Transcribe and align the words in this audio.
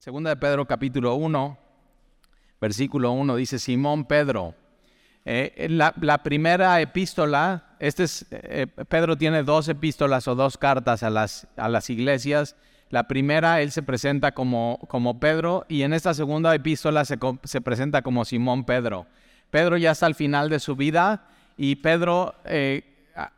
Segunda 0.00 0.30
de 0.30 0.36
Pedro 0.36 0.64
capítulo 0.64 1.14
1, 1.16 1.58
versículo 2.58 3.12
1 3.12 3.36
dice 3.36 3.58
Simón 3.58 4.06
Pedro. 4.06 4.54
Eh, 5.26 5.66
la, 5.68 6.22
primera 6.22 6.80
epístola, 6.80 7.76
este 7.78 8.04
es, 8.04 8.24
eh, 8.30 8.66
Pedro 8.88 9.18
tiene 9.18 9.42
dos 9.42 9.68
epístolas 9.68 10.26
o 10.26 10.34
dos 10.34 10.56
cartas 10.56 11.02
a 11.02 11.10
las, 11.10 11.48
a 11.58 11.68
las 11.68 11.90
iglesias. 11.90 12.56
La 12.88 13.08
primera, 13.08 13.60
él 13.60 13.72
se 13.72 13.82
presenta 13.82 14.32
como, 14.32 14.78
como 14.88 15.20
Pedro 15.20 15.66
y 15.68 15.82
en 15.82 15.92
esta 15.92 16.14
segunda 16.14 16.54
epístola 16.54 17.04
se, 17.04 17.18
se, 17.44 17.60
presenta 17.60 18.00
como 18.00 18.24
Simón 18.24 18.64
Pedro. 18.64 19.06
Pedro 19.50 19.76
ya 19.76 19.90
está 19.90 20.06
al 20.06 20.14
final 20.14 20.48
de 20.48 20.60
su 20.60 20.76
vida 20.76 21.26
y 21.58 21.76
Pedro, 21.76 22.36
eh, 22.46 22.84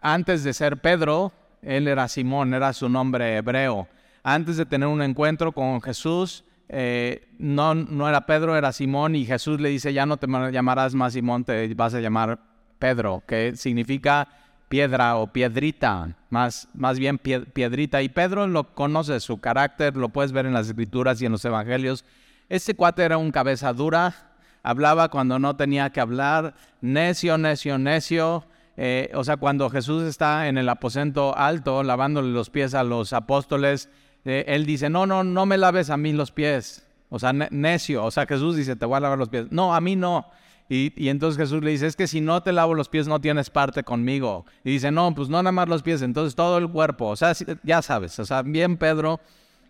antes 0.01 0.45
de 0.45 0.53
ser 0.53 0.77
Pedro, 0.77 1.33
él 1.61 1.89
era 1.89 2.07
Simón, 2.07 2.55
era 2.55 2.73
su 2.73 2.89
nombre 2.89 3.37
hebreo. 3.37 3.89
Antes 4.23 4.57
de 4.57 4.65
tener 4.65 4.87
un 4.87 5.03
encuentro 5.03 5.51
con 5.51 5.83
Jesús, 5.83 6.45
no, 6.69 7.75
no 7.75 8.09
era 8.09 8.27
Pedro, 8.27 8.57
era 8.57 8.73
Simón, 8.73 9.15
y 9.15 9.27
Jesús 9.27 9.61
le 9.61 9.69
dice, 9.69 9.93
ya 9.93 10.07
no 10.07 10.17
te 10.17 10.27
llamarás 10.27 10.95
más 10.95 11.13
Simón, 11.13 11.45
te 11.45 11.73
vas 11.75 11.95
a 11.95 12.01
llamar 12.01 12.39
Pedro, 12.79 13.23
que 13.27 13.55
significa 13.57 14.29
piedra 14.73 15.17
o 15.17 15.27
piedrita, 15.27 16.17
más, 16.31 16.67
más 16.73 16.99
bien 16.99 17.19
piedrita. 17.19 18.01
Y 18.01 18.09
Pedro 18.09 18.47
lo 18.47 18.75
conoce, 18.75 19.21
su 19.21 19.39
carácter, 19.39 19.99
lo 19.99 20.09
puedes 20.09 20.33
ver 20.33 20.47
en 20.47 20.55
las 20.55 20.67
escrituras 20.67 21.21
y 21.21 21.27
en 21.27 21.33
los 21.33 21.45
evangelios. 21.45 22.07
Este 22.49 22.75
cuate 22.75 23.03
era 23.03 23.19
un 23.19 23.33
cabeza 23.33 23.73
dura, 23.75 24.33
hablaba 24.63 25.11
cuando 25.11 25.39
no 25.39 25.57
tenía 25.57 25.91
que 25.91 26.01
hablar, 26.01 26.55
necio, 26.81 27.37
necio, 27.37 27.77
necio. 27.77 28.47
Eh, 28.79 29.11
o 29.15 29.23
sea, 29.25 29.37
cuando 29.37 29.69
Jesús 29.69 30.05
está 30.05 30.49
en 30.49 30.57
el 30.57 30.71
aposento 30.71 31.37
alto 31.37 31.83
lavándole 31.83 32.31
los 32.31 32.49
pies 32.49 32.73
a 32.73 32.83
los 32.83 33.13
apóstoles, 33.13 33.91
eh, 34.25 34.45
él 34.47 34.67
dice, 34.67 34.89
no, 34.89 35.07
no, 35.07 35.25
no 35.25 35.47
me 35.47 35.59
laves 35.59 35.91
a 35.91 35.97
mí 35.97 36.13
los 36.13 36.31
pies. 36.31 36.87
O 37.09 37.19
sea, 37.19 37.33
necio. 37.33 38.05
O 38.05 38.11
sea, 38.11 38.27
Jesús 38.27 38.57
dice, 38.57 38.77
te 38.77 38.87
voy 38.87 38.97
a 38.97 39.01
lavar 39.01 39.19
los 39.19 39.29
pies. 39.29 39.47
No, 39.51 39.75
a 39.75 39.81
mí 39.81 39.97
no. 39.97 40.27
Y, 40.69 40.93
y, 40.97 41.11
entonces 41.11 41.37
Jesús 41.37 41.63
le 41.63 41.73
dice, 41.73 41.87
es 41.87 41.97
que 41.97 42.07
si 42.07 42.21
no 42.21 42.43
te 42.43 42.53
lavo 42.53 42.75
los 42.75 42.89
pies 42.89 43.07
no 43.07 43.21
tienes 43.21 43.51
parte 43.51 43.83
conmigo. 43.83 44.47
Y 44.65 44.71
dice, 44.71 44.91
no, 44.91 45.15
pues 45.15 45.29
no 45.29 45.43
nada 45.43 45.53
más 45.53 45.69
los 45.69 45.83
pies, 45.83 46.01
entonces 46.01 46.35
todo 46.35 46.57
el 46.57 46.71
cuerpo. 46.71 47.09
O 47.09 47.17
sea, 47.17 47.35
ya 47.63 47.83
sabes, 47.83 48.19
o 48.19 48.25
sea, 48.25 48.41
bien 48.43 48.79
Pedro. 48.79 49.21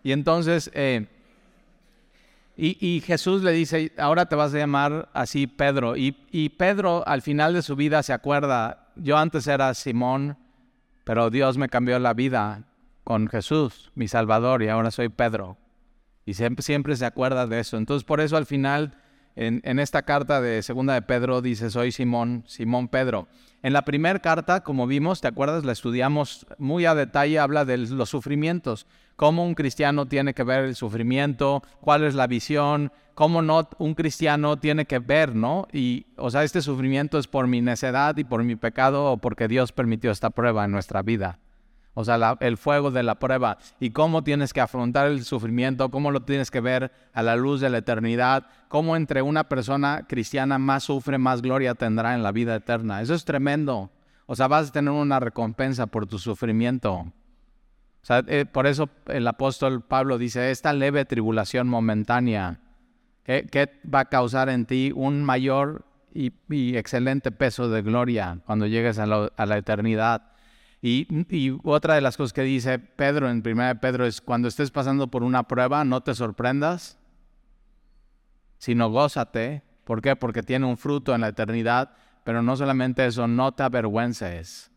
Y 0.05 0.13
entonces, 0.13 0.71
eh, 0.75 1.09
y, 2.57 2.77
y, 2.87 3.01
Jesús 3.01 3.43
le 3.43 3.51
dice, 3.51 3.93
ahora 3.99 4.27
te 4.27 4.37
vas 4.37 4.55
a 4.55 4.59
llamar 4.59 5.09
así 5.13 5.49
Pedro. 5.49 5.97
Y, 5.97 6.17
y 6.31 6.51
Pedro 6.51 7.03
al 7.09 7.23
final 7.23 7.55
de 7.55 7.63
su 7.63 7.75
vida 7.75 8.03
se 8.05 8.13
acuerda, 8.13 8.91
yo 8.95 9.17
antes 9.17 9.49
era 9.49 9.75
Simón, 9.75 10.37
pero 11.03 11.31
Dios 11.31 11.59
me 11.59 11.69
cambió 11.69 11.99
la 11.99 12.15
vida 12.15 12.63
con 13.05 13.29
Jesús, 13.29 13.91
mi 13.95 14.09
Salvador, 14.09 14.63
y 14.63 14.69
ahora 14.69 14.91
soy 14.91 15.09
Pedro. 15.09 15.59
Y 16.25 16.35
siempre, 16.35 16.63
siempre 16.63 16.97
se 16.97 17.05
acuerda 17.05 17.47
de 17.47 17.61
eso. 17.61 17.77
Entonces, 17.77 18.05
por 18.05 18.21
eso 18.21 18.37
al 18.37 18.47
final, 18.47 18.97
en, 19.35 19.61
en, 19.65 19.79
esta 19.79 20.03
carta 20.03 20.41
de 20.41 20.63
segunda 20.63 20.95
de 20.95 21.03
Pedro, 21.03 21.43
dice, 21.43 21.71
soy 21.71 21.91
Simón, 21.91 22.45
Simón 22.47 22.89
Pedro. 22.89 23.27
En 23.63 23.73
la 23.73 23.83
primera 23.83 24.21
carta, 24.21 24.63
como 24.63 24.87
vimos, 24.87 25.21
¿te 25.21 25.29
acuerdas? 25.29 25.65
La 25.65 25.73
estudiamos 25.73 26.47
muy 26.59 26.85
a 26.85 26.95
detalle, 26.95 27.39
habla 27.39 27.65
de 27.65 27.79
los 27.79 28.11
sufrimientos, 28.11 28.87
cómo 29.17 29.45
un 29.45 29.55
cristiano 29.55 30.07
tiene 30.07 30.35
que 30.35 30.45
ver 30.45 30.65
el 30.65 30.77
sufrimiento, 30.77 31.63
cuál 31.81 32.05
es 32.05 32.15
la 32.15 32.27
visión, 32.29 32.93
cómo 33.15 33.43
no 33.43 33.69
un 33.79 33.95
cristiano 33.95 34.59
tiene 34.59 34.87
que 34.87 35.01
ver, 35.01 35.35
¿no? 35.35 35.67
Y, 35.73 36.07
o 36.17 36.31
sea, 36.31 36.45
este 36.45 36.63
sufrimiento 36.63 37.19
es 37.19 37.27
por 37.27 37.47
mi 37.47 37.61
necedad 37.61 38.17
y 38.17 38.25
por 38.25 38.45
mi 38.45 38.57
pecado 38.57 39.13
o 39.13 39.17
porque 39.17 39.49
Dios 39.49 39.73
permitió 39.73 40.11
esta 40.11 40.31
prueba 40.31 40.65
en 40.65 40.71
nuestra 40.71 41.03
vida 41.03 41.39
o 41.95 42.05
sea, 42.05 42.37
el 42.41 42.57
fuego 42.57 42.91
de 42.91 43.03
la 43.03 43.17
prueba 43.17 43.59
y 43.79 43.91
cómo 43.91 44.25
tienes 44.25 44.53
que 44.53 44.63
afrontar 44.63 45.09
el 45.09 45.25
sufrimiento, 45.25 45.91
cómo 45.91 46.11
lo 46.11 46.23
tienes 46.23 46.51
que 46.51 46.61
ver 46.61 46.91
a 47.13 47.23
la 47.23 47.37
luz 47.37 47.61
de 47.61 47.69
la 47.69 47.79
eternidad, 47.79 48.47
cómo 48.69 48.97
entre 48.97 49.21
una 49.21 49.45
persona 49.45 50.07
cristiana 50.09 50.59
más 50.59 50.85
sufre, 50.85 51.19
más 51.19 51.43
gloria 51.43 51.75
tendrá 51.75 52.15
en 52.15 52.23
la 52.23 52.33
vida 52.33 52.55
eterna. 52.55 53.03
Eso 53.03 53.15
es 53.15 53.25
tremendo. 53.25 53.91
O 54.25 54.35
sea, 54.35 54.49
vas 54.49 54.71
a 54.71 54.73
tener 54.73 54.93
una 54.93 55.21
recompensa 55.21 55.87
por 55.87 56.07
tu 56.07 56.19
sufrimiento. 56.19 56.93
O 56.95 57.13
sea, 58.05 58.25
eh, 58.27 58.47
por 58.47 58.67
eso 58.67 58.89
el 59.07 59.29
apóstol 59.29 59.83
Pablo 59.83 60.17
dice, 60.17 60.51
esta 60.51 60.73
leve 60.73 61.05
tribulación 61.05 61.69
momentánea, 61.69 62.61
que, 63.25 63.81
va 63.93 64.01
a 64.01 64.05
causar 64.07 64.49
en 64.49 64.65
ti 64.65 64.93
un 64.95 65.25
mayor 65.25 65.85
y, 66.15 66.33
excelente 66.77 67.31
peso 67.31 67.69
de 67.69 67.83
gloria 67.83 68.39
cuando 68.47 68.67
llegues 68.67 68.99
a 68.99 69.07
la 69.07 69.57
eternidad. 69.59 70.32
Y, 70.85 71.07
otra 71.63 71.95
de 71.95 72.01
las 72.01 72.17
cosas 72.17 72.33
que 72.33 72.43
dice 72.43 72.81
Pedro 72.81 73.31
en 73.31 73.41
1 73.47 73.81
Pedro 73.81 74.05
es, 74.05 74.21
cuando 74.21 74.49
estés 74.49 74.73
pasando 74.73 75.07
por 75.07 75.23
una 75.23 75.45
prueba, 75.45 75.85
no 75.85 76.01
te 76.01 76.13
sorprendas, 76.13 76.99
sino 78.59 78.91
gózate. 78.91 79.63
¿Por 79.85 80.03
qué? 80.03 80.17
Porque 80.17 80.43
tiene 80.43 80.67
un 80.67 80.77
fruto 80.77 81.15
en 81.15 81.21
la 81.21 81.29
eternidad, 81.29 81.95
pero 82.25 82.43
no 82.43 82.57
solamente 82.57 83.07
eso, 83.07 83.29
no 83.29 83.53
te 83.53 83.63
avergüences. 83.63 84.73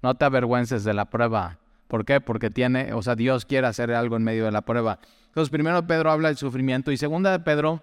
No 0.00 0.14
te 0.14 0.24
avergüences 0.24 0.84
de 0.84 0.94
la 0.94 1.10
prueba. 1.10 1.58
¿Por 1.86 2.06
qué? 2.06 2.22
Porque 2.22 2.48
tiene, 2.48 2.94
o 2.94 3.02
sea, 3.02 3.14
Dios 3.14 3.44
quiere 3.44 3.66
hacer 3.66 3.92
algo 3.92 4.16
en 4.16 4.24
medio 4.24 4.46
de 4.46 4.52
la 4.52 4.62
prueba. 4.62 5.00
Entonces, 5.26 5.50
primero 5.50 5.86
Pedro 5.86 6.10
habla 6.10 6.28
del 6.28 6.38
sufrimiento 6.38 6.90
y 6.90 6.96
segunda 6.96 7.30
de 7.30 7.40
Pedro 7.40 7.82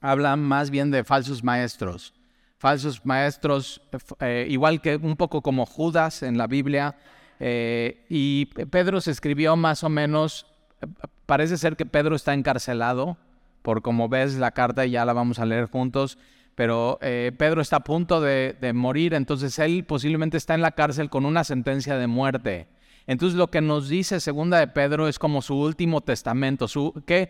habla 0.00 0.36
más 0.36 0.70
bien 0.70 0.90
de 0.90 1.04
falsos 1.04 1.44
maestros 1.44 2.14
falsos 2.64 3.04
maestros, 3.04 3.82
eh, 4.20 4.46
igual 4.48 4.80
que 4.80 4.96
un 4.96 5.16
poco 5.16 5.42
como 5.42 5.66
Judas 5.66 6.22
en 6.22 6.38
la 6.38 6.46
Biblia. 6.46 6.96
Eh, 7.38 8.06
y 8.08 8.46
Pedro 8.46 9.02
se 9.02 9.10
escribió 9.10 9.54
más 9.54 9.84
o 9.84 9.90
menos, 9.90 10.46
parece 11.26 11.58
ser 11.58 11.76
que 11.76 11.84
Pedro 11.84 12.16
está 12.16 12.32
encarcelado, 12.32 13.18
por 13.60 13.82
como 13.82 14.08
ves 14.08 14.36
la 14.36 14.52
carta 14.52 14.86
y 14.86 14.92
ya 14.92 15.04
la 15.04 15.12
vamos 15.12 15.40
a 15.40 15.44
leer 15.44 15.66
juntos, 15.66 16.16
pero 16.54 16.98
eh, 17.02 17.32
Pedro 17.36 17.60
está 17.60 17.76
a 17.76 17.84
punto 17.84 18.22
de, 18.22 18.56
morir, 18.74 19.12
entonces 19.12 19.58
él 19.58 19.84
posiblemente 19.84 20.38
está 20.38 20.54
en 20.54 20.62
la 20.62 20.70
cárcel 20.70 21.10
con 21.10 21.26
una 21.26 21.44
sentencia 21.44 21.98
de 21.98 22.06
muerte. 22.06 22.66
Entonces 23.06 23.36
lo 23.36 23.50
que 23.50 23.60
nos 23.60 23.90
dice 23.90 24.20
segunda 24.20 24.58
de 24.58 24.68
Pedro 24.68 25.06
es 25.06 25.18
como 25.18 25.42
su 25.42 25.54
último 25.54 26.00
testamento, 26.00 26.66
su 26.66 26.94
que 27.04 27.28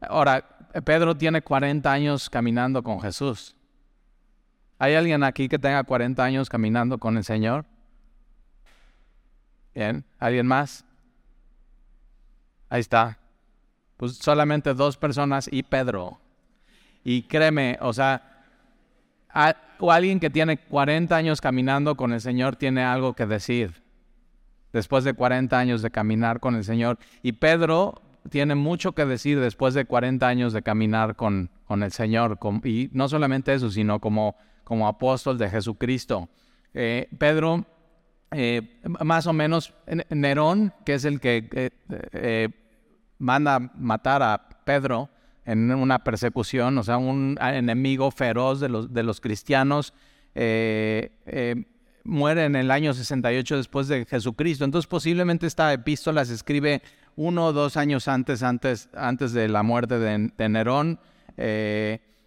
ahora 0.00 0.70
Pedro 0.84 1.16
tiene 1.16 1.42
40 1.42 1.90
años 1.90 2.30
caminando 2.30 2.84
con 2.84 3.00
Jesús. 3.00 3.55
¿Hay 4.78 4.94
alguien 4.94 5.22
aquí 5.24 5.48
que 5.48 5.58
tenga 5.58 5.82
40 5.84 6.22
años 6.22 6.48
caminando 6.48 6.98
con 6.98 7.16
el 7.16 7.24
Señor? 7.24 7.64
Bien, 9.74 10.04
¿alguien 10.18 10.46
más? 10.46 10.84
Ahí 12.68 12.80
está. 12.80 13.18
Pues 13.96 14.16
solamente 14.16 14.74
dos 14.74 14.96
personas 14.96 15.48
y 15.50 15.62
Pedro. 15.62 16.20
Y 17.04 17.22
créeme, 17.22 17.78
o 17.80 17.92
sea, 17.92 18.44
o 19.78 19.92
alguien 19.92 20.20
que 20.20 20.30
tiene 20.30 20.58
40 20.58 21.14
años 21.14 21.40
caminando 21.40 21.96
con 21.96 22.12
el 22.12 22.20
Señor 22.20 22.56
tiene 22.56 22.82
algo 22.82 23.14
que 23.14 23.26
decir. 23.26 23.82
Después 24.72 25.04
de 25.04 25.14
40 25.14 25.58
años 25.58 25.82
de 25.82 25.90
caminar 25.90 26.40
con 26.40 26.54
el 26.54 26.64
Señor. 26.64 26.98
Y 27.22 27.32
Pedro 27.32 28.02
tiene 28.30 28.54
mucho 28.54 28.92
que 28.92 29.06
decir 29.06 29.40
después 29.40 29.72
de 29.72 29.84
40 29.84 30.26
años 30.26 30.52
de 30.52 30.62
caminar 30.62 31.16
con, 31.16 31.50
con 31.64 31.82
el 31.82 31.92
Señor. 31.92 32.38
y 32.64 32.90
no 32.92 33.08
solamente 33.08 33.54
eso, 33.54 33.70
sino 33.70 34.00
como 34.00 34.36
como 34.66 34.88
apóstol 34.88 35.38
de 35.38 35.48
Jesucristo. 35.48 36.28
Eh, 36.74 37.08
Pedro, 37.18 37.64
eh, 38.32 38.80
más 38.82 39.28
o 39.28 39.32
menos, 39.32 39.72
Nerón, 40.10 40.74
que 40.84 40.94
es 40.94 41.04
el 41.04 41.20
que 41.20 41.70
eh, 42.12 42.48
manda 43.18 43.60
matar 43.60 44.24
a 44.24 44.48
Pedro 44.64 45.08
en 45.44 45.72
una 45.72 46.02
persecución, 46.02 46.76
o 46.78 46.82
sea, 46.82 46.98
un 46.98 47.38
enemigo 47.40 48.10
feroz 48.10 48.58
de 48.58 48.68
los, 48.68 48.92
de 48.92 49.04
los 49.04 49.20
cristianos, 49.20 49.94
muere 52.02 52.44
en 52.44 52.56
el 52.56 52.72
año 52.72 52.92
68 52.92 53.58
después 53.58 53.86
de 53.86 54.04
Jesucristo. 54.04 54.64
Entonces 54.64 54.88
posiblemente 54.88 55.46
esta 55.46 55.72
epístola 55.72 56.24
se 56.24 56.34
escribe 56.34 56.82
uno 57.14 57.46
o 57.46 57.52
dos 57.52 57.76
años 57.76 58.08
antes, 58.08 58.42
antes, 58.42 58.88
antes 58.94 59.32
de 59.32 59.46
la 59.46 59.62
muerte 59.62 60.00
de, 60.00 60.32
de 60.36 60.48
Nerón. 60.48 60.98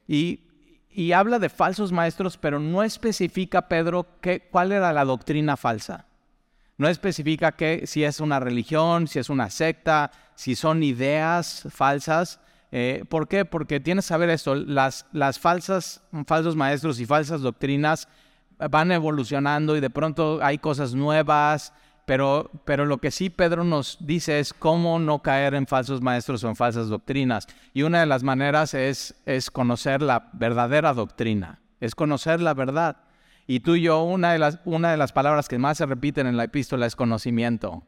y 0.07 0.48
y 0.99 1.13
habla 1.13 1.39
de 1.39 1.47
falsos 1.47 1.93
maestros, 1.93 2.35
pero 2.35 2.59
no 2.59 2.83
especifica, 2.83 3.69
Pedro, 3.69 4.05
qué, 4.19 4.49
cuál 4.51 4.73
era 4.73 4.91
la 4.91 5.05
doctrina 5.05 5.55
falsa. 5.55 6.07
No 6.77 6.89
especifica 6.89 7.53
que, 7.53 7.87
si 7.87 8.03
es 8.03 8.19
una 8.19 8.41
religión, 8.41 9.07
si 9.07 9.17
es 9.17 9.29
una 9.29 9.49
secta, 9.49 10.11
si 10.35 10.55
son 10.55 10.83
ideas 10.83 11.65
falsas. 11.69 12.41
Eh, 12.73 13.05
¿Por 13.07 13.29
qué? 13.29 13.45
Porque 13.45 13.79
tienes 13.79 14.03
que 14.03 14.09
saber 14.09 14.29
esto, 14.29 14.55
las, 14.55 15.05
las 15.13 15.39
falsas, 15.39 16.01
falsos 16.27 16.57
maestros 16.57 16.99
y 16.99 17.05
falsas 17.05 17.39
doctrinas 17.39 18.09
van 18.69 18.91
evolucionando 18.91 19.77
y 19.77 19.79
de 19.79 19.89
pronto 19.89 20.39
hay 20.43 20.57
cosas 20.57 20.93
nuevas, 20.95 21.71
pero, 22.09 22.49
pero 22.65 22.87
lo 22.87 22.97
que 22.97 23.11
sí 23.11 23.29
Pedro 23.29 23.63
nos 23.63 23.99
dice 23.99 24.39
es 24.39 24.51
cómo 24.51 24.97
no 24.97 25.21
caer 25.21 25.53
en 25.53 25.67
falsos 25.67 26.01
maestros 26.01 26.43
o 26.43 26.49
en 26.49 26.55
falsas 26.55 26.89
doctrinas. 26.89 27.45
Y 27.71 27.83
una 27.83 27.99
de 27.99 28.07
las 28.07 28.23
maneras 28.23 28.73
es, 28.73 29.13
es 29.27 29.51
conocer 29.51 30.01
la 30.01 30.31
verdadera 30.33 30.95
doctrina, 30.95 31.59
es 31.79 31.93
conocer 31.93 32.41
la 32.41 32.55
verdad. 32.55 32.97
Y 33.45 33.59
tú 33.59 33.75
y 33.75 33.83
yo, 33.83 34.01
una 34.01 34.31
de, 34.33 34.39
las, 34.39 34.57
una 34.65 34.89
de 34.89 34.97
las 34.97 35.11
palabras 35.11 35.47
que 35.47 35.59
más 35.59 35.77
se 35.77 35.85
repiten 35.85 36.25
en 36.25 36.35
la 36.35 36.45
epístola 36.45 36.87
es 36.87 36.95
conocimiento. 36.95 37.83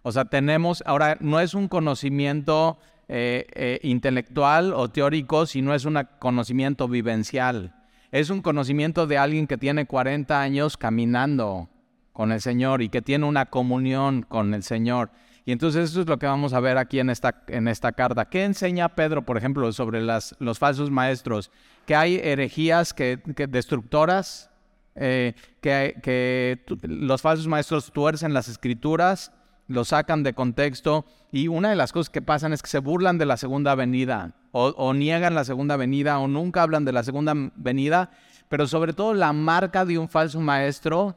O 0.00 0.10
sea, 0.10 0.24
tenemos, 0.24 0.82
ahora 0.86 1.18
no 1.20 1.38
es 1.38 1.52
un 1.52 1.68
conocimiento 1.68 2.78
eh, 3.08 3.46
eh, 3.52 3.78
intelectual 3.82 4.72
o 4.72 4.88
teórico, 4.88 5.44
sino 5.44 5.74
es 5.74 5.84
un 5.84 6.00
conocimiento 6.18 6.88
vivencial. 6.88 7.74
Es 8.10 8.30
un 8.30 8.40
conocimiento 8.40 9.06
de 9.06 9.18
alguien 9.18 9.46
que 9.46 9.58
tiene 9.58 9.84
40 9.84 10.40
años 10.40 10.78
caminando 10.78 11.68
con 12.12 12.32
el 12.32 12.40
Señor 12.40 12.82
y 12.82 12.88
que 12.88 13.02
tiene 13.02 13.26
una 13.26 13.46
comunión 13.46 14.22
con 14.22 14.54
el 14.54 14.62
Señor. 14.62 15.10
Y 15.44 15.52
entonces 15.52 15.90
eso 15.90 16.02
es 16.02 16.06
lo 16.06 16.18
que 16.18 16.26
vamos 16.26 16.52
a 16.52 16.60
ver 16.60 16.78
aquí 16.78 17.00
en 17.00 17.10
esta, 17.10 17.42
en 17.48 17.66
esta 17.66 17.92
carta. 17.92 18.26
¿Qué 18.26 18.44
enseña 18.44 18.90
Pedro, 18.90 19.22
por 19.22 19.36
ejemplo, 19.36 19.72
sobre 19.72 20.00
las, 20.00 20.36
los 20.38 20.58
falsos 20.58 20.90
maestros? 20.90 21.50
Que 21.86 21.94
hay 21.94 22.16
herejías 22.22 22.92
que, 22.92 23.20
destructoras, 23.48 24.50
eh, 24.94 25.34
que, 25.60 25.98
que 26.02 26.62
los 26.82 27.22
falsos 27.22 27.48
maestros 27.48 27.90
tuercen 27.90 28.34
las 28.34 28.48
escrituras, 28.48 29.32
lo 29.66 29.84
sacan 29.84 30.22
de 30.22 30.34
contexto 30.34 31.06
y 31.32 31.48
una 31.48 31.70
de 31.70 31.76
las 31.76 31.92
cosas 31.92 32.10
que 32.10 32.22
pasan 32.22 32.52
es 32.52 32.60
que 32.60 32.68
se 32.68 32.80
burlan 32.80 33.18
de 33.18 33.26
la 33.26 33.36
segunda 33.36 33.76
venida 33.76 34.34
o, 34.50 34.66
o 34.70 34.94
niegan 34.94 35.36
la 35.36 35.44
segunda 35.44 35.76
venida 35.76 36.18
o 36.18 36.26
nunca 36.26 36.62
hablan 36.62 36.84
de 36.84 36.92
la 36.92 37.04
segunda 37.04 37.34
venida, 37.54 38.10
pero 38.48 38.66
sobre 38.66 38.92
todo 38.92 39.14
la 39.14 39.32
marca 39.32 39.84
de 39.84 39.96
un 39.96 40.08
falso 40.08 40.40
maestro 40.40 41.16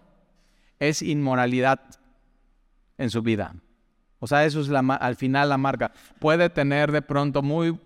es 0.79 1.01
inmoralidad 1.01 1.79
en 2.97 3.09
su 3.09 3.21
vida. 3.21 3.55
O 4.19 4.27
sea, 4.27 4.45
eso 4.45 4.61
es 4.61 4.69
al 4.69 5.15
final 5.17 5.49
la 5.49 5.57
marca. 5.57 5.91
Puede 6.19 6.49
tener 6.49 6.93
de 6.93 7.01
pronto 7.01 7.41
muy, 7.41 7.77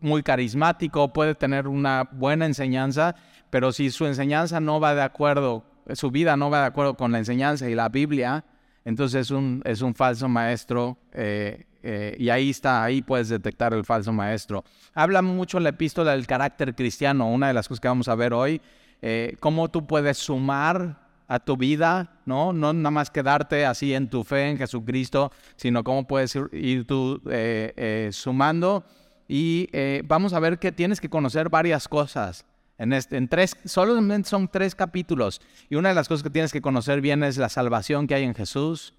muy 0.00 0.22
carismático, 0.22 1.12
puede 1.12 1.34
tener 1.34 1.68
una 1.68 2.08
buena 2.12 2.46
enseñanza, 2.46 3.14
pero 3.50 3.72
si 3.72 3.90
su 3.90 4.06
enseñanza 4.06 4.58
no 4.58 4.80
va 4.80 4.94
de 4.94 5.02
acuerdo, 5.02 5.64
su 5.92 6.10
vida 6.10 6.34
no 6.34 6.48
va 6.48 6.60
de 6.60 6.66
acuerdo 6.68 6.94
con 6.94 7.12
la 7.12 7.18
enseñanza 7.18 7.68
y 7.68 7.74
la 7.74 7.90
Biblia, 7.90 8.42
entonces 8.86 9.20
es 9.20 9.30
un, 9.30 9.60
es 9.66 9.82
un 9.82 9.94
falso 9.94 10.30
maestro 10.30 10.96
eh, 11.12 11.66
eh, 11.82 12.16
y 12.18 12.30
ahí 12.30 12.48
está, 12.48 12.82
ahí 12.82 13.02
puedes 13.02 13.28
detectar 13.28 13.74
el 13.74 13.84
falso 13.84 14.14
maestro. 14.14 14.64
Habla 14.94 15.20
mucho 15.20 15.60
la 15.60 15.68
epístola 15.68 16.12
del 16.12 16.26
carácter 16.26 16.74
cristiano, 16.74 17.30
una 17.30 17.48
de 17.48 17.52
las 17.52 17.68
cosas 17.68 17.80
que 17.80 17.88
vamos 17.88 18.08
a 18.08 18.14
ver 18.14 18.32
hoy, 18.32 18.62
eh, 19.02 19.36
cómo 19.40 19.68
tú 19.70 19.86
puedes 19.86 20.16
sumar 20.16 21.01
a 21.32 21.40
tu 21.40 21.56
vida, 21.56 22.10
¿no? 22.26 22.52
No 22.52 22.74
nada 22.74 22.90
más 22.90 23.10
quedarte 23.10 23.64
así 23.64 23.94
en 23.94 24.10
tu 24.10 24.22
fe 24.22 24.50
en 24.50 24.58
Jesucristo, 24.58 25.32
sino 25.56 25.82
cómo 25.82 26.06
puedes 26.06 26.36
ir, 26.52 26.86
tú 26.86 27.22
eh, 27.30 27.72
eh, 27.74 28.10
sumando. 28.12 28.84
Y 29.26 29.66
eh, 29.72 30.02
vamos 30.04 30.34
a 30.34 30.40
ver 30.40 30.58
que 30.58 30.72
tienes 30.72 31.00
que 31.00 31.08
conocer 31.08 31.48
varias 31.48 31.88
cosas. 31.88 32.44
En, 32.76 32.92
este, 32.92 33.16
en 33.16 33.28
tres, 33.28 33.56
solamente 33.64 34.28
son 34.28 34.46
tres 34.46 34.74
capítulos. 34.74 35.40
Y 35.70 35.76
una 35.76 35.88
de 35.88 35.94
las 35.94 36.06
cosas 36.06 36.22
que 36.22 36.28
tienes 36.28 36.52
que 36.52 36.60
conocer 36.60 37.00
bien 37.00 37.24
es 37.24 37.38
la 37.38 37.48
salvación 37.48 38.06
que 38.06 38.14
hay 38.14 38.24
en 38.24 38.34
Jesús. 38.34 38.92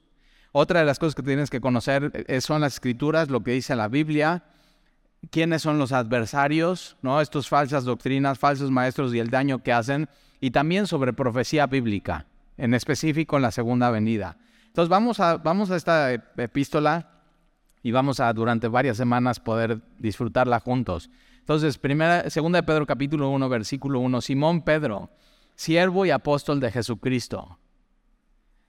Otra 0.53 0.79
de 0.79 0.87
las 0.87 0.97
cosas 0.97 1.13
que 1.13 1.21
tienes 1.21 1.51
que 1.51 1.61
conocer 1.61 2.25
son 2.41 2.61
las 2.61 2.73
escrituras, 2.73 3.29
lo 3.29 3.43
que 3.43 3.51
dice 3.51 3.75
la 3.75 3.89
Biblia 3.89 4.43
quiénes 5.29 5.61
son 5.61 5.77
los 5.77 5.91
adversarios, 5.91 6.97
¿no? 7.01 7.21
Estos 7.21 7.47
falsas 7.47 7.85
doctrinas, 7.85 8.39
falsos 8.39 8.71
maestros 8.71 9.13
y 9.13 9.19
el 9.19 9.29
daño 9.29 9.63
que 9.63 9.71
hacen 9.71 10.09
y 10.43 10.51
también 10.51 10.87
sobre 10.87 11.13
profecía 11.13 11.67
bíblica, 11.67 12.25
en 12.57 12.73
específico 12.73 13.37
en 13.37 13.43
la 13.43 13.51
segunda 13.51 13.89
venida. 13.91 14.35
Entonces 14.67 14.89
vamos 14.89 15.21
a, 15.21 15.37
vamos 15.37 15.71
a 15.71 15.77
esta 15.77 16.11
epístola 16.11 17.21
y 17.81 17.93
vamos 17.93 18.19
a 18.19 18.33
durante 18.33 18.67
varias 18.67 18.97
semanas 18.97 19.39
poder 19.39 19.79
disfrutarla 19.99 20.59
juntos. 20.59 21.09
Entonces, 21.39 21.77
primera, 21.77 22.29
segunda 22.29 22.57
de 22.57 22.63
Pedro 22.63 22.85
capítulo 22.85 23.29
1, 23.29 23.47
versículo 23.47 24.01
1, 24.01 24.19
Simón 24.19 24.63
Pedro, 24.63 25.11
siervo 25.55 26.05
y 26.05 26.11
apóstol 26.11 26.59
de 26.59 26.71
Jesucristo. 26.71 27.57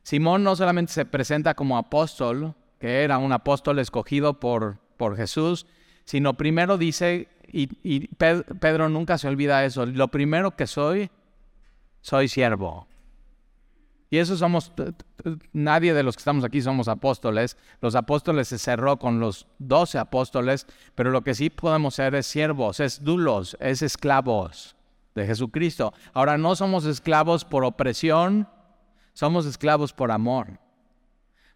Simón 0.04 0.44
no 0.44 0.54
solamente 0.54 0.92
se 0.92 1.04
presenta 1.04 1.54
como 1.54 1.76
apóstol, 1.76 2.54
que 2.78 3.02
era 3.02 3.18
un 3.18 3.32
apóstol 3.32 3.80
escogido 3.80 4.38
por, 4.38 4.78
por 4.96 5.16
Jesús, 5.16 5.66
sino 6.04 6.34
primero 6.34 6.78
dice, 6.78 7.26
y, 7.48 7.68
y 7.82 8.06
Pedro 8.14 8.88
nunca 8.88 9.18
se 9.18 9.26
olvida 9.26 9.64
eso, 9.64 9.86
lo 9.86 10.06
primero 10.06 10.52
que 10.54 10.68
soy 10.68 11.10
soy 12.04 12.28
siervo. 12.28 12.86
Y 14.10 14.18
eso 14.18 14.36
somos, 14.36 14.72
nadie 15.54 15.94
de 15.94 16.02
los 16.02 16.16
que 16.16 16.20
estamos 16.20 16.44
aquí 16.44 16.60
somos 16.60 16.86
apóstoles. 16.86 17.56
Los 17.80 17.94
apóstoles 17.94 18.48
se 18.48 18.58
cerró 18.58 18.98
con 18.98 19.20
los 19.20 19.46
doce 19.58 19.96
apóstoles, 19.96 20.66
pero 20.94 21.10
lo 21.10 21.22
que 21.22 21.34
sí 21.34 21.48
podemos 21.48 21.94
ser 21.94 22.14
es 22.14 22.26
siervos, 22.26 22.78
es 22.78 23.02
dulos, 23.02 23.56
es 23.58 23.80
esclavos 23.80 24.76
de 25.14 25.24
Jesucristo. 25.26 25.94
Ahora 26.12 26.36
no 26.36 26.54
somos 26.54 26.84
esclavos 26.84 27.46
por 27.46 27.64
opresión, 27.64 28.48
somos 29.14 29.46
esclavos 29.46 29.94
por 29.94 30.10
amor. 30.10 30.60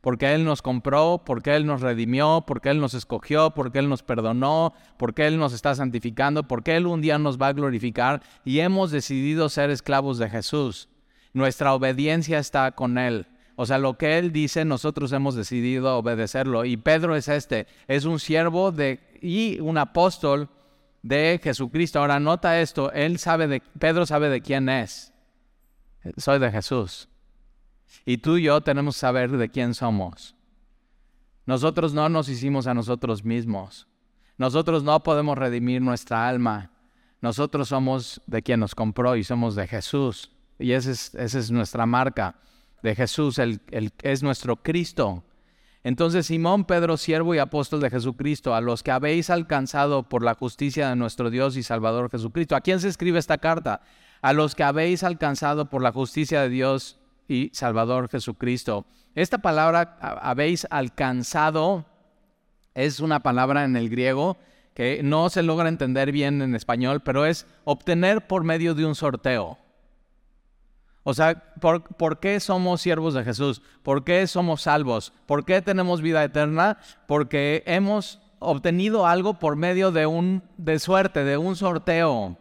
Porque 0.00 0.34
Él 0.34 0.44
nos 0.44 0.62
compró, 0.62 1.22
porque 1.24 1.56
Él 1.56 1.66
nos 1.66 1.80
redimió, 1.80 2.44
porque 2.46 2.70
Él 2.70 2.80
nos 2.80 2.94
escogió, 2.94 3.50
porque 3.50 3.80
Él 3.80 3.88
nos 3.88 4.02
perdonó, 4.02 4.72
porque 4.96 5.26
Él 5.26 5.38
nos 5.38 5.52
está 5.52 5.74
santificando, 5.74 6.44
porque 6.44 6.76
Él 6.76 6.86
un 6.86 7.00
día 7.00 7.18
nos 7.18 7.40
va 7.40 7.48
a 7.48 7.52
glorificar 7.52 8.22
y 8.44 8.60
hemos 8.60 8.90
decidido 8.90 9.48
ser 9.48 9.70
esclavos 9.70 10.18
de 10.18 10.30
Jesús. 10.30 10.88
Nuestra 11.32 11.74
obediencia 11.74 12.38
está 12.38 12.72
con 12.72 12.96
Él. 12.96 13.26
O 13.56 13.66
sea, 13.66 13.78
lo 13.78 13.98
que 13.98 14.18
Él 14.18 14.30
dice, 14.32 14.64
nosotros 14.64 15.12
hemos 15.12 15.34
decidido 15.34 15.98
obedecerlo. 15.98 16.64
Y 16.64 16.76
Pedro 16.76 17.16
es 17.16 17.26
este, 17.26 17.66
es 17.88 18.04
un 18.04 18.20
siervo 18.20 18.70
de, 18.70 19.00
y 19.20 19.58
un 19.58 19.78
apóstol 19.78 20.48
de 21.02 21.40
Jesucristo. 21.42 21.98
Ahora 21.98 22.20
nota 22.20 22.60
esto, 22.60 22.92
él 22.92 23.18
sabe 23.18 23.46
de, 23.48 23.62
Pedro 23.78 24.06
sabe 24.06 24.28
de 24.28 24.40
quién 24.40 24.68
es. 24.68 25.12
Soy 26.16 26.38
de 26.38 26.50
Jesús. 26.50 27.08
Y 28.04 28.18
tú 28.18 28.36
y 28.36 28.44
yo 28.44 28.60
tenemos 28.60 28.96
que 28.96 29.00
saber 29.00 29.30
de 29.30 29.48
quién 29.48 29.74
somos. 29.74 30.34
Nosotros 31.46 31.94
no 31.94 32.08
nos 32.08 32.28
hicimos 32.28 32.66
a 32.66 32.74
nosotros 32.74 33.24
mismos. 33.24 33.86
Nosotros 34.36 34.84
no 34.84 35.02
podemos 35.02 35.36
redimir 35.36 35.82
nuestra 35.82 36.28
alma. 36.28 36.70
Nosotros 37.20 37.68
somos 37.68 38.20
de 38.26 38.42
quien 38.42 38.60
nos 38.60 38.74
compró 38.74 39.16
y 39.16 39.24
somos 39.24 39.54
de 39.56 39.66
Jesús. 39.66 40.30
Y 40.58 40.72
esa 40.72 40.90
es, 40.90 41.50
nuestra 41.50 41.86
marca 41.86 42.36
de 42.82 42.94
Jesús, 42.94 43.38
el, 43.38 43.60
es 44.02 44.22
nuestro 44.22 44.56
Cristo. 44.56 45.24
Entonces 45.84 46.26
Simón, 46.26 46.64
Pedro, 46.64 46.96
siervo 46.96 47.34
y 47.34 47.38
apóstol 47.38 47.80
de 47.80 47.90
Jesucristo, 47.90 48.54
a 48.54 48.60
los 48.60 48.82
que 48.82 48.90
habéis 48.90 49.30
alcanzado 49.30 50.08
por 50.08 50.22
la 50.22 50.34
justicia 50.34 50.90
de 50.90 50.96
nuestro 50.96 51.30
Dios 51.30 51.56
y 51.56 51.62
Salvador 51.62 52.10
Jesucristo. 52.10 52.56
¿A 52.56 52.60
quién 52.60 52.80
se 52.80 52.88
escribe 52.88 53.18
esta 53.18 53.38
carta? 53.38 53.80
A 54.20 54.32
los 54.32 54.54
que 54.54 54.64
habéis 54.64 55.02
alcanzado 55.02 55.70
por 55.70 55.82
la 55.82 55.92
justicia 55.92 56.42
de 56.42 56.48
Dios 56.48 56.97
y 57.28 57.50
Salvador 57.52 58.08
Jesucristo. 58.08 58.86
Esta 59.14 59.38
palabra 59.38 59.98
habéis 60.00 60.66
alcanzado 60.70 61.84
es 62.78 63.00
una 63.00 63.24
palabra 63.24 63.64
en 63.64 63.76
el 63.76 63.90
griego 63.90 64.36
que 64.72 65.02
no 65.02 65.30
se 65.30 65.42
logra 65.42 65.68
entender 65.68 66.12
bien 66.12 66.40
en 66.40 66.54
español, 66.54 67.00
pero 67.00 67.26
es 67.26 67.44
obtener 67.64 68.28
por 68.28 68.44
medio 68.44 68.76
de 68.76 68.86
un 68.86 68.94
sorteo. 68.94 69.58
O 71.02 71.12
sea, 71.12 71.54
¿por, 71.60 71.82
¿por, 71.82 72.20
qué 72.20 72.38
somos 72.38 72.80
siervos 72.80 73.14
de 73.14 73.24
Jesús? 73.24 73.62
¿Por 73.82 74.04
qué 74.04 74.24
somos 74.28 74.62
salvos? 74.62 75.12
¿Por 75.26 75.44
qué 75.44 75.60
tenemos 75.60 76.02
vida 76.02 76.22
eterna? 76.22 76.78
Porque 77.08 77.64
hemos 77.66 78.20
obtenido 78.38 79.06
algo 79.06 79.40
por 79.40 79.56
medio 79.56 79.90
de 79.90 80.06
un 80.06 80.44
de 80.56 80.78
suerte, 80.78 81.24
de 81.24 81.36
un 81.36 81.56
sorteo. 81.56 82.38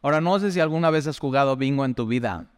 Ahora 0.00 0.20
no 0.20 0.38
sé 0.38 0.52
si 0.52 0.60
alguna 0.60 0.90
vez 0.90 1.08
has 1.08 1.18
jugado 1.18 1.56
bingo 1.56 1.84
en 1.84 1.94
tu 1.94 2.06
vida. 2.06 2.51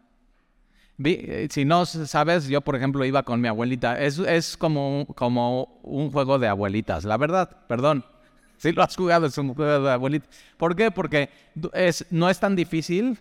Eh, 1.02 1.48
si 1.50 1.64
no 1.64 1.86
sabes, 1.86 2.46
yo 2.46 2.60
por 2.60 2.76
ejemplo 2.76 3.04
iba 3.04 3.22
con 3.22 3.40
mi 3.40 3.48
abuelita. 3.48 4.00
Es, 4.00 4.18
es 4.18 4.56
como, 4.56 5.06
como 5.14 5.80
un 5.82 6.10
juego 6.10 6.38
de 6.38 6.48
abuelitas, 6.48 7.04
la 7.04 7.16
verdad, 7.16 7.56
perdón. 7.66 8.04
Si 8.56 8.70
lo 8.72 8.82
has 8.82 8.96
jugado, 8.96 9.26
es 9.26 9.36
un 9.36 9.52
juego 9.52 9.84
de 9.84 9.92
abuelitas. 9.92 10.30
¿Por 10.56 10.76
qué? 10.76 10.90
Porque 10.90 11.28
es, 11.74 12.06
no 12.10 12.30
es 12.30 12.38
tan 12.38 12.54
difícil. 12.54 13.18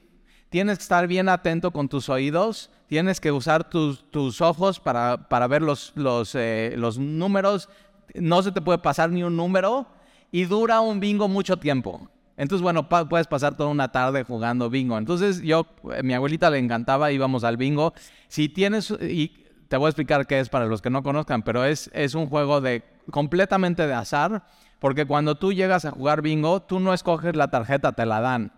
Tienes 0.50 0.78
que 0.78 0.84
estar 0.84 1.08
bien 1.08 1.28
atento 1.28 1.72
con 1.72 1.90
tus 1.90 2.08
oídos. 2.08 2.70
Tienes 2.88 3.20
que 3.20 3.32
usar 3.32 3.68
tus, 3.68 4.10
tus 4.12 4.40
ojos 4.40 4.80
para, 4.80 5.28
para 5.28 5.48
ver 5.48 5.64
los, 5.64 5.92
los, 5.96 6.36
eh, 6.36 6.76
los 6.78 7.00
números. 7.00 7.68
No 8.14 8.44
se 8.44 8.52
te 8.52 8.62
puede 8.62 8.78
pasar 8.78 9.10
ni 9.10 9.24
un 9.24 9.36
número. 9.36 9.88
Y 10.32 10.46
dura 10.46 10.80
un 10.82 11.00
bingo 11.00 11.28
mucho 11.28 11.58
tiempo. 11.58 12.08
Entonces, 12.36 12.64
bueno, 12.64 12.90
puedes 12.90 13.28
pasar 13.28 13.56
toda 13.56 13.70
una 13.70 13.92
tarde 13.92 14.24
jugando 14.24 14.70
bingo. 14.70 14.98
Entonces, 14.98 15.42
yo, 15.42 15.68
eh, 15.94 16.02
mi 16.02 16.14
abuelita 16.14 16.50
le 16.50 16.58
encantaba, 16.58 17.12
íbamos 17.12 17.44
al 17.44 17.58
bingo. 17.58 17.94
Si 18.28 18.50
tienes, 18.50 18.92
y 18.92 19.44
te 19.68 19.78
voy 19.78 19.88
a 19.88 19.90
explicar 19.90 20.26
qué 20.26 20.40
es 20.40 20.50
para 20.50 20.66
los 20.66 20.82
que 20.82 20.90
no 20.90 21.04
conozcan, 21.04 21.44
pero 21.44 21.64
es, 21.64 21.92
es 21.94 22.16
un 22.16 22.28
juego 22.28 22.60
de 22.60 22.84
completamente 23.12 23.86
de 23.86 23.94
azar, 23.94 24.44
porque 24.80 25.06
cuando 25.06 25.36
tú 25.36 25.54
llegas 25.54 25.86
a 25.86 25.92
jugar 25.92 26.22
bingo, 26.22 26.62
tú 26.62 26.80
no 26.80 26.94
escoges 26.94 27.36
la 27.36 27.50
tarjeta, 27.50 27.92
te 27.92 28.06
la 28.06 28.20
dan. 28.20 28.52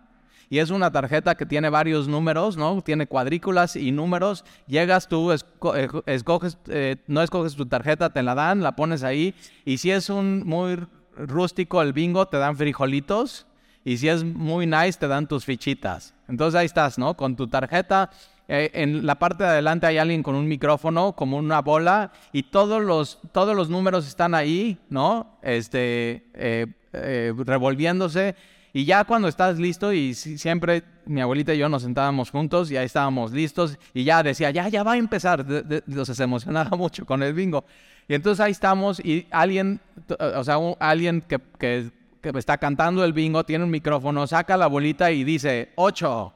Y 0.48 0.58
es 0.58 0.70
una 0.70 0.92
tarjeta 0.92 1.34
que 1.34 1.44
tiene 1.44 1.70
varios 1.70 2.08
números, 2.08 2.56
¿no? 2.56 2.80
Tiene 2.80 3.06
cuadrículas 3.06 3.74
y 3.76 3.90
números. 3.90 4.44
Llegas 4.68 5.08
tú, 5.08 5.32
eh, 5.32 5.88
escoges, 6.06 6.56
eh, 6.68 6.96
no 7.08 7.22
escoges 7.22 7.56
tu 7.56 7.66
tarjeta, 7.66 8.10
te 8.10 8.22
la 8.22 8.34
dan, 8.34 8.62
la 8.62 8.76
pones 8.76 9.02
ahí. 9.02 9.34
Y 9.64 9.78
si 9.78 9.90
es 9.90 10.08
un 10.08 10.46
muy 10.46 10.78
rústico 11.16 11.82
el 11.82 11.92
bingo, 11.92 12.26
te 12.26 12.36
dan 12.38 12.56
frijolitos 12.56 13.46
y 13.86 13.98
si 13.98 14.08
es 14.08 14.24
muy 14.24 14.66
nice, 14.66 14.98
te 14.98 15.06
dan 15.06 15.28
tus 15.28 15.44
fichitas. 15.44 16.12
Entonces 16.26 16.58
ahí 16.58 16.66
estás, 16.66 16.98
¿no? 16.98 17.16
Con 17.16 17.36
tu 17.36 17.46
tarjeta. 17.46 18.10
Eh, 18.48 18.68
en 18.74 19.06
la 19.06 19.14
parte 19.14 19.44
de 19.44 19.50
adelante 19.50 19.86
hay 19.86 19.96
alguien 19.96 20.24
con 20.24 20.34
un 20.34 20.48
micrófono, 20.48 21.12
como 21.12 21.36
una 21.36 21.62
bola, 21.62 22.10
y 22.32 22.42
todos 22.42 22.82
los, 22.82 23.20
todos 23.30 23.54
los 23.54 23.70
números 23.70 24.08
están 24.08 24.34
ahí, 24.34 24.76
¿no? 24.90 25.38
Este, 25.40 26.24
eh, 26.34 26.66
eh, 26.92 27.32
revolviéndose. 27.36 28.34
Y 28.72 28.86
ya 28.86 29.04
cuando 29.04 29.28
estás 29.28 29.60
listo, 29.60 29.92
y 29.92 30.14
siempre 30.14 30.82
mi 31.04 31.20
abuelita 31.20 31.54
y 31.54 31.58
yo 31.58 31.68
nos 31.68 31.82
sentábamos 31.82 32.32
juntos, 32.32 32.72
y 32.72 32.76
ahí 32.76 32.86
estábamos 32.86 33.30
listos, 33.30 33.78
y 33.94 34.02
ya 34.02 34.20
decía, 34.24 34.50
ya, 34.50 34.68
ya 34.68 34.82
va 34.82 34.94
a 34.94 34.96
empezar. 34.96 35.46
Entonces 35.48 36.16
se 36.16 36.24
emocionaba 36.24 36.70
mucho 36.76 37.06
con 37.06 37.22
el 37.22 37.34
bingo. 37.34 37.64
Y 38.08 38.14
entonces 38.14 38.44
ahí 38.44 38.50
estamos, 38.50 38.98
y 38.98 39.28
alguien, 39.30 39.78
o 40.18 40.42
sea, 40.42 40.56
alguien 40.80 41.20
que, 41.20 41.38
que, 41.56 41.92
está 42.34 42.58
cantando 42.58 43.04
el 43.04 43.12
bingo 43.12 43.44
tiene 43.44 43.64
un 43.64 43.70
micrófono, 43.70 44.26
saca 44.26 44.56
la 44.56 44.66
bolita 44.66 45.10
y 45.10 45.24
dice, 45.24 45.72
ocho. 45.76 46.32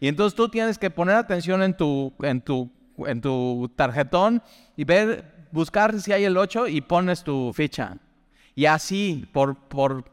Y 0.00 0.08
entonces 0.08 0.34
tú 0.34 0.48
tienes 0.48 0.78
que 0.78 0.90
poner 0.90 1.16
atención 1.16 1.62
en 1.62 1.76
tu, 1.76 2.12
en 2.22 2.40
tu, 2.40 2.70
en 3.06 3.20
tu 3.20 3.70
tarjetón 3.76 4.42
y 4.76 4.84
ver, 4.84 5.46
buscar 5.50 6.00
si 6.00 6.12
hay 6.12 6.24
el 6.24 6.36
8 6.36 6.68
y 6.68 6.80
pones 6.80 7.22
tu 7.22 7.52
ficha. 7.54 7.96
Y 8.54 8.66
así, 8.66 9.26
por, 9.32 9.56
por 9.56 10.04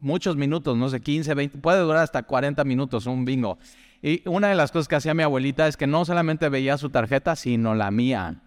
muchos 0.00 0.36
minutos, 0.36 0.76
no 0.76 0.88
sé, 0.88 1.00
15, 1.00 1.34
20, 1.34 1.58
puede 1.58 1.80
durar 1.80 2.02
hasta 2.02 2.22
40 2.22 2.62
minutos 2.64 3.06
un 3.06 3.24
bingo. 3.24 3.58
Y 4.02 4.22
una 4.28 4.48
de 4.48 4.54
las 4.54 4.72
cosas 4.72 4.88
que 4.88 4.96
hacía 4.96 5.14
mi 5.14 5.22
abuelita 5.22 5.68
es 5.68 5.76
que 5.76 5.86
no 5.86 6.04
solamente 6.04 6.48
veía 6.48 6.76
su 6.76 6.90
tarjeta, 6.90 7.36
sino 7.36 7.74
la 7.74 7.90
mía. 7.90 8.42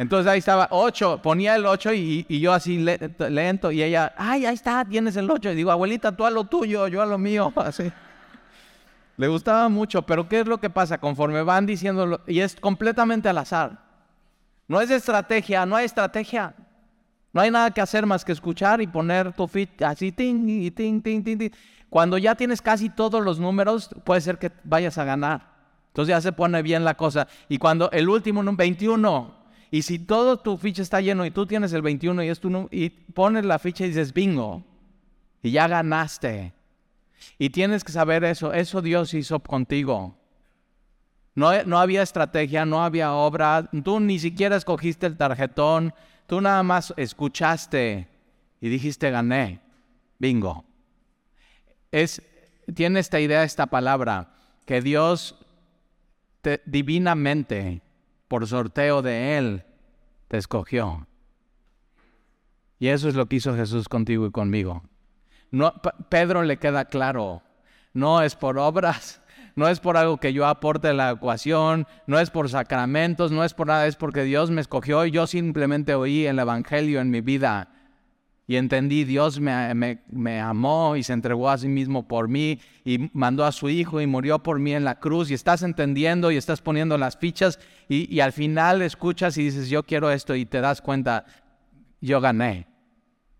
Entonces 0.00 0.32
ahí 0.32 0.38
estaba 0.38 0.66
8, 0.70 1.20
ponía 1.22 1.56
el 1.56 1.66
8 1.66 1.92
y, 1.92 2.40
yo 2.40 2.54
así 2.54 2.82
lento 3.18 3.70
y 3.70 3.82
ella, 3.82 4.14
ay, 4.16 4.46
ahí 4.46 4.54
está, 4.54 4.82
tienes 4.82 5.14
el 5.16 5.30
8. 5.30 5.50
Y 5.50 5.54
digo, 5.54 5.70
abuelita, 5.70 6.16
tú 6.16 6.24
a 6.24 6.30
lo 6.30 6.44
tuyo, 6.44 6.88
yo 6.88 7.02
a 7.02 7.06
lo 7.06 7.18
mío. 7.18 7.52
Le 9.18 9.28
gustaba 9.28 9.68
mucho, 9.68 10.00
pero 10.00 10.26
¿qué 10.26 10.40
es 10.40 10.46
lo 10.46 10.58
que 10.58 10.70
pasa? 10.70 10.96
Conforme 10.96 11.42
van 11.42 11.66
diciéndolo, 11.66 12.22
y 12.26 12.40
es 12.40 12.56
completamente 12.56 13.28
al 13.28 13.36
azar. 13.36 13.78
No 14.68 14.80
es 14.80 14.90
estrategia, 14.90 15.66
no 15.66 15.76
hay 15.76 15.84
estrategia. 15.84 16.54
No 17.34 17.42
hay 17.42 17.50
nada 17.50 17.70
que 17.70 17.82
hacer 17.82 18.06
más 18.06 18.24
que 18.24 18.32
escuchar 18.32 18.80
y 18.80 18.86
poner 18.86 19.34
tu 19.34 19.46
fit 19.46 19.82
así, 19.82 20.12
ting, 20.12 20.48
y 20.48 20.70
ting, 20.70 21.02
ting, 21.02 21.22
ting, 21.22 21.36
ting. 21.36 21.50
Cuando 21.90 22.16
ya 22.16 22.34
tienes 22.34 22.62
casi 22.62 22.88
todos 22.88 23.22
los 23.22 23.38
números, 23.38 23.90
puede 24.04 24.22
ser 24.22 24.38
que 24.38 24.50
vayas 24.64 24.96
a 24.96 25.04
ganar. 25.04 25.50
Entonces 25.88 26.14
ya 26.14 26.22
se 26.22 26.32
pone 26.32 26.62
bien 26.62 26.86
la 26.86 26.94
cosa. 26.96 27.28
Y 27.50 27.58
cuando 27.58 27.90
el 27.90 28.08
último, 28.08 28.42
21, 28.42 29.39
y 29.70 29.82
si 29.82 29.98
todo 29.98 30.38
tu 30.38 30.56
ficha 30.56 30.82
está 30.82 31.00
lleno 31.00 31.24
y 31.24 31.30
tú 31.30 31.46
tienes 31.46 31.72
el 31.72 31.82
21 31.82 32.24
y, 32.24 32.28
es 32.28 32.40
tu, 32.40 32.68
y 32.70 32.90
pones 32.90 33.44
la 33.44 33.58
ficha 33.58 33.84
y 33.84 33.88
dices 33.88 34.12
bingo, 34.12 34.64
y 35.42 35.52
ya 35.52 35.68
ganaste. 35.68 36.52
Y 37.38 37.50
tienes 37.50 37.84
que 37.84 37.92
saber 37.92 38.24
eso, 38.24 38.52
eso 38.52 38.82
Dios 38.82 39.14
hizo 39.14 39.38
contigo. 39.40 40.16
No, 41.34 41.62
no, 41.64 41.78
había 41.78 42.02
estrategia, 42.02 42.66
no 42.66 42.82
había 42.82 43.12
obra, 43.12 43.70
tú 43.84 44.00
ni 44.00 44.18
siquiera 44.18 44.56
escogiste 44.56 45.06
el 45.06 45.16
tarjetón, 45.16 45.94
tú 46.26 46.40
nada 46.40 46.62
más 46.62 46.92
escuchaste 46.96 48.08
y 48.60 48.68
dijiste 48.68 49.10
gané, 49.10 49.60
bingo. 50.18 50.64
Es, 51.92 52.22
tiene 52.74 53.00
esta 53.00 53.20
idea, 53.20 53.44
esta 53.44 53.66
palabra, 53.66 54.34
que 54.66 54.82
Dios 54.82 55.36
divinamente, 56.66 57.82
por 58.30 58.46
sorteo 58.46 59.02
de 59.02 59.38
Él, 59.38 59.64
te 60.28 60.36
escogió. 60.36 61.08
Y 62.78 62.86
eso 62.86 63.08
es 63.08 63.16
lo 63.16 63.26
que 63.26 63.34
hizo 63.34 63.56
Jesús 63.56 63.88
contigo 63.88 64.24
y 64.24 64.30
conmigo. 64.30 64.84
No, 65.50 65.74
Pedro 66.08 66.44
le 66.44 66.56
queda 66.56 66.84
claro, 66.84 67.42
no 67.92 68.22
es 68.22 68.36
por 68.36 68.56
obras, 68.56 69.20
no 69.56 69.66
es 69.66 69.80
por 69.80 69.96
algo 69.96 70.18
que 70.18 70.32
yo 70.32 70.46
aporte 70.46 70.86
a 70.86 70.92
la 70.92 71.10
ecuación, 71.10 71.88
no 72.06 72.20
es 72.20 72.30
por 72.30 72.48
sacramentos, 72.48 73.32
no 73.32 73.42
es 73.42 73.52
por 73.52 73.66
nada, 73.66 73.88
es 73.88 73.96
porque 73.96 74.22
Dios 74.22 74.48
me 74.52 74.60
escogió 74.60 75.04
y 75.06 75.10
yo 75.10 75.26
simplemente 75.26 75.96
oí 75.96 76.24
el 76.24 76.38
Evangelio 76.38 77.00
en 77.00 77.10
mi 77.10 77.22
vida 77.22 77.79
y 78.50 78.56
entendí, 78.56 79.04
Dios 79.04 79.38
me, 79.38 80.00
me, 80.08 80.40
amó 80.40 80.96
y 80.96 81.04
se 81.04 81.12
entregó 81.12 81.48
a 81.50 81.56
sí 81.56 81.68
mismo 81.68 82.08
por 82.08 82.26
mí 82.26 82.58
y 82.84 83.08
mandó 83.12 83.44
a 83.44 83.52
su 83.52 83.68
Hijo 83.68 84.00
y 84.00 84.08
murió 84.08 84.40
por 84.40 84.58
mí 84.58 84.74
en 84.74 84.82
la 84.82 84.98
cruz 84.98 85.30
y 85.30 85.34
estás 85.34 85.62
entendiendo 85.62 86.32
y 86.32 86.36
estás 86.36 86.60
poniendo 86.60 86.98
las 86.98 87.16
fichas 87.16 87.60
y, 87.88 88.12
y 88.12 88.18
al 88.18 88.32
final 88.32 88.82
escuchas 88.82 89.38
y 89.38 89.44
dices, 89.44 89.68
yo 89.68 89.84
quiero 89.84 90.10
esto 90.10 90.34
y 90.34 90.46
te 90.46 90.60
das 90.60 90.82
cuenta, 90.82 91.26
yo 92.00 92.20
gané, 92.20 92.66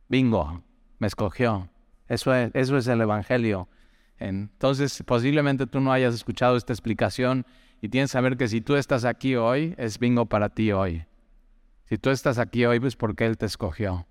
bingo, 0.09 0.63
me 1.01 1.09
escogió. 1.09 1.69
Eso 2.07 2.33
es, 2.33 2.53
eso 2.55 2.77
es 2.77 2.87
el 2.87 3.01
Evangelio. 3.01 3.69
Entonces, 4.17 5.03
posiblemente 5.05 5.67
tú 5.67 5.81
no 5.81 5.91
hayas 5.91 6.15
escuchado 6.15 6.57
esta 6.57 6.73
explicación 6.73 7.45
y 7.83 7.89
tienes 7.89 8.11
que 8.11 8.13
saber 8.13 8.37
que 8.37 8.47
si 8.47 8.61
tú 8.61 8.77
estás 8.77 9.05
aquí 9.05 9.35
hoy, 9.35 9.75
es 9.77 9.99
bingo 9.99 10.27
para 10.27 10.51
ti 10.51 10.71
hoy. 10.71 11.05
Si 11.87 11.99
tú 11.99 12.11
estás 12.11 12.39
aquí 12.39 12.65
hoy, 12.65 12.79
pues 12.79 12.95
porque 12.95 13.27
Él 13.27 13.37
te 13.39 13.47
escogió. 13.47 14.07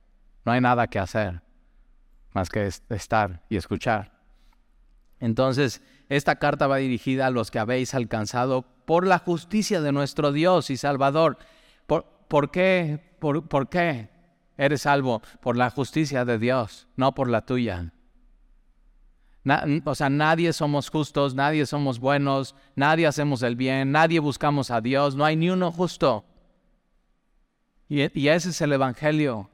No 0.49 0.53
hay 0.53 0.61
nada 0.61 0.87
que 0.87 0.97
hacer 0.97 1.43
más 2.31 2.49
que 2.49 2.65
estar 2.65 3.43
y 3.49 3.55
escuchar. 3.55 4.11
Entonces, 5.19 5.83
esta 6.09 6.37
carta 6.37 6.65
va 6.65 6.77
dirigida 6.77 7.27
a 7.27 7.29
los 7.29 7.51
que 7.51 7.59
habéis 7.59 7.93
alcanzado 7.93 8.63
por 8.87 9.05
la 9.05 9.19
justicia 9.19 9.79
de 9.79 9.91
nuestro 9.91 10.31
Dios 10.31 10.71
y 10.71 10.77
Salvador. 10.77 11.37
¿Por, 11.85 12.05
por 12.27 12.49
qué? 12.49 12.99
¿Por, 13.19 13.47
¿Por 13.47 13.69
qué? 13.69 14.09
Eres 14.57 14.81
salvo 14.81 15.21
por 15.39 15.55
la 15.55 15.69
justicia 15.69 16.25
de 16.25 16.39
Dios, 16.39 16.87
no 16.95 17.13
por 17.13 17.29
la 17.29 17.45
tuya. 17.45 17.93
o 19.85 19.93
sea, 19.93 20.09
nadie 20.09 20.51
somos 20.51 20.89
justos, 20.89 21.35
nadie 21.35 21.67
somos 21.67 21.99
buenos, 21.99 22.55
nadie 22.75 23.05
hacemos 23.05 23.43
el 23.43 23.55
bien, 23.55 23.91
nadie 23.91 24.19
buscamos 24.19 24.71
a 24.71 24.81
Dios, 24.81 25.15
no 25.15 25.25
hay 25.25 25.35
ni 25.35 25.51
uno 25.51 25.71
justo. 25.71 26.25
Y, 27.87 28.19
y 28.19 28.29
ese 28.29 28.49
es 28.49 28.59
el 28.61 28.73
Evangelio, 28.73 29.51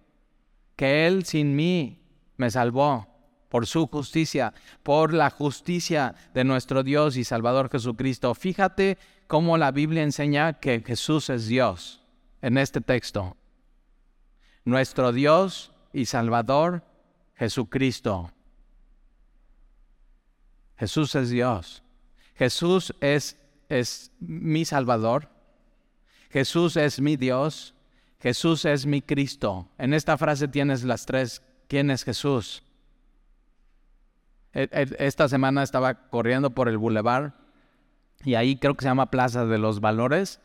que 0.75 1.07
Él 1.07 1.25
sin 1.25 1.55
mí 1.55 2.01
me 2.37 2.51
salvó 2.51 3.07
por 3.49 3.67
su 3.67 3.87
justicia, 3.87 4.53
por 4.83 5.13
la 5.13 5.29
justicia 5.29 6.15
de 6.33 6.43
nuestro 6.43 6.83
Dios 6.83 7.15
y 7.17 7.23
Salvador 7.23 7.69
Jesucristo. 7.69 8.33
Fíjate 8.35 8.97
cómo 9.27 9.57
la 9.57 9.71
Biblia 9.71 10.03
enseña 10.03 10.53
que 10.59 10.81
Jesús 10.81 11.29
es 11.29 11.47
Dios 11.47 12.03
en 12.41 12.57
este 12.57 12.81
texto 12.81 13.37
nuestro 14.65 15.13
Dios 15.13 15.71
y 15.93 16.07
Salvador 16.07 16.83
Jesucristo. 17.35 18.31
Jesús 20.77 21.15
es 21.15 21.29
Dios. 21.29 21.83
Jesús 22.33 22.93
es, 22.99 23.37
es 23.69 24.11
mi 24.19 24.65
Salvador. 24.65 25.29
Jesús 26.29 26.75
es 26.75 26.99
mi 26.99 27.15
Dios. 27.15 27.74
Jesús 28.19 28.65
es 28.65 28.85
mi 28.85 29.01
Cristo. 29.01 29.69
En 29.77 29.93
esta 29.93 30.17
frase 30.17 30.47
tienes 30.47 30.83
las 30.83 31.05
tres. 31.05 31.41
¿Quién 31.67 31.91
es 31.91 32.03
Jesús? 32.03 32.63
E, 34.53 34.69
e, 34.71 34.95
esta 34.99 35.27
semana 35.27 35.63
estaba 35.63 36.09
corriendo 36.09 36.51
por 36.51 36.69
el 36.69 36.77
bulevar 36.77 37.35
y 38.23 38.35
ahí 38.35 38.57
creo 38.57 38.75
que 38.75 38.83
se 38.83 38.89
llama 38.89 39.11
Plaza 39.11 39.45
de 39.45 39.57
los 39.57 39.81
Valores. 39.81 40.39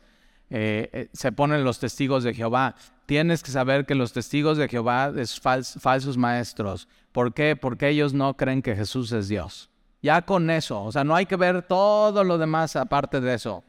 Eh, 0.49 0.89
eh, 0.91 1.09
se 1.13 1.31
ponen 1.31 1.63
los 1.63 1.79
testigos 1.79 2.23
de 2.23 2.33
Jehová 2.33 2.75
tienes 3.11 3.43
que 3.43 3.51
saber 3.51 3.85
que 3.85 3.93
los 3.93 4.13
testigos 4.13 4.57
de 4.57 4.69
Jehová 4.69 5.11
es 5.17 5.37
falsos 5.37 6.17
maestros. 6.17 6.87
¿Por 7.11 7.33
qué? 7.33 7.57
Porque 7.57 7.89
ellos 7.89 8.13
no 8.13 8.37
creen 8.37 8.61
que 8.61 8.73
Jesús 8.73 9.11
es 9.11 9.27
Dios. 9.27 9.69
Ya 10.01 10.21
con 10.21 10.49
eso, 10.49 10.81
o 10.81 10.93
sea, 10.93 11.03
no 11.03 11.13
hay 11.13 11.25
que 11.25 11.35
ver 11.35 11.61
todo 11.61 12.23
lo 12.23 12.37
demás 12.37 12.77
aparte 12.77 13.19
de 13.19 13.33
eso. 13.33 13.65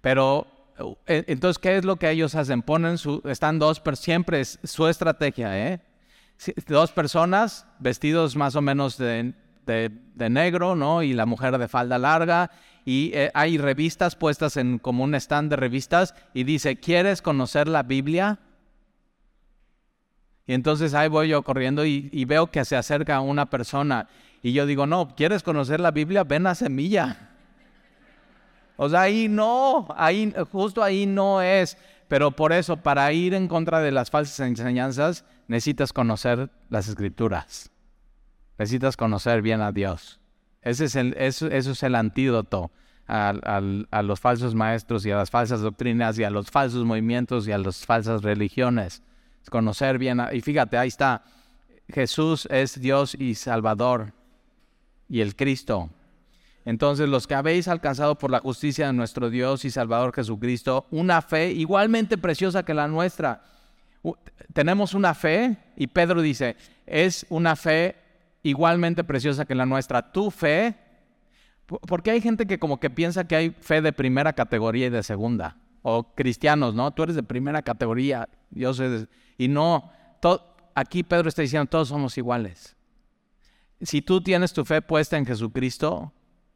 Pero 0.00 0.48
entonces, 1.06 1.58
¿qué 1.58 1.76
es 1.76 1.84
lo 1.84 1.96
que 1.96 2.10
ellos 2.10 2.34
hacen? 2.34 2.62
Ponen 2.62 2.98
su, 2.98 3.22
están 3.24 3.58
dos, 3.58 3.80
pero 3.80 3.96
siempre 3.96 4.40
es 4.40 4.58
su 4.64 4.86
estrategia, 4.86 5.68
¿eh? 5.68 5.80
Dos 6.66 6.90
personas 6.90 7.66
vestidos 7.78 8.34
más 8.34 8.56
o 8.56 8.62
menos 8.62 8.96
de, 8.98 9.34
negro, 10.16 10.74
¿no? 10.74 11.02
Y 11.02 11.12
la 11.12 11.26
mujer 11.26 11.56
de 11.58 11.68
falda 11.68 11.98
larga. 11.98 12.50
Y 12.84 13.12
eh, 13.14 13.30
hay 13.34 13.58
revistas 13.58 14.16
puestas 14.16 14.56
en 14.56 14.78
como 14.78 15.04
un 15.04 15.14
stand 15.14 15.50
de 15.50 15.56
revistas 15.56 16.14
y 16.34 16.44
dice, 16.44 16.80
¿quieres 16.80 17.22
conocer 17.22 17.68
la 17.68 17.84
Biblia? 17.84 18.40
Y 20.46 20.54
entonces 20.54 20.94
ahí 20.94 21.08
voy 21.08 21.28
yo 21.28 21.42
corriendo 21.42 21.84
y, 21.84 22.24
veo 22.24 22.48
que 22.48 22.64
se 22.64 22.76
acerca 22.76 23.20
una 23.20 23.48
persona 23.48 24.08
y 24.42 24.52
yo 24.52 24.66
digo, 24.66 24.86
no, 24.86 25.14
¿quieres 25.14 25.44
conocer 25.44 25.78
la 25.78 25.92
Biblia? 25.92 26.24
Ven 26.24 26.48
a 26.48 26.54
Semilla. 26.56 27.31
O 28.76 28.88
sea, 28.88 29.02
ahí 29.02 29.28
no, 29.28 29.86
ahí, 29.96 30.32
justo 30.50 30.82
ahí 30.82 31.06
no 31.06 31.42
es. 31.42 31.76
Pero 32.08 32.30
por 32.30 32.52
eso, 32.52 32.76
para 32.76 33.12
ir 33.12 33.34
en 33.34 33.48
contra 33.48 33.80
de 33.80 33.92
las 33.92 34.10
falsas 34.10 34.40
enseñanzas, 34.40 35.24
necesitas 35.48 35.92
conocer 35.92 36.50
las 36.68 36.88
escrituras. 36.88 37.70
Necesitas 38.58 38.96
conocer 38.96 39.42
bien 39.42 39.60
a 39.60 39.72
Dios. 39.72 40.20
Ese 40.60 40.84
es 40.84 40.96
el, 40.96 41.14
eso, 41.18 41.46
es 41.48 41.82
el 41.82 41.94
antídoto 41.94 42.70
a, 43.06 43.30
a 43.90 44.02
los 44.02 44.20
falsos 44.20 44.54
maestros 44.54 45.04
y 45.06 45.10
a 45.10 45.16
las 45.16 45.30
falsas 45.30 45.60
doctrinas 45.60 46.18
y 46.18 46.24
a 46.24 46.30
los 46.30 46.50
falsos 46.50 46.84
movimientos 46.84 47.48
y 47.48 47.52
a 47.52 47.58
las 47.58 47.84
falsas 47.84 48.22
religiones 48.22 49.02
conocer 49.50 49.98
bien. 49.98 50.20
Y 50.32 50.40
fíjate, 50.40 50.76
ahí 50.76 50.88
está. 50.88 51.22
Jesús 51.88 52.46
es 52.50 52.80
Dios 52.80 53.14
y 53.18 53.34
Salvador 53.34 54.12
y 55.08 55.20
el 55.20 55.36
Cristo. 55.36 55.90
Entonces, 56.64 57.08
los 57.08 57.26
que 57.26 57.34
habéis 57.34 57.66
alcanzado 57.66 58.16
por 58.16 58.30
la 58.30 58.38
justicia 58.38 58.86
de 58.86 58.92
nuestro 58.92 59.30
Dios 59.30 59.64
y 59.64 59.70
Salvador 59.70 60.14
Jesucristo, 60.14 60.86
una 60.90 61.20
fe 61.20 61.50
igualmente 61.50 62.16
preciosa 62.18 62.64
que 62.64 62.72
la 62.72 62.86
nuestra, 62.86 63.42
tenemos 64.52 64.94
una 64.94 65.14
fe 65.14 65.56
y 65.76 65.88
Pedro 65.88 66.22
dice, 66.22 66.56
es 66.86 67.26
una 67.30 67.56
fe 67.56 67.96
igualmente 68.42 69.04
preciosa 69.04 69.44
que 69.44 69.54
la 69.54 69.66
nuestra. 69.66 70.12
Tu 70.12 70.30
fe, 70.30 70.76
porque 71.66 72.10
hay 72.10 72.20
gente 72.20 72.46
que 72.46 72.58
como 72.58 72.78
que 72.78 72.90
piensa 72.90 73.26
que 73.26 73.36
hay 73.36 73.50
fe 73.50 73.80
de 73.80 73.92
primera 73.92 74.32
categoría 74.32 74.86
y 74.86 74.90
de 74.90 75.02
segunda, 75.02 75.56
o 75.82 76.14
cristianos, 76.14 76.74
¿no? 76.74 76.90
Tú 76.92 77.04
eres 77.04 77.16
de 77.16 77.22
primera 77.22 77.62
categoría, 77.62 78.28
yo 78.50 78.72
sé, 78.74 79.08
y 79.36 79.48
no, 79.48 79.90
aquí 80.74 81.02
Pedro 81.02 81.28
está 81.28 81.42
diciendo, 81.42 81.68
todos 81.68 81.88
somos 81.88 82.16
iguales. 82.18 82.76
Si 83.80 84.00
tú 84.00 84.20
tienes 84.20 84.52
tu 84.52 84.64
fe 84.64 84.80
puesta 84.80 85.16
en 85.16 85.26
Jesucristo, 85.26 86.12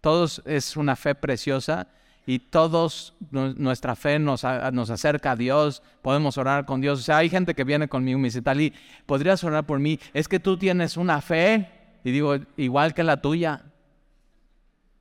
todos 0.06 0.40
es 0.44 0.76
una 0.76 0.94
fe 0.94 1.16
preciosa 1.16 1.88
y 2.26 2.38
todos 2.38 3.12
nuestra 3.32 3.96
fe 3.96 4.20
nos, 4.20 4.44
nos, 4.70 4.88
acerca 4.88 5.32
a 5.32 5.36
Dios, 5.36 5.82
podemos 6.00 6.38
orar 6.38 6.64
con 6.64 6.80
Dios. 6.80 7.00
O 7.00 7.02
sea, 7.02 7.16
hay 7.16 7.28
gente 7.28 7.56
que 7.56 7.64
viene 7.64 7.88
conmigo 7.88 8.16
y 8.16 8.22
me 8.22 8.28
dice, 8.28 8.40
Tali, 8.40 8.72
¿podrías 9.04 9.42
orar 9.42 9.66
por 9.66 9.80
mí? 9.80 9.98
Es 10.14 10.28
que 10.28 10.38
tú 10.38 10.56
tienes 10.56 10.96
una 10.96 11.20
fe, 11.20 11.68
y 12.04 12.12
digo, 12.12 12.36
igual 12.56 12.94
que 12.94 13.02
la 13.02 13.20
tuya, 13.20 13.64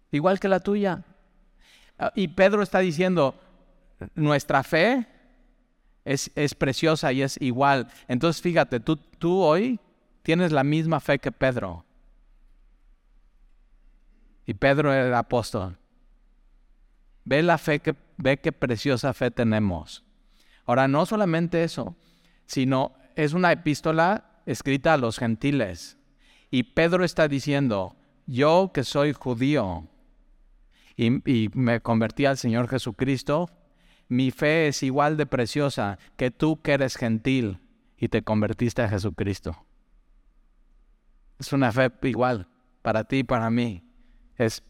igual 0.10 0.40
que 0.40 0.48
la 0.48 0.60
tuya. 0.60 1.04
Ah, 2.00 2.12
y 2.16 2.30
Pedro 2.30 2.64
está 2.64 2.80
diciendo, 2.80 3.40
nuestra 4.16 4.64
fe 4.64 5.06
es, 6.04 6.32
es 6.34 6.56
preciosa 6.56 7.14
y 7.14 7.22
es 7.22 7.40
igual. 7.40 7.90
Entonces, 8.08 8.42
fíjate, 8.42 8.80
tú, 8.80 8.96
tú 8.96 9.40
hoy 9.42 9.80
tienes 10.24 10.52
la 10.52 10.64
misma 10.64 11.00
fe 11.00 11.20
que 11.20 11.32
Pedro. 11.32 11.85
Y 14.46 14.54
Pedro 14.56 14.94
el 14.94 15.14
apóstol. 15.14 15.78
Ve 17.24 17.42
la 17.42 17.58
fe 17.58 17.80
que, 17.80 17.96
ve 18.18 18.38
qué 18.38 18.52
preciosa 18.52 19.14
fe 19.14 19.32
tenemos. 19.32 20.04
Ahora, 20.66 20.88
no 20.88 21.06
solamente 21.06 21.64
eso, 21.64 21.96
sino 22.46 22.94
es 23.16 23.34
una 23.34 23.52
epístola 23.52 24.42
escrita 24.46 24.94
a 24.94 24.98
los 24.98 25.18
gentiles. 25.18 25.98
Y 26.52 26.64
Pedro 26.64 27.04
está 27.04 27.28
diciendo, 27.28 27.96
yo 28.28 28.72
que 28.74 28.84
soy 28.84 29.14
judío 29.14 29.88
y, 30.96 31.08
y 31.30 31.50
me 31.54 31.82
convertí 31.82 32.26
al 32.26 32.38
Señor 32.38 32.68
Jesucristo, 32.68 33.50
mi 34.08 34.32
fe 34.32 34.68
es 34.68 34.84
igual 34.84 35.18
de 35.18 35.26
preciosa 35.26 35.98
que 36.16 36.32
tú 36.32 36.62
que 36.62 36.74
eres 36.74 36.96
gentil 36.96 37.60
y 37.98 38.10
te 38.10 38.22
convertiste 38.22 38.82
a 38.84 38.90
Jesucristo. 38.90 39.66
Es 41.40 41.52
una 41.54 41.72
fe 41.72 41.92
igual 42.04 42.48
para 42.82 43.04
ti 43.04 43.18
y 43.18 43.24
para 43.24 43.50
mí. 43.50 43.85
Es 44.38 44.64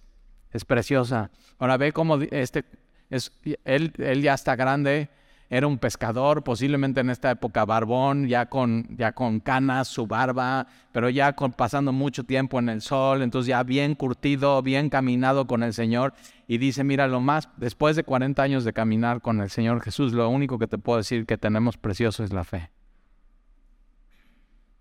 es 0.56 0.66
preciosa. 0.66 1.32
Ahora 1.60 1.78
ve 1.78 1.92
cómo 1.92 2.18
este, 2.18 2.66
es, 3.10 3.32
él, 3.66 3.94
él 3.98 4.22
ya 4.22 4.34
está 4.34 4.56
grande, 4.56 5.10
era 5.50 5.68
un 5.68 5.78
pescador, 5.78 6.44
posiblemente 6.44 7.02
en 7.02 7.10
esta 7.10 7.30
época 7.30 7.66
barbón, 7.66 8.28
ya 8.28 8.48
con, 8.48 8.88
ya 8.98 9.12
con 9.12 9.40
canas, 9.40 9.88
su 9.88 10.08
barba, 10.08 10.68
pero 10.92 11.10
ya 11.10 11.34
con, 11.34 11.52
pasando 11.52 11.92
mucho 11.92 12.24
tiempo 12.24 12.58
en 12.58 12.70
el 12.70 12.82
sol, 12.82 13.22
entonces 13.22 13.50
ya 13.50 13.64
bien 13.64 13.96
curtido, 13.96 14.62
bien 14.64 14.90
caminado 14.90 15.46
con 15.46 15.62
el 15.62 15.74
Señor. 15.74 16.14
Y 16.48 16.58
dice, 16.58 16.84
mira, 16.84 17.08
lo 17.08 17.20
más, 17.20 17.50
después 17.58 17.96
de 17.96 18.04
40 18.04 18.42
años 18.42 18.64
de 18.64 18.74
caminar 18.74 19.22
con 19.22 19.42
el 19.42 19.50
Señor 19.50 19.82
Jesús, 19.82 20.14
lo 20.14 20.30
único 20.30 20.58
que 20.58 20.68
te 20.68 20.78
puedo 20.78 20.98
decir 20.98 21.26
que 21.26 21.38
tenemos 21.38 21.78
precioso 21.78 22.24
es 22.24 22.34
la 22.34 22.44
fe. 22.44 22.72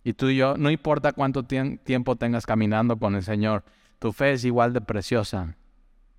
Y 0.03 0.13
tú 0.13 0.29
y 0.29 0.37
yo, 0.37 0.57
no 0.57 0.71
importa 0.71 1.13
cuánto 1.13 1.45
tiempo 1.45 2.17
tengas 2.17 2.47
caminando 2.47 2.99
con 2.99 3.15
el 3.15 3.23
Señor, 3.23 3.65
tu 4.05 4.13
fe 4.13 4.33
es 4.35 4.45
igual 4.45 4.75
de 4.75 4.83
preciosa 4.83 5.57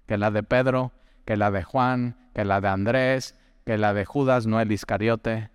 que 0.08 0.18
la 0.18 0.32
de 0.32 0.42
Pedro, 0.42 0.92
que 1.24 1.38
la 1.38 1.52
de 1.52 1.62
Juan, 1.62 2.18
que 2.34 2.44
la 2.44 2.60
de 2.60 2.68
Andrés, 2.68 3.36
que 3.64 3.78
la 3.78 3.94
de 3.94 4.06
Judas, 4.06 4.48
no 4.48 4.60
el 4.60 4.72
Iscariote, 4.72 5.52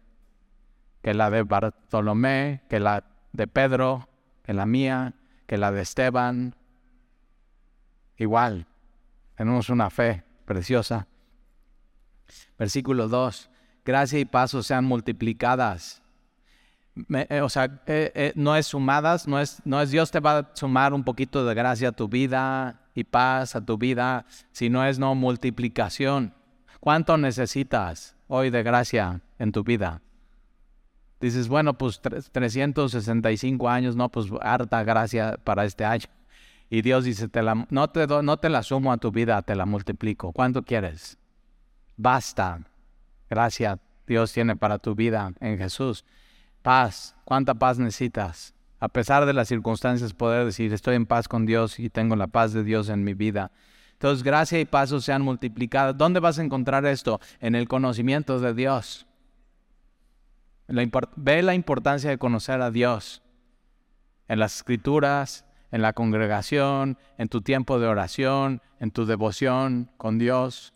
que 1.02 1.12
la 1.12 1.28
de 1.28 1.42
Bartolomé, 1.42 2.62
que 2.68 2.78
la 2.78 3.02
de 3.32 3.48
Pedro, 3.48 4.08
que 4.44 4.52
la 4.52 4.64
mía, 4.64 5.14
que 5.48 5.58
la 5.58 5.72
de 5.72 5.82
Esteban. 5.82 6.54
Igual, 8.16 8.68
tenemos 9.34 9.68
una 9.68 9.90
fe 9.90 10.22
preciosa. 10.44 11.08
Versículo 12.56 13.08
2. 13.08 13.50
Gracia 13.84 14.20
y 14.20 14.24
paso 14.24 14.62
sean 14.62 14.84
multiplicadas. 14.84 15.99
Eh, 17.08 17.40
o 17.40 17.48
sea, 17.48 17.82
eh, 17.86 18.12
eh, 18.14 18.32
no 18.34 18.56
es 18.56 18.66
sumadas, 18.66 19.28
no 19.28 19.40
es, 19.40 19.62
no 19.64 19.80
es 19.80 19.90
Dios 19.90 20.10
te 20.10 20.20
va 20.20 20.38
a 20.38 20.50
sumar 20.54 20.92
un 20.92 21.04
poquito 21.04 21.46
de 21.46 21.54
gracia 21.54 21.90
a 21.90 21.92
tu 21.92 22.08
vida, 22.08 22.80
y 22.94 23.04
paz 23.04 23.56
a 23.56 23.64
tu 23.64 23.78
vida, 23.78 24.26
si 24.52 24.68
no 24.68 24.84
es 24.84 24.98
no 24.98 25.14
multiplicación. 25.14 26.34
¿Cuánto 26.80 27.16
necesitas 27.16 28.16
hoy 28.28 28.50
de 28.50 28.62
gracia 28.62 29.20
en 29.38 29.52
tu 29.52 29.64
vida? 29.64 30.02
Dices, 31.20 31.48
bueno, 31.48 31.76
pues 31.76 32.00
365 32.00 33.68
años, 33.68 33.94
no, 33.94 34.08
pues 34.08 34.26
harta 34.40 34.82
gracia 34.84 35.38
para 35.44 35.64
este 35.64 35.84
año. 35.84 36.06
Y 36.70 36.82
Dios 36.82 37.04
dice, 37.04 37.28
te 37.28 37.42
la, 37.42 37.66
no, 37.68 37.90
te 37.90 38.06
no 38.06 38.36
te 38.38 38.48
la 38.48 38.62
sumo 38.62 38.92
a 38.92 38.96
tu 38.96 39.10
vida, 39.10 39.42
te 39.42 39.54
la 39.54 39.66
multiplico. 39.66 40.32
¿Cuánto 40.32 40.62
quieres? 40.62 41.18
Basta. 41.96 42.60
Gracia 43.28 43.78
Dios 44.06 44.32
tiene 44.32 44.56
para 44.56 44.78
tu 44.78 44.94
vida 44.94 45.32
en 45.40 45.58
Jesús. 45.58 46.04
Paz. 46.62 47.16
¿Cuánta 47.24 47.54
paz 47.54 47.78
necesitas? 47.78 48.54
a 48.80 48.88
pesar 48.88 49.26
de 49.26 49.34
las 49.34 49.48
circunstancias, 49.48 50.14
poder 50.14 50.46
decir, 50.46 50.72
estoy 50.72 50.96
en 50.96 51.04
paz 51.04 51.28
con 51.28 51.44
Dios 51.44 51.78
y 51.78 51.90
tengo 51.90 52.16
la 52.16 52.26
paz 52.26 52.54
de 52.54 52.64
Dios 52.64 52.88
en 52.88 53.04
mi 53.04 53.12
vida. 53.12 53.52
Entonces, 53.92 54.24
gracia 54.24 54.58
y 54.58 54.64
paso 54.64 55.02
sean 55.02 55.20
multiplicadas. 55.20 55.96
¿Dónde 55.98 56.18
vas 56.18 56.38
a 56.38 56.42
encontrar 56.42 56.86
esto? 56.86 57.20
En 57.40 57.54
el 57.54 57.68
conocimiento 57.68 58.40
de 58.40 58.54
Dios. 58.54 59.06
ve 61.16 61.42
la 61.42 61.54
importancia 61.54 62.08
de 62.08 62.16
conocer 62.16 62.62
a 62.62 62.70
Dios 62.70 63.22
en 64.28 64.38
las 64.38 64.56
escrituras, 64.56 65.44
en 65.70 65.82
la 65.82 65.92
congregación, 65.92 66.96
en 67.18 67.28
tu 67.28 67.42
tiempo 67.42 67.78
de 67.78 67.86
oración, 67.86 68.62
en 68.78 68.90
tu 68.90 69.04
devoción 69.04 69.90
con 69.98 70.18
Dios 70.18 70.72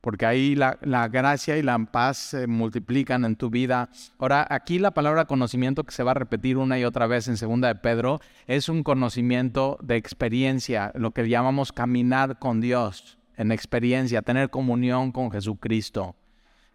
porque 0.00 0.26
ahí 0.26 0.54
la, 0.54 0.76
gracia 1.08 1.56
y 1.58 1.62
la 1.62 1.78
paz 1.78 2.18
se 2.18 2.46
multiplican 2.46 3.24
en 3.24 3.36
tu 3.36 3.50
vida. 3.50 3.90
Ahora, 4.18 4.46
aquí 4.48 4.78
la 4.78 4.92
palabra 4.92 5.24
conocimiento 5.24 5.84
que 5.84 5.92
se 5.92 6.02
va 6.02 6.12
a 6.12 6.14
repetir 6.14 6.56
una 6.56 6.78
y 6.78 6.84
otra 6.84 7.06
vez 7.06 7.28
en 7.28 7.36
segunda 7.36 7.68
de 7.68 7.74
Pedro 7.74 8.20
es 8.46 8.68
un 8.68 8.82
conocimiento 8.82 9.78
de 9.82 9.96
experiencia, 9.96 10.92
lo 10.94 11.10
que 11.10 11.28
llamamos 11.28 11.72
caminar 11.72 12.38
con 12.38 12.60
Dios 12.60 13.18
en 13.36 13.52
experiencia, 13.52 14.22
tener 14.22 14.50
comunión 14.50 15.12
con 15.12 15.30
Jesucristo. 15.30 16.16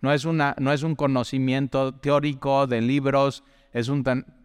No 0.01 0.11
es, 0.11 0.25
una, 0.25 0.55
no 0.59 0.73
es 0.73 0.83
un 0.83 0.95
conocimiento 0.95 1.93
teórico 1.93 2.67
de 2.67 2.81
libros, 2.81 3.43
es 3.71 3.87
un 3.87 4.03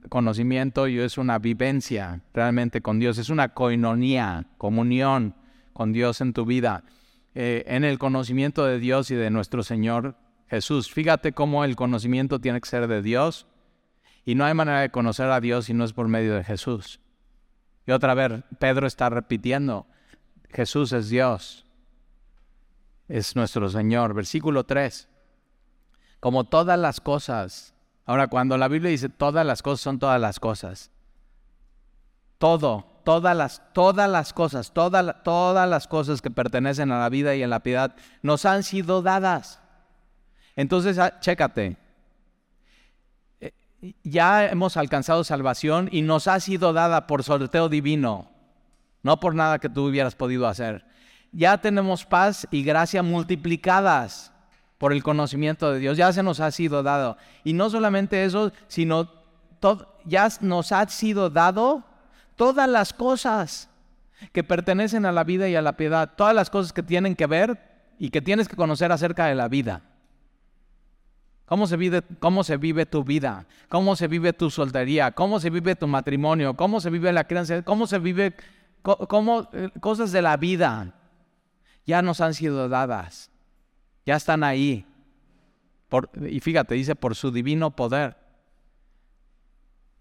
conocimiento 0.09 0.87
y 0.87 1.01
es 1.01 1.19
una 1.19 1.39
vivencia 1.39 2.21
realmente 2.33 2.81
con 2.81 3.01
Dios, 3.01 3.19
es 3.19 3.29
una 3.29 3.49
coinonía, 3.55 4.47
comunión 4.57 5.35
con 5.73 5.93
Dios 5.93 6.21
en 6.21 6.33
tu 6.33 6.45
vida. 6.45 6.85
Eh, 7.35 7.65
en 7.67 7.85
el 7.85 7.99
conocimiento 7.99 8.65
de 8.65 8.79
Dios 8.79 9.11
y 9.11 9.15
de 9.15 9.31
nuestro 9.31 9.63
Señor 9.63 10.17
Jesús. 10.49 10.91
Fíjate 10.93 11.33
cómo 11.33 11.65
el 11.65 11.77
conocimiento 11.77 12.41
tiene 12.41 12.61
que 12.61 12.69
ser 12.69 12.89
de 12.89 13.03
Dios 13.03 13.47
y 14.25 14.35
no 14.35 14.45
hay 14.45 14.55
manera 14.55 14.81
de 14.81 14.91
conocer 14.91 15.31
a 15.31 15.41
Dios 15.41 15.67
si 15.67 15.75
no 15.75 15.85
es 15.85 15.93
por 15.93 16.09
medio 16.09 16.35
de 16.35 16.45
Jesús. 16.45 17.01
Y 17.87 17.93
otra 17.93 18.15
vez, 18.15 18.43
Pedro 18.59 18.87
está 18.87 19.09
repitiendo, 19.09 19.87
Jesús 20.51 20.93
es 20.93 21.09
Dios, 21.09 21.65
es 23.09 23.37
nuestro 23.37 23.69
Señor. 23.69 24.15
Versículo 24.15 24.65
3, 24.65 25.09
como 26.21 26.45
todas 26.45 26.79
las 26.79 27.01
cosas. 27.01 27.75
Ahora, 28.05 28.29
cuando 28.29 28.57
la 28.59 28.69
Biblia 28.69 28.91
dice 28.91 29.09
todas 29.09 29.47
las 29.47 29.63
cosas, 29.63 29.81
son 29.81 29.99
todas 29.99 30.21
las 30.21 30.41
cosas. 30.41 30.91
Todo, 32.39 32.88
todas 33.09 33.35
las, 33.35 33.63
todas 33.73 34.11
las 34.11 34.35
cosas, 34.35 34.71
todas, 34.71 35.23
todas 35.25 35.67
las 35.67 35.89
cosas 35.89 36.21
que 36.21 36.31
pertenecen 36.31 36.93
a 36.93 37.01
la 37.01 37.09
vida 37.09 37.35
y 37.35 37.43
a 37.43 37.49
la 37.49 37.61
piedad 37.61 37.95
nos 38.21 38.45
han 38.45 38.63
sido 38.63 39.01
dadas. 39.01 39.63
Entonces, 40.57 40.99
ah, 40.99 41.19
chécate. 41.19 41.79
Eh, 43.41 43.55
ya 44.05 44.51
hemos 44.51 44.77
alcanzado 44.77 45.25
salvación 45.25 45.89
y 45.91 46.03
nos 46.03 46.29
ha 46.29 46.39
sido 46.39 46.75
dada 46.75 47.07
por 47.07 47.25
sorteo 47.25 47.71
divino, 47.71 48.31
no 49.03 49.19
por 49.19 49.35
nada 49.35 49.59
que 49.59 49.71
tú 49.71 49.87
hubieras 49.87 50.15
podido 50.15 50.47
hacer. 50.47 50.85
Ya 51.33 51.57
tenemos 51.57 52.05
paz 52.05 52.47
y 52.51 52.63
gracia 52.63 53.03
multiplicadas 53.03 54.33
por 54.77 54.93
el 54.93 55.03
conocimiento 55.03 55.73
de 55.73 55.79
Dios. 55.79 55.97
Ya 55.97 56.13
se 56.13 56.23
nos 56.23 56.41
ha 56.41 56.51
sido 56.51 56.83
dado. 56.83 57.17
Y 57.43 57.55
no 57.55 57.71
solamente 57.71 58.27
eso, 58.27 58.53
sino 58.67 59.11
ya 60.05 60.29
nos 60.43 60.73
ha 60.73 60.87
sido 60.91 61.31
dado 61.31 61.88
todas 62.39 62.69
las 62.69 62.95
cosas 62.95 63.69
que 64.33 64.45
pertenecen 64.45 65.05
a 65.05 65.13
la 65.13 65.25
vida 65.25 65.49
y 65.49 65.57
a 65.57 65.61
la 65.61 65.77
piedad, 65.77 66.15
todas 66.17 66.35
las 66.35 66.49
cosas 66.49 66.73
que 66.73 66.83
tienen 66.83 67.17
que 67.17 67.27
ver 67.27 67.59
y 67.99 68.11
que 68.11 68.23
tienes 68.23 68.49
que 68.49 68.57
conocer 68.57 68.91
acerca 68.93 69.27
de 69.27 69.35
la 69.35 69.49
vida. 69.49 69.83
¿Cómo 71.45 71.67
se, 71.67 71.77
vive, 71.77 72.03
¿Cómo 72.21 72.45
se 72.45 72.57
vive 72.57 72.87
tu 72.87 73.03
vida? 73.05 73.47
¿Cómo 73.69 73.97
se 73.97 74.07
vive 74.07 74.33
tu 74.33 74.51
soltería? 74.51 75.13
¿Cómo 75.13 75.41
se 75.41 75.51
vive 75.51 75.75
tu 75.75 75.89
matrimonio? 75.89 76.55
¿Cómo 76.55 76.81
se 76.81 76.91
vive 76.91 77.13
la 77.13 77.25
crianza? 77.25 77.63
¿Cómo 77.63 77.87
se 77.87 77.99
vive 77.99 78.35
cómo, 78.83 79.49
eh, 79.53 79.71
cosas 79.81 80.13
de 80.13 80.23
la 80.23 80.37
vida? 80.37 80.95
Ya 81.87 82.03
nos 82.03 82.21
han 82.21 82.35
sido 82.35 82.69
dadas. 82.69 83.31
Ya 84.07 84.17
están 84.17 84.45
ahí. 84.45 84.87
y 86.29 86.41
fíjate, 86.41 86.75
dice 86.75 86.95
por 86.95 87.17
su 87.17 87.33
divino 87.33 87.71
poder. 87.75 88.17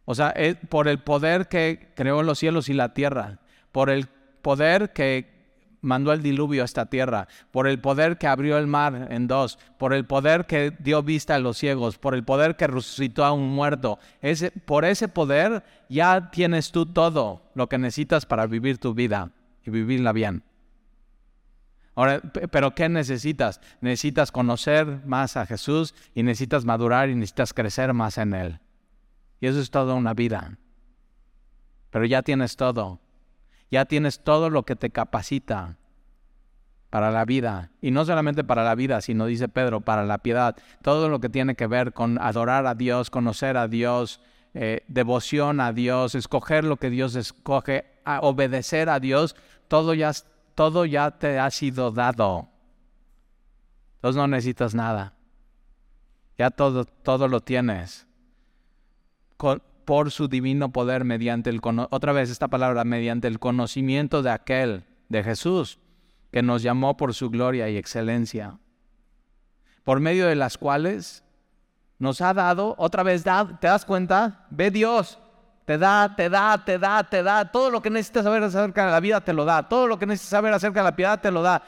O 0.09 0.15
sea, 0.15 0.33
por 0.69 0.87
el 0.87 0.99
poder 0.99 1.49
que 1.49 1.89
creó 1.93 2.23
los 2.23 2.39
cielos 2.39 2.69
y 2.69 2.73
la 2.73 2.93
tierra, 2.93 3.39
por 3.73 3.89
el 3.89 4.07
poder 4.41 4.93
que 4.93 5.35
mandó 5.81 6.13
el 6.13 6.23
diluvio 6.23 6.61
a 6.61 6.65
esta 6.65 6.85
tierra, 6.85 7.27
por 7.51 7.67
el 7.67 7.81
poder 7.81 8.17
que 8.17 8.27
abrió 8.27 8.57
el 8.57 8.67
mar 8.67 9.09
en 9.11 9.27
dos, 9.27 9.59
por 9.77 9.93
el 9.93 10.05
poder 10.05 10.45
que 10.45 10.71
dio 10.79 11.03
vista 11.03 11.35
a 11.35 11.39
los 11.39 11.57
ciegos, 11.57 11.97
por 11.97 12.15
el 12.15 12.23
poder 12.23 12.55
que 12.55 12.67
resucitó 12.67 13.25
a 13.25 13.33
un 13.33 13.49
muerto. 13.49 13.99
Por 14.63 14.85
ese 14.85 15.09
poder 15.09 15.65
ya 15.89 16.31
tienes 16.31 16.71
tú 16.71 16.85
todo 16.85 17.41
lo 17.53 17.67
que 17.67 17.77
necesitas 17.77 18.25
para 18.25 18.47
vivir 18.47 18.77
tu 18.77 18.93
vida 18.93 19.31
y 19.65 19.71
vivirla 19.71 20.13
bien. 20.13 20.41
Ahora, 21.95 22.21
pero 22.49 22.73
¿qué 22.73 22.87
necesitas? 22.87 23.59
Necesitas 23.81 24.31
conocer 24.31 25.01
más 25.05 25.35
a 25.35 25.45
Jesús 25.45 25.93
y 26.15 26.23
necesitas 26.23 26.63
madurar 26.63 27.09
y 27.09 27.15
necesitas 27.15 27.53
crecer 27.53 27.93
más 27.93 28.17
en 28.17 28.33
Él. 28.33 28.59
Y 29.39 29.47
eso 29.47 29.59
es 29.59 29.69
toda 29.69 29.93
una 29.93 30.13
vida. 30.13 30.57
Pero 31.89 32.05
ya 32.05 32.21
tienes 32.21 32.55
todo. 32.55 32.99
Ya 33.69 33.85
tienes 33.85 34.23
todo 34.23 34.49
lo 34.49 34.63
que 34.63 34.75
te 34.75 34.89
capacita 34.89 35.77
para 36.89 37.11
la 37.11 37.25
vida. 37.25 37.71
Y 37.81 37.91
no 37.91 38.05
solamente 38.05 38.43
para 38.43 38.63
la 38.63 38.75
vida, 38.75 39.01
sino, 39.01 39.25
dice 39.25 39.49
Pedro, 39.49 39.81
para 39.81 40.05
la 40.05 40.19
piedad. 40.19 40.55
Todo 40.81 41.09
lo 41.09 41.19
que 41.19 41.29
tiene 41.29 41.55
que 41.55 41.67
ver 41.67 41.93
con 41.93 42.19
adorar 42.19 42.65
a 42.65 42.75
Dios, 42.75 43.09
conocer 43.09 43.57
a 43.57 43.67
Dios, 43.67 44.21
eh, 44.53 44.83
devoción 44.87 45.59
a 45.59 45.73
Dios, 45.73 46.15
escoger 46.15 46.63
lo 46.63 46.77
que 46.77 46.89
Dios 46.89 47.15
escoge, 47.15 47.85
obedecer 48.21 48.89
a 48.89 48.99
Dios, 48.99 49.35
todo 49.67 49.93
ya 49.93 50.11
todo 50.55 50.85
ya 50.85 51.11
te 51.11 51.37
ha 51.37 51.51
sido 51.51 51.91
dado. 51.91 52.47
Entonces 53.97 54.17
no 54.17 54.27
necesitas 54.27 54.73
nada. 54.73 55.13
Ya 56.35 56.49
todo, 56.49 56.85
todo 56.85 57.27
lo 57.27 57.41
tienes. 57.41 58.06
Por 59.37 60.11
su 60.11 60.27
divino 60.27 60.71
poder 60.71 61.05
mediante 61.05 61.49
el 61.49 61.61
otra 61.63 62.11
vez 62.11 62.29
esta 62.29 62.47
palabra 62.47 62.83
mediante 62.83 63.27
el 63.27 63.39
conocimiento 63.39 64.21
de 64.23 64.31
aquel 64.31 64.83
de 65.09 65.23
Jesús 65.23 65.79
que 66.31 66.41
nos 66.41 66.61
llamó 66.63 66.97
por 66.97 67.13
su 67.13 67.29
gloria 67.29 67.69
y 67.69 67.77
excelencia 67.77 68.59
por 69.83 69.99
medio 69.99 70.27
de 70.27 70.35
las 70.35 70.57
cuales 70.57 71.23
nos 71.99 72.21
ha 72.21 72.33
dado 72.33 72.75
otra 72.77 73.03
vez 73.03 73.23
te 73.23 73.67
das 73.67 73.85
cuenta 73.85 74.45
ve 74.49 74.71
Dios 74.71 75.19
te 75.67 75.77
da, 75.77 76.15
te 76.15 76.29
da, 76.29 76.63
te 76.63 76.79
da, 76.79 77.03
te 77.03 77.21
da. 77.21 77.51
Todo 77.51 77.69
lo 77.69 77.81
que 77.81 77.89
necesitas 77.89 78.23
saber 78.23 78.41
acerca 78.41 78.85
de 78.85 78.91
la 78.93 79.01
vida 79.01 79.19
te 79.19 79.33
lo 79.33 79.43
da. 79.43 79.67
Todo 79.67 79.85
lo 79.85 79.99
que 79.99 80.05
necesitas 80.05 80.29
saber 80.29 80.53
acerca 80.53 80.79
de 80.79 80.85
la 80.85 80.95
piedad 80.95 81.19
te 81.19 81.29
lo 81.29 81.41
da. 81.41 81.61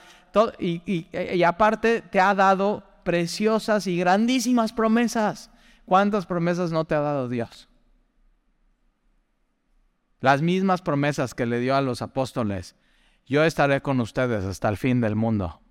y, 0.58 1.44
aparte 1.44 2.02
te 2.04 2.22
ha 2.22 2.34
dado 2.34 2.82
preciosas 3.04 3.88
y 3.88 3.98
grandísimas 3.98 4.72
promesas. 4.72 5.50
¿Cuántas 5.90 6.28
promesas 6.28 6.72
no 6.72 6.86
te 6.86 6.94
ha 6.94 7.00
dado 7.00 7.28
Dios? 7.28 7.68
Las 10.20 10.44
mismas 10.44 10.84
promesas 10.84 11.34
que 11.34 11.48
le 11.48 11.60
dio 11.60 11.76
a 11.76 11.82
los 11.82 12.04
apóstoles. 12.04 12.76
Yo 13.26 13.44
estaré 13.44 13.82
con 13.82 14.00
ustedes 14.00 14.46
hasta 14.46 14.70
el 14.70 14.78
fin 14.78 15.02
del 15.02 15.16
mundo. 15.16 15.62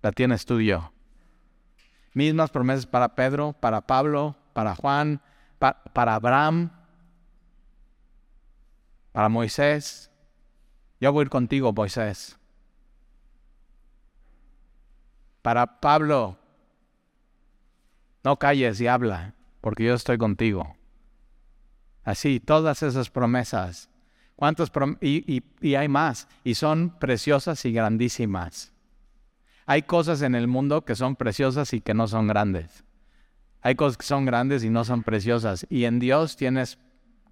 La 0.00 0.12
tienes 0.12 0.46
tú 0.46 0.60
yo. 0.60 0.92
Mismas 2.14 2.52
promesas 2.52 2.86
para 2.86 3.16
Pedro, 3.16 3.52
para 3.54 3.80
Pablo, 3.80 4.36
para 4.52 4.76
Juan, 4.76 5.22
para 5.58 6.14
Abraham, 6.14 6.70
para 9.10 9.28
Moisés, 9.28 10.12
yo 11.00 11.12
voy 11.12 11.22
a 11.22 11.24
ir 11.24 11.30
contigo, 11.30 11.72
Moisés. 11.72 12.38
Para 15.42 15.80
Pablo, 15.80 16.38
no 18.28 18.38
calles 18.38 18.78
y 18.82 18.86
habla, 18.86 19.32
porque 19.62 19.84
yo 19.84 19.94
estoy 19.94 20.18
contigo. 20.18 20.76
Así, 22.04 22.40
todas 22.40 22.82
esas 22.82 23.08
promesas. 23.08 23.88
¿Cuántas 24.36 24.70
y, 25.00 25.42
y 25.62 25.74
hay 25.76 25.88
más, 25.88 26.28
y 26.44 26.54
son 26.54 26.90
preciosas 26.98 27.64
y 27.64 27.72
grandísimas. 27.72 28.74
Hay 29.64 29.80
cosas 29.80 30.20
en 30.20 30.34
el 30.34 30.46
mundo 30.46 30.84
que 30.84 30.94
son 30.94 31.16
preciosas 31.16 31.72
y 31.72 31.80
que 31.80 31.94
no 31.94 32.06
son 32.06 32.26
grandes. 32.26 32.84
Hay 33.62 33.76
cosas 33.76 33.96
que 33.96 34.04
son 34.04 34.26
grandes 34.26 34.62
y 34.62 34.68
no 34.68 34.84
son 34.84 35.04
preciosas. 35.04 35.66
Y 35.70 35.86
en 35.86 35.98
Dios 35.98 36.36
tienes 36.36 36.78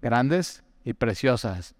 grandes 0.01 0.63
y 0.83 0.93
preciosas 0.93 1.75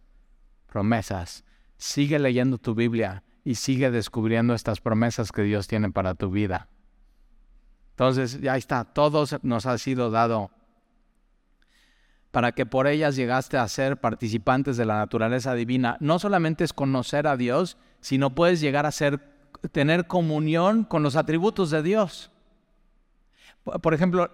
promesas. 0.67 1.43
Sigue 1.77 2.19
leyendo 2.19 2.60
tu 2.60 2.75
Biblia 2.75 3.23
y 3.43 3.56
sigue 3.56 3.89
descubriendo 3.89 4.53
estas 4.53 4.80
promesas 4.80 5.32
que 5.32 5.41
Dios 5.41 5.65
tiene 5.65 5.89
para 5.89 6.13
tu 6.13 6.30
vida. 6.30 6.69
Entonces, 7.97 8.39
ya 8.41 8.55
está, 8.55 8.83
todo 8.86 9.25
nos 9.41 9.65
ha 9.65 9.75
sido 9.79 10.12
dado 10.12 10.51
para 12.29 12.51
que 12.51 12.67
por 12.67 12.86
ellas 12.86 13.15
llegaste 13.15 13.57
a 13.57 13.67
ser 13.67 13.97
participantes 13.97 14.77
de 14.77 14.86
la 14.86 14.97
naturaleza 14.99 15.55
divina. 15.55 15.97
No 15.99 16.19
solamente 16.19 16.63
es 16.63 16.73
conocer 16.73 17.25
a 17.25 17.36
Dios, 17.36 17.77
sino 17.99 18.36
puedes 18.36 18.62
llegar 18.62 18.86
a 18.86 18.91
ser 18.91 19.19
tener 19.71 20.05
comunión 20.05 20.83
con 20.83 21.01
los 21.01 21.15
atributos 21.15 21.71
de 21.71 21.81
Dios. 21.81 22.29
Por 23.81 23.95
ejemplo, 23.95 24.29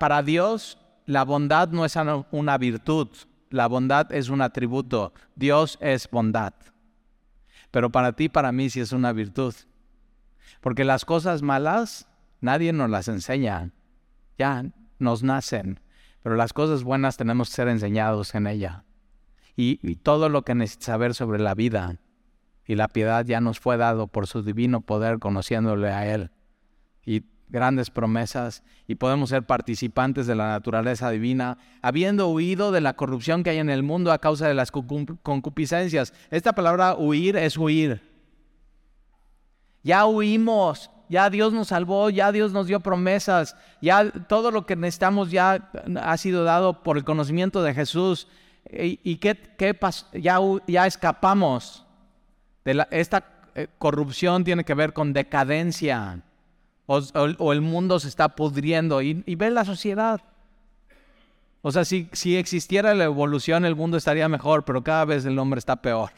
para 0.00 0.24
Dios 0.24 0.78
la 1.06 1.22
bondad 1.22 1.68
no 1.68 1.84
es 1.84 1.94
una 2.32 2.58
virtud, 2.58 3.06
la 3.50 3.68
bondad 3.68 4.10
es 4.12 4.30
un 4.30 4.42
atributo. 4.42 5.12
Dios 5.36 5.78
es 5.80 6.10
bondad. 6.10 6.54
Pero 7.70 7.90
para 7.90 8.14
ti, 8.14 8.28
para 8.28 8.50
mí, 8.50 8.68
sí 8.70 8.80
es 8.80 8.90
una 8.90 9.12
virtud. 9.12 9.54
Porque 10.60 10.82
las 10.82 11.04
cosas 11.04 11.42
malas 11.42 12.08
nadie 12.44 12.72
nos 12.72 12.90
las 12.90 13.08
enseña. 13.08 13.72
Ya 14.38 14.66
nos 14.98 15.22
nacen. 15.22 15.80
Pero 16.22 16.36
las 16.36 16.52
cosas 16.52 16.84
buenas 16.84 17.16
tenemos 17.16 17.48
que 17.48 17.56
ser 17.56 17.68
enseñados 17.68 18.34
en 18.34 18.46
ella. 18.46 18.84
Y, 19.56 19.76
todo 19.96 20.28
lo 20.28 20.42
que 20.42 20.54
necesitas 20.54 20.86
saber 20.86 21.14
sobre 21.14 21.38
la 21.38 21.54
vida 21.54 22.00
y 22.66 22.74
la 22.74 22.88
piedad 22.88 23.24
ya 23.24 23.40
nos 23.40 23.60
fue 23.60 23.76
dado 23.76 24.08
por 24.08 24.26
su 24.26 24.42
divino 24.42 24.80
poder 24.80 25.18
conociéndole 25.18 25.90
a 25.90 26.12
Él. 26.12 26.30
Y 27.04 27.24
grandes 27.48 27.90
promesas 27.90 28.64
y 28.86 28.96
podemos 28.96 29.30
ser 29.30 29.44
participantes 29.44 30.26
de 30.26 30.34
la 30.34 30.48
naturaleza 30.48 31.10
divina, 31.10 31.58
habiendo 31.82 32.28
huido 32.30 32.72
de 32.72 32.80
la 32.80 32.94
corrupción 32.94 33.42
que 33.42 33.50
hay 33.50 33.58
en 33.58 33.70
el 33.70 33.82
mundo 33.82 34.10
a 34.10 34.18
causa 34.18 34.48
de 34.48 34.54
las 34.54 34.70
concupiscencias. 34.72 36.12
Esta 36.30 36.52
palabra 36.54 36.96
huir 36.96 37.36
es 37.36 37.56
huir. 37.56 38.02
Ya 39.84 40.06
huimos, 40.06 40.90
ya 41.08 41.30
Dios 41.30 41.52
nos 41.52 41.68
salvó, 41.68 42.10
ya 42.10 42.32
Dios 42.32 42.52
nos 42.52 42.66
dio 42.66 42.80
promesas, 42.80 43.56
ya 43.80 44.10
todo 44.10 44.50
lo 44.50 44.66
que 44.66 44.76
necesitamos 44.76 45.30
ya 45.30 45.70
ha 46.00 46.16
sido 46.16 46.44
dado 46.44 46.82
por 46.82 46.96
el 46.96 47.04
conocimiento 47.04 47.62
de 47.62 47.74
Jesús. 47.74 48.28
¿Y, 48.70 49.16
qué, 49.16 49.36
qué 49.58 49.78
Ya, 50.14 50.38
ya 50.66 50.86
escapamos 50.86 51.84
de 52.64 52.74
la, 52.74 52.88
esta 52.90 53.50
eh, 53.54 53.68
corrupción 53.78 54.42
tiene 54.42 54.64
que 54.64 54.74
ver 54.74 54.92
con 54.92 55.12
decadencia 55.12 56.22
o, 56.86 57.52
el 57.52 57.60
mundo 57.60 57.98
se 57.98 58.08
está 58.08 58.30
pudriendo 58.30 59.00
y, 59.00 59.22
ve 59.36 59.50
la 59.50 59.64
sociedad. 59.64 60.20
O 61.62 61.72
sea, 61.72 61.84
si, 61.84 62.08
si 62.12 62.36
existiera 62.36 62.94
la 62.94 63.04
evolución, 63.04 63.64
el 63.64 63.74
mundo 63.74 63.96
estaría 63.96 64.28
mejor, 64.28 64.64
pero 64.64 64.84
cada 64.84 65.06
vez 65.06 65.24
el 65.24 65.38
hombre 65.38 65.58
está 65.58 65.76
peor. 65.76 66.10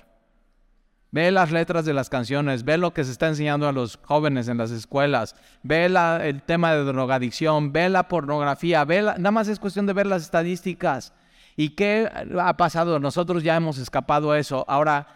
Ve 1.16 1.30
las 1.30 1.50
letras 1.50 1.86
de 1.86 1.94
las 1.94 2.10
canciones, 2.10 2.62
ve 2.62 2.76
lo 2.76 2.92
que 2.92 3.02
se 3.02 3.10
está 3.10 3.26
enseñando 3.26 3.66
a 3.66 3.72
los 3.72 3.98
jóvenes 4.02 4.48
en 4.48 4.58
las 4.58 4.70
escuelas, 4.70 5.34
ve 5.62 5.86
el 5.86 6.42
tema 6.42 6.74
de 6.74 6.84
drogadicción, 6.84 7.72
ve 7.72 7.88
la 7.88 8.06
pornografía, 8.06 8.84
ve 8.84 9.00
nada 9.00 9.30
más 9.30 9.48
es 9.48 9.58
cuestión 9.58 9.86
de 9.86 9.94
ver 9.94 10.06
las 10.06 10.20
estadísticas. 10.20 11.14
¿Y 11.56 11.70
qué 11.70 12.06
ha 12.38 12.54
pasado? 12.58 13.00
Nosotros 13.00 13.42
ya 13.42 13.56
hemos 13.56 13.78
escapado 13.78 14.30
a 14.30 14.38
eso. 14.38 14.66
Ahora, 14.68 15.06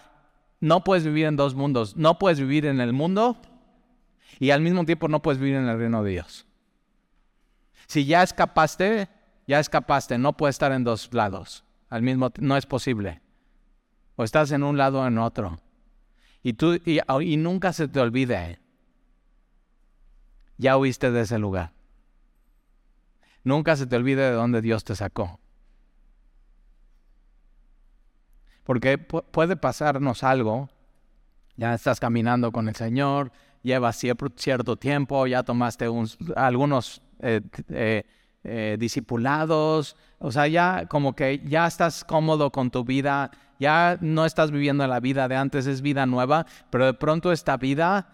no 0.59 0.85
puedes 0.85 1.05
vivir 1.05 1.27
en 1.27 1.37
dos 1.37 1.55
mundos. 1.55 1.95
No 1.99 2.19
puedes 2.19 2.41
vivir 2.41 2.65
en 2.65 2.81
el 2.81 2.95
mundo 2.95 3.37
y 4.39 4.53
al 4.53 4.63
mismo 4.63 4.87
tiempo 4.87 5.07
no 5.07 5.21
puedes 5.21 5.39
vivir 5.39 5.57
en 5.57 5.69
el 5.69 5.77
reino 5.77 6.03
de 6.03 6.13
Dios. 6.13 6.47
Si 7.89 8.07
ya 8.07 8.23
escapaste, 8.23 9.11
ya 9.47 9.61
escapaste, 9.61 10.17
no 10.17 10.35
puedes 10.35 10.55
estar 10.55 10.73
en 10.73 10.83
dos 10.83 11.13
lados. 11.13 11.63
Al 11.91 12.01
mismo 12.01 12.33
no 12.39 12.57
es 12.57 12.65
posible. 12.65 13.21
O 14.17 14.25
estás 14.25 14.51
en 14.53 14.63
un 14.63 14.79
lado 14.79 15.03
o 15.03 15.07
en 15.07 15.19
otro. 15.19 15.59
Y 16.43 16.55
tú 16.55 16.79
y, 16.85 17.37
nunca 17.37 17.73
se 17.73 17.89
te 17.89 18.01
olvide. 18.01 18.59
Ya 20.57 20.77
huiste 20.77 21.11
de 21.11 21.23
ese 21.23 21.39
lugar. 21.39 21.73
Nunca 23.45 23.77
se 23.77 23.87
te 23.87 23.97
olvide 23.97 24.23
de 24.23 24.33
dónde 24.33 24.61
Dios 24.61 24.85
te 24.85 24.95
sacó. 24.95 25.41
Porque 28.65 28.99
puede 28.99 29.57
pasarnos 29.57 30.23
algo. 30.23 30.69
Ya 31.57 31.75
estás 31.75 32.01
caminando 32.01 32.53
con 32.53 32.69
el 32.69 32.77
Señor, 32.77 33.33
llevas 33.63 33.97
cierto 33.97 34.77
tiempo, 34.77 35.27
ya 35.27 35.43
tomaste 35.43 35.87
algunos 36.37 37.03
eh, 37.21 37.43
eh, 37.69 38.05
eh, 38.45 38.77
discipulados, 38.81 39.97
o 40.19 40.33
sea, 40.33 40.47
ya 40.47 40.87
como 40.89 41.15
que 41.15 41.43
ya 41.45 41.67
estás 41.67 42.05
cómodo 42.05 42.51
con 42.51 42.71
tu 42.71 42.85
vida, 42.85 43.31
ya 43.61 43.97
no 44.01 44.25
estás 44.25 44.51
viviendo 44.51 44.85
la 44.89 44.99
vida 44.99 45.29
de 45.29 45.37
antes, 45.37 45.69
es 45.69 45.83
vida 45.83 46.07
nueva, 46.07 46.47
pero 46.71 46.87
de 46.87 46.95
pronto 46.95 47.31
esta 47.31 47.57
vida 47.57 48.09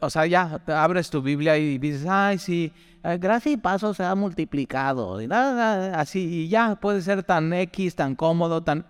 o 0.00 0.10
sea, 0.10 0.26
ya 0.26 0.60
abres 0.66 1.10
tu 1.10 1.22
Biblia 1.22 1.58
y 1.58 1.78
dices, 1.78 2.06
ay, 2.08 2.38
sí, 2.38 2.72
eh, 3.02 3.18
gracia 3.18 3.52
y 3.52 3.56
paso 3.56 3.92
se 3.92 4.04
ha 4.04 4.14
multiplicado. 4.14 5.20
Y 5.20 5.26
nada, 5.26 6.00
así, 6.00 6.44
y 6.44 6.48
ya 6.48 6.76
puede 6.76 7.02
ser 7.02 7.22
tan 7.22 7.52
X, 7.52 7.94
tan 7.94 8.14
cómodo, 8.14 8.62
tan... 8.62 8.86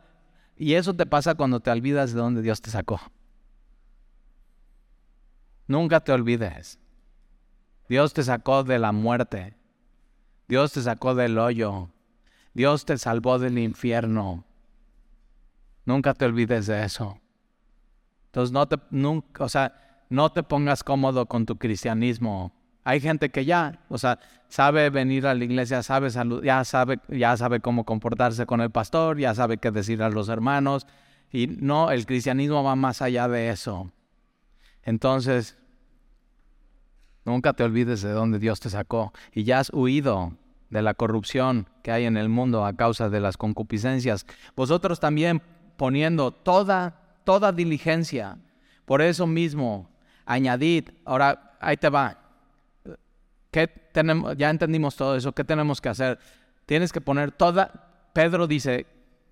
Y 0.56 0.74
eso 0.74 0.94
te 0.94 1.06
pasa 1.06 1.34
cuando 1.34 1.60
te 1.60 1.70
olvidas 1.70 2.12
de 2.12 2.20
dónde 2.20 2.42
Dios 2.42 2.60
te 2.60 2.70
sacó. 2.70 3.00
Nunca 5.66 6.00
te 6.00 6.12
olvides. 6.12 6.78
Dios 7.88 8.14
te 8.14 8.22
sacó 8.22 8.64
de 8.64 8.78
la 8.78 8.92
muerte. 8.92 9.56
Dios 10.48 10.72
te 10.72 10.82
sacó 10.82 11.14
del 11.14 11.38
hoyo. 11.38 11.90
Dios 12.54 12.84
te 12.84 12.96
salvó 12.96 13.38
del 13.38 13.58
infierno. 13.58 14.44
Nunca 15.87 16.12
te 16.12 16.27
olvides 16.27 16.66
de 16.66 16.85
eso. 16.85 17.18
Entonces 18.27 18.53
no 18.53 18.66
te, 18.66 18.77
nunca, 18.90 19.44
o 19.44 19.49
sea, 19.49 20.05
no 20.11 20.31
te 20.31 20.42
pongas 20.42 20.85
cómodo 20.85 21.27
con 21.27 21.46
tu 21.46 21.57
cristianismo. 21.57 22.53
Hay 22.85 23.01
gente 23.01 23.31
que 23.31 23.44
ya, 23.44 23.81
o 23.88 23.96
sea, 23.96 24.18
sabe 24.49 24.90
venir 24.90 25.27
a 25.27 25.35
la 25.35 25.44
iglesia, 25.44 25.83
sabe 25.83 26.11
ya 26.42 26.64
sabe, 26.64 26.99
ya 27.09 27.37
sabe 27.37 27.61
cómo 27.61 27.85
comportarse 27.85 28.46
con 28.46 28.61
el 28.61 28.70
pastor, 28.70 29.18
ya 29.18 29.35
sabe 29.35 29.59
qué 29.59 29.70
decir 29.70 30.03
a 30.03 30.11
los 30.11 30.29
hermanos. 30.29 30.87
Y 31.33 31.46
no, 31.46 31.90
el 31.90 32.05
cristianismo 32.05 32.62
va 32.62 32.77
más 32.77 33.01
allá 33.01 33.27
de 33.29 33.51
eso. 33.51 33.90
Entonces, 34.83 35.57
nunca 37.25 37.55
te 37.55 37.64
olvides 37.64 38.03
de 38.03 38.11
dónde 38.11 38.38
Dios 38.38 38.61
te 38.61 38.70
sacó. 38.70 39.12
Y 39.33 39.44
ya 39.44 39.61
has 39.61 39.72
huido 39.72 40.37
de 40.70 40.83
la 40.83 40.94
corrupción 40.94 41.68
que 41.83 41.92
hay 41.92 42.05
en 42.05 42.16
el 42.16 42.29
mundo 42.29 42.64
a 42.64 42.77
causa 42.77 43.09
de 43.09 43.20
las 43.20 43.37
concupiscencias. 43.37 44.27
Vosotros 44.55 45.01
también 45.01 45.42
poniendo 45.76 46.30
toda, 46.30 47.00
toda 47.24 47.52
diligencia. 47.52 48.38
Por 48.84 49.02
eso 49.02 49.26
mismo, 49.26 49.90
añadid, 50.24 50.90
ahora 51.04 51.56
ahí 51.60 51.76
te 51.76 51.88
va. 51.88 52.18
¿Qué 53.50 53.66
tenemos? 53.66 54.36
Ya 54.36 54.50
entendimos 54.50 54.96
todo 54.96 55.16
eso, 55.16 55.32
¿qué 55.32 55.44
tenemos 55.44 55.80
que 55.80 55.88
hacer? 55.88 56.18
Tienes 56.66 56.92
que 56.92 57.00
poner 57.00 57.32
toda, 57.32 58.10
Pedro 58.12 58.46
dice, 58.46 58.86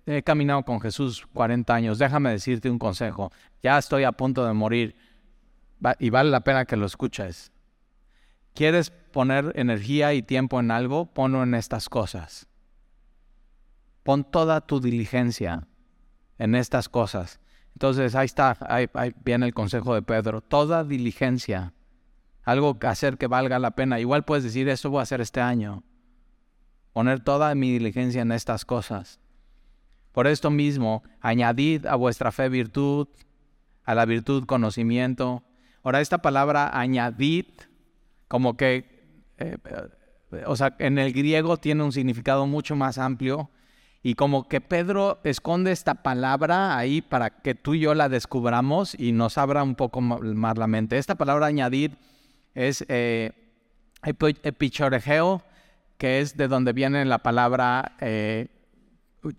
he 0.05 0.23
caminado 0.23 0.63
con 0.63 0.79
Jesús 0.79 1.25
40 1.33 1.73
años, 1.73 1.99
déjame 1.99 2.31
decirte 2.31 2.69
un 2.69 2.79
consejo, 2.79 3.31
ya 3.61 3.77
estoy 3.77 4.03
a 4.03 4.11
punto 4.11 4.45
de 4.45 4.53
morir 4.53 4.95
y 5.99 6.09
vale 6.09 6.29
la 6.29 6.41
pena 6.41 6.65
que 6.65 6.77
lo 6.77 6.85
escuches. 6.85 7.51
¿Quieres 8.53 8.89
poner 8.89 9.51
energía 9.55 10.13
y 10.13 10.21
tiempo 10.21 10.59
en 10.59 10.71
algo? 10.71 11.07
Ponlo 11.07 11.43
en 11.43 11.53
estas 11.53 11.89
cosas. 11.89 12.47
Pon 14.03 14.23
toda 14.23 14.61
tu 14.61 14.79
diligencia 14.79 15.67
en 16.37 16.55
estas 16.55 16.89
cosas. 16.89 17.39
Entonces 17.73 18.15
ahí 18.15 18.25
está, 18.25 18.57
ahí, 18.61 18.87
viene 19.23 19.45
el 19.45 19.53
consejo 19.53 19.93
de 19.93 20.01
Pedro. 20.01 20.41
Toda 20.41 20.83
diligencia, 20.83 21.73
algo 22.43 22.79
que 22.79 22.87
hacer 22.87 23.17
que 23.17 23.27
valga 23.27 23.59
la 23.59 23.71
pena. 23.71 23.99
Igual 23.99 24.23
puedes 24.23 24.43
decir, 24.43 24.69
eso 24.69 24.89
voy 24.89 24.99
a 24.99 25.03
hacer 25.03 25.21
este 25.21 25.41
año. 25.41 25.83
Poner 26.93 27.19
toda 27.19 27.53
mi 27.55 27.71
diligencia 27.71 28.21
en 28.21 28.31
estas 28.31 28.63
cosas. 28.63 29.19
Por 30.13 30.27
esto 30.27 30.49
mismo, 30.49 31.03
añadid 31.19 31.85
a 31.85 31.95
vuestra 31.95 32.31
fe 32.31 32.47
virtud, 32.47 33.09
a 33.83 33.93
la 33.95 34.05
virtud 34.05 34.45
conocimiento. 34.45 35.43
Ahora, 35.83 35.99
esta 35.99 36.19
palabra 36.19 36.79
añadid, 36.79 37.47
como 38.29 38.55
que, 38.55 39.33
eh, 39.37 39.57
eh, 40.31 40.43
o 40.47 40.55
sea, 40.55 40.73
en 40.79 40.97
el 40.97 41.11
griego 41.11 41.57
tiene 41.57 41.83
un 41.83 41.91
significado 41.91 42.47
mucho 42.47 42.77
más 42.77 42.97
amplio 42.97 43.51
y 44.05 44.13
como 44.13 44.47
que 44.47 44.61
Pedro 44.61 45.19
esconde 45.23 45.71
esta 45.71 45.95
palabra 45.95 46.77
ahí 46.77 47.01
para 47.01 47.31
que 47.31 47.55
tú 47.55 47.73
y 47.73 47.79
yo 47.79 47.95
la 47.95 48.07
descubramos 48.07 48.93
y 48.93 49.13
nos 49.13 49.39
abra 49.39 49.63
un 49.63 49.73
poco 49.73 49.99
más 49.99 50.59
la 50.59 50.67
mente. 50.67 50.99
Esta 50.99 51.15
palabra 51.15 51.47
añadir 51.47 51.97
es 52.53 52.85
eh, 52.87 53.31
epichorgeo, 54.03 55.41
que 55.97 56.19
es 56.19 56.37
de 56.37 56.47
donde 56.47 56.71
viene 56.71 57.03
la 57.05 57.17
palabra 57.17 57.95
eh, 57.99 58.49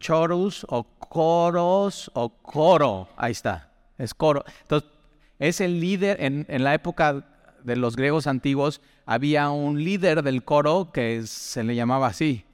chorus 0.01 0.67
o 0.69 0.83
coros 0.99 2.11
o 2.15 2.31
coro. 2.31 3.09
Ahí 3.17 3.31
está, 3.31 3.71
es 3.99 4.15
coro. 4.15 4.45
Entonces, 4.63 4.91
es 5.39 5.61
el 5.61 5.79
líder, 5.79 6.17
en, 6.21 6.45
la 6.65 6.75
época 6.75 7.25
de 7.63 7.77
los 7.77 7.95
griegos 7.95 8.27
antiguos, 8.27 8.81
había 9.05 9.49
un 9.49 9.85
líder 9.85 10.25
del 10.25 10.43
coro 10.43 10.91
que 10.93 11.23
se 11.25 11.63
le 11.63 11.77
llamaba 11.77 12.09
así, 12.09 12.45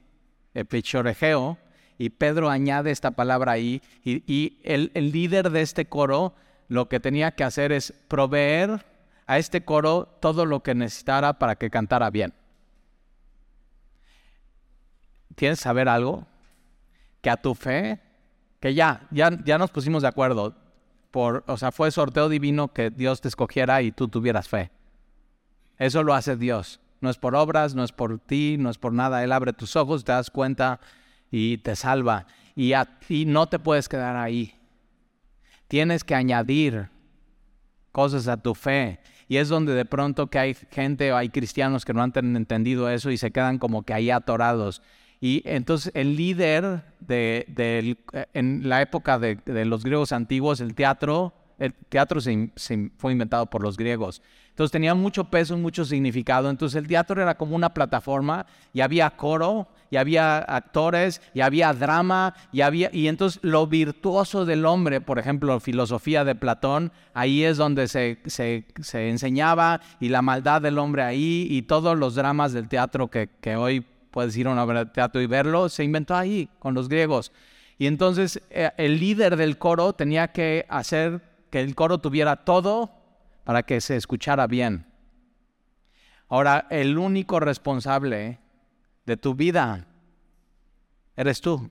epichorgeo 0.53 1.57
y 2.03 2.11
Pedro 2.11 2.51
añade 2.51 2.91
esta 2.91 3.13
palabra 3.13 3.53
ahí, 3.53 3.81
y, 4.05 4.59
el, 4.65 4.91
líder 4.93 5.51
de 5.51 5.63
este 5.63 5.87
coro 5.87 6.35
lo 6.67 6.89
que 6.89 6.99
tenía 6.99 7.31
que 7.37 7.45
hacer 7.45 7.71
es 7.71 7.95
proveer 8.09 8.85
a 9.29 9.39
este 9.39 9.65
coro 9.65 10.09
todo 10.21 10.45
lo 10.45 10.65
que 10.65 10.75
necesitara 10.75 11.39
para 11.39 11.55
que 11.55 11.71
cantara 11.71 12.11
bien. 12.11 12.35
¿Tienes 15.37 15.61
que 15.61 15.63
saber 15.63 15.89
algo? 15.89 16.27
Que 17.21 17.31
a 17.31 17.37
tu 17.37 17.55
fe, 17.55 18.01
que 18.59 18.75
ya, 18.75 19.07
ya, 19.13 19.31
ya 19.45 19.57
nos 19.57 19.71
pusimos 19.71 20.03
de 20.03 20.09
acuerdo, 20.09 20.57
por, 21.13 21.45
o 21.47 21.57
sea, 21.57 21.71
fue 21.71 21.93
sorteo 21.93 22.29
divino 22.29 22.73
que 22.73 22.91
Dios 22.91 23.21
te 23.21 23.29
escogiera 23.29 23.81
y 23.81 23.93
tú 23.93 24.09
tuvieras 24.09 24.49
fe. 24.49 24.73
Eso 25.79 26.03
lo 26.03 26.15
hace 26.15 26.35
Dios. 26.37 26.81
No 27.01 27.11
es 27.11 27.17
por 27.17 27.37
obras, 27.37 27.77
no 27.77 27.85
es 27.85 27.93
por 27.93 28.19
ti, 28.19 28.57
no 28.59 28.71
es 28.71 28.79
por 28.79 28.93
nada. 28.93 29.23
Él 29.23 29.31
abre 29.31 29.53
tus 29.53 29.77
ojos, 29.77 30.03
te 30.03 30.11
das 30.11 30.31
cuenta 30.31 30.81
y 31.33 31.59
te 31.59 31.75
salva. 31.75 32.27
Y 32.55 32.75
a 32.75 32.85
ti 32.85 33.25
no 33.25 33.49
te 33.49 33.59
puedes 33.59 33.89
quedar 33.89 34.15
ahí. 34.15 34.55
Tienes 35.67 36.05
que 36.05 36.15
añadir 36.15 36.91
cosas 37.91 38.29
a 38.29 38.37
tu 38.37 38.55
fe. 38.55 39.01
Y 39.27 39.39
es 39.39 39.49
donde 39.49 39.73
de 39.75 39.87
pronto 39.87 40.29
que 40.29 40.39
hay 40.39 40.55
gente 40.71 41.11
o 41.11 41.17
hay 41.17 41.31
cristianos 41.31 41.85
que 41.85 41.95
no 41.95 42.03
han 42.03 42.13
entendido 42.37 42.91
eso 42.91 43.11
y 43.11 43.17
se 43.17 43.31
quedan 43.31 43.59
como 43.59 43.83
que 43.83 43.95
ahí 43.95 44.11
atorados. 44.11 44.83
Y 45.21 45.43
entonces 45.47 45.93
el 45.95 46.17
líder 46.17 46.83
de, 47.01 47.97
en 48.35 48.69
la 48.69 48.83
época 48.83 49.19
de, 49.19 49.39
los 49.65 49.85
griegos 49.85 50.13
antiguos, 50.13 50.61
el 50.61 50.75
teatro, 50.75 51.33
el 51.63 51.75
teatro 51.75 52.21
se, 52.21 52.51
fue 52.99 53.13
inventado 53.13 53.47
por 53.47 53.63
los 53.63 53.77
griegos. 53.77 54.21
Entonces 54.51 54.73
tenía 54.73 54.95
mucho 54.95 55.25
peso, 55.25 55.57
mucho 55.57 55.85
significado. 55.85 56.51
Entonces 56.51 56.77
el 56.77 56.89
teatro 56.89 57.23
era 57.23 57.37
como 57.37 57.55
una 57.55 57.73
plataforma 57.73 58.47
y 58.73 58.81
había 58.81 59.11
coro, 59.11 59.69
y 59.89 59.97
había 59.97 60.39
actores, 60.39 61.21
y 61.35 61.41
había 61.41 61.73
drama, 61.73 62.35
y 62.51 62.63
había 62.63 62.91
y 62.93 63.09
entonces 63.09 63.39
lo 63.43 63.67
virtuoso 63.67 64.45
del 64.45 64.67
hombre, 64.67 65.01
por 65.01 65.19
ejemplo, 65.19 65.61
filosofía 65.61 66.25
de 66.25 66.35
Platón, 66.35 66.91
ahí 67.15 67.45
es 67.45 67.59
donde 67.59 67.87
se, 67.87 68.19
se, 68.27 68.65
enseñaba 68.93 69.81
y 70.01 70.09
la 70.09 70.23
maldad 70.23 70.63
del 70.63 70.79
hombre 70.79 71.03
ahí 71.03 71.47
y 71.49 71.63
todos 71.63 71.97
los 71.97 72.15
dramas 72.15 72.53
del 72.53 72.69
teatro 72.69 73.09
que, 73.09 73.29
que 73.41 73.55
hoy 73.55 73.85
puedes 74.11 74.37
ir 74.37 74.49
a 74.49 74.51
una 74.51 74.65
obra 74.65 74.85
de 74.85 74.91
teatro 74.91 75.21
y 75.21 75.27
verlo, 75.27 75.69
se 75.69 75.85
inventó 75.85 76.17
ahí 76.17 76.49
con 76.59 76.75
los 76.75 76.89
griegos. 76.89 77.31
Y 77.79 77.87
entonces 77.87 78.41
eh, 78.51 78.71
el 78.77 79.01
líder 79.01 79.37
del 79.37 79.59
coro 79.59 79.93
tenía 79.93 80.29
que 80.29 80.67
hacer 80.69 81.32
que 81.53 81.61
el 81.61 81.75
coro 81.75 81.99
tuviera 81.99 82.45
todo 82.45 82.91
para 83.45 83.63
que 83.63 83.83
se 83.83 83.95
escuchara 83.97 84.47
bien. 84.47 84.87
Ahora, 86.29 86.67
el 86.71 86.97
único 86.97 87.41
responsable 87.41 88.41
de 89.05 89.17
tu 89.19 89.35
vida 89.35 89.87
eres 91.15 91.43
tú. 91.43 91.71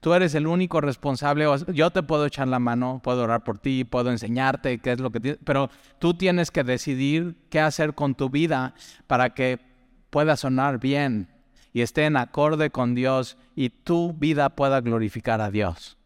Tú 0.00 0.14
eres 0.14 0.34
el 0.34 0.46
único 0.46 0.80
responsable. 0.80 1.46
Yo 1.74 1.90
te 1.90 2.02
puedo 2.02 2.24
echar 2.24 2.48
la 2.48 2.58
mano, 2.58 3.02
puedo 3.04 3.22
orar 3.22 3.44
por 3.44 3.58
ti, 3.58 3.84
puedo 3.84 4.10
enseñarte 4.10 4.78
qué 4.78 4.92
es 4.92 5.00
lo 5.00 5.10
que 5.10 5.20
tienes, 5.20 5.40
pero 5.44 5.68
tú 5.98 6.14
tienes 6.14 6.50
que 6.50 6.64
decidir 6.64 7.36
qué 7.50 7.60
hacer 7.60 7.94
con 7.94 8.14
tu 8.14 8.30
vida 8.30 8.74
para 9.06 9.34
que 9.34 9.60
pueda 10.08 10.38
sonar 10.38 10.80
bien 10.80 11.28
y 11.74 11.82
esté 11.82 12.06
en 12.06 12.16
acorde 12.16 12.70
con 12.70 12.94
Dios 12.94 13.36
y 13.54 13.68
tu 13.68 14.14
vida 14.14 14.48
pueda 14.56 14.80
glorificar 14.80 15.42
a 15.42 15.50
Dios. 15.50 15.98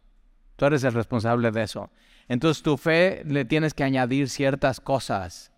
Tú 0.59 0.65
eres 0.65 0.83
el 0.83 0.93
responsable 0.93 1.53
de 1.53 1.63
eso. 1.63 1.89
Entonces 2.27 2.65
tu 2.65 2.77
fe 2.77 3.23
le 3.25 3.45
tienes 3.45 3.75
que 3.75 3.85
añadir 3.85 4.29
ciertas 4.29 4.81
cosas 4.81 5.53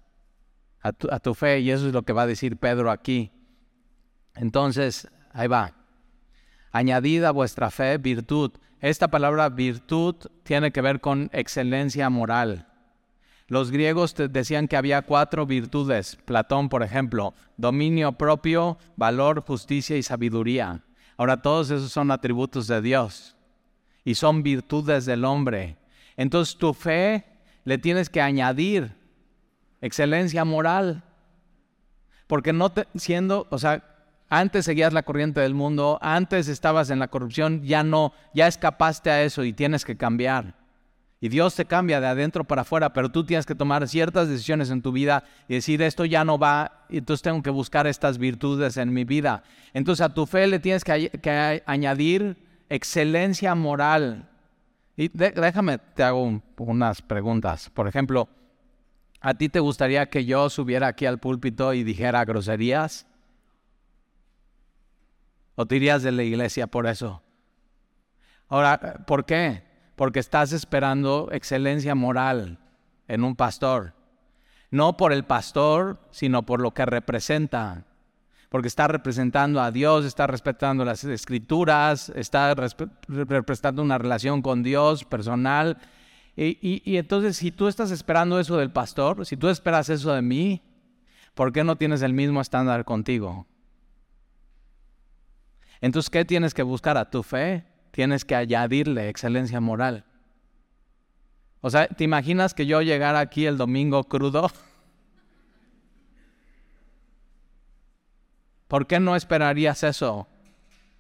a 0.82 0.92
tu, 0.92 1.34
fe 1.34 1.60
y 1.60 1.70
eso 1.70 1.86
es 1.86 1.94
lo 1.94 2.02
que 2.02 2.12
va 2.12 2.22
a 2.22 2.26
decir 2.26 2.58
Pedro 2.58 2.90
aquí. 2.90 3.32
Entonces, 4.34 5.08
ahí 5.32 5.48
va. 5.48 5.72
Añadid 6.70 7.24
a 7.24 7.30
vuestra 7.30 7.70
fe 7.70 7.96
virtud. 7.96 8.52
Esta 8.80 9.08
palabra 9.08 9.48
virtud 9.48 10.16
tiene 10.42 10.70
que 10.70 10.82
ver 10.82 11.00
con 11.00 11.30
excelencia 11.32 12.10
moral. 12.10 12.68
Los 13.46 13.70
griegos 13.70 14.14
decían 14.28 14.68
que 14.68 14.76
había 14.76 15.00
cuatro 15.00 15.46
virtudes. 15.46 16.18
Platón, 16.26 16.68
por 16.68 16.82
ejemplo, 16.82 17.32
dominio 17.56 18.12
propio, 18.12 18.76
valor, 18.96 19.40
justicia 19.46 19.96
y 19.96 20.02
sabiduría. 20.02 20.84
Ahora 21.16 21.40
todos 21.40 21.70
esos 21.70 21.90
son 21.90 22.10
atributos 22.10 22.66
de 22.66 22.82
Dios 22.82 23.34
y 24.04 24.14
son 24.14 24.42
virtudes 24.42 25.06
del 25.06 25.24
hombre. 25.24 25.76
Entonces 26.16 26.56
tu 26.56 26.74
fe 26.74 27.24
le 27.64 27.78
tienes 27.78 28.10
que 28.10 28.20
añadir 28.20 28.96
excelencia 29.80 30.44
moral. 30.44 31.04
Porque 32.26 32.52
no 32.52 32.70
te, 32.70 32.86
siendo, 32.94 33.46
o 33.50 33.58
sea, 33.58 33.84
antes 34.28 34.64
seguías 34.64 34.92
la 34.92 35.02
corriente 35.02 35.40
del 35.40 35.54
mundo, 35.54 35.98
antes 36.00 36.46
estabas 36.46 36.90
en 36.90 37.00
la 37.00 37.08
corrupción, 37.08 37.64
ya 37.64 37.82
no, 37.82 38.12
ya 38.32 38.46
escapaste 38.46 39.10
a 39.10 39.24
eso 39.24 39.42
y 39.42 39.52
tienes 39.52 39.84
que 39.84 39.96
cambiar. 39.96 40.54
Y 41.22 41.28
Dios 41.28 41.54
te 41.54 41.66
cambia 41.66 42.00
de 42.00 42.06
adentro 42.06 42.44
para 42.44 42.62
afuera, 42.62 42.94
pero 42.94 43.10
tú 43.10 43.24
tienes 43.24 43.44
que 43.44 43.54
tomar 43.54 43.86
ciertas 43.88 44.28
decisiones 44.28 44.70
en 44.70 44.80
tu 44.80 44.90
vida 44.90 45.24
y 45.48 45.54
decir, 45.54 45.82
esto 45.82 46.06
ya 46.06 46.24
no 46.24 46.38
va, 46.38 46.86
entonces 46.88 47.22
tengo 47.22 47.42
que 47.42 47.50
buscar 47.50 47.86
estas 47.86 48.16
virtudes 48.16 48.78
en 48.78 48.92
mi 48.92 49.04
vida. 49.04 49.42
Entonces 49.74 50.02
a 50.02 50.14
tu 50.14 50.24
fe 50.24 50.46
le 50.46 50.60
tienes 50.60 50.82
que, 50.82 51.62
añadir 51.66 52.36
excelencia 52.70 53.54
moral. 53.54 54.30
Y 54.96 55.09
déjame, 55.09 55.76
te 55.76 56.02
hago 56.02 56.40
unas 56.56 57.02
preguntas. 57.02 57.68
Por 57.68 57.87
ejemplo, 57.87 58.28
¿a 59.20 59.35
ti 59.35 59.50
te 59.50 59.61
gustaría 59.61 60.09
que 60.09 60.24
yo 60.24 60.48
subiera 60.48 60.87
aquí 60.87 61.04
al 61.04 61.18
púlpito 61.18 61.74
y 61.74 61.85
dijera 61.85 62.24
groserías? 62.24 63.06
¿O 65.56 65.66
te 65.66 65.76
irías 65.76 66.02
de 66.02 66.12
la 66.12 66.22
iglesia 66.22 66.66
por 66.66 66.87
eso? 66.87 67.22
Ahora, 68.48 69.04
¿por 69.06 69.26
qué? 69.26 69.70
porque 70.00 70.18
estás 70.18 70.54
esperando 70.54 71.28
excelencia 71.30 71.94
moral 71.94 72.56
en 73.06 73.22
un 73.22 73.37
pastor. 73.37 73.92
No 74.70 74.96
por 74.96 75.12
el 75.12 75.24
pastor, 75.24 76.00
sino 76.11 76.46
por 76.46 76.62
lo 76.62 76.70
que 76.70 76.87
representa. 76.87 77.85
Porque 78.50 78.68
está 78.68 78.86
representando 78.86 79.62
a 79.62 79.70
Dios, 79.70 80.04
está 80.04 80.26
respetando 80.26 80.84
las 80.84 81.04
escrituras, 81.04 82.12
está 82.14 82.54
representando 83.08 83.80
una 83.80 83.96
relación 83.96 84.42
con 84.42 84.62
Dios 84.62 85.04
personal. 85.04 85.78
Y, 86.36 86.96
entonces, 86.96 87.38
si 87.38 87.50
tú 87.50 87.68
estás 87.68 87.90
esperando 87.90 88.38
eso 88.38 88.58
del 88.58 88.70
pastor, 88.70 89.24
si 89.24 89.38
tú 89.38 89.48
esperas 89.48 89.88
eso 89.88 90.12
de 90.12 90.20
mí, 90.20 90.62
¿por 91.34 91.52
qué 91.52 91.64
no 91.64 91.76
tienes 91.76 92.02
el 92.02 92.12
mismo 92.12 92.42
estándar 92.42 92.84
contigo? 92.84 93.46
Entonces, 95.80 96.10
¿qué 96.10 96.26
tienes 96.26 96.52
que 96.52 96.62
buscar 96.62 96.98
a 96.98 97.08
tu 97.08 97.22
fe? 97.22 97.64
tienes 97.90 98.24
que 98.24 98.34
añadirle 98.34 99.08
excelencia 99.08 99.60
moral. 99.60 100.04
O 101.60 101.70
sea, 101.70 101.86
¿te 101.88 102.04
imaginas 102.04 102.54
que 102.54 102.66
yo 102.66 102.80
llegara 102.82 103.20
aquí 103.20 103.46
el 103.46 103.56
domingo 103.56 104.04
crudo? 104.04 104.50
¿Por 108.70 108.87
qué 108.87 109.00
no 109.00 109.16
esperarías 109.16 109.83
eso 109.83 110.28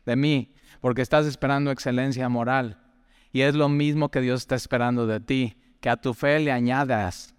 de 0.04 0.16
mí? 0.16 0.52
Porque 0.80 1.02
estás 1.02 1.24
esperando 1.24 1.70
excelencia 1.70 2.28
moral. 2.28 2.82
Y 3.30 3.42
es 3.42 3.54
lo 3.54 3.68
mismo 3.68 4.10
que 4.10 4.20
Dios 4.20 4.40
está 4.40 4.56
esperando 4.56 5.06
de 5.06 5.20
ti, 5.20 5.56
que 5.80 5.88
a 5.88 5.96
tu 5.96 6.12
fe 6.12 6.40
le 6.40 6.50
añadas 6.50 7.32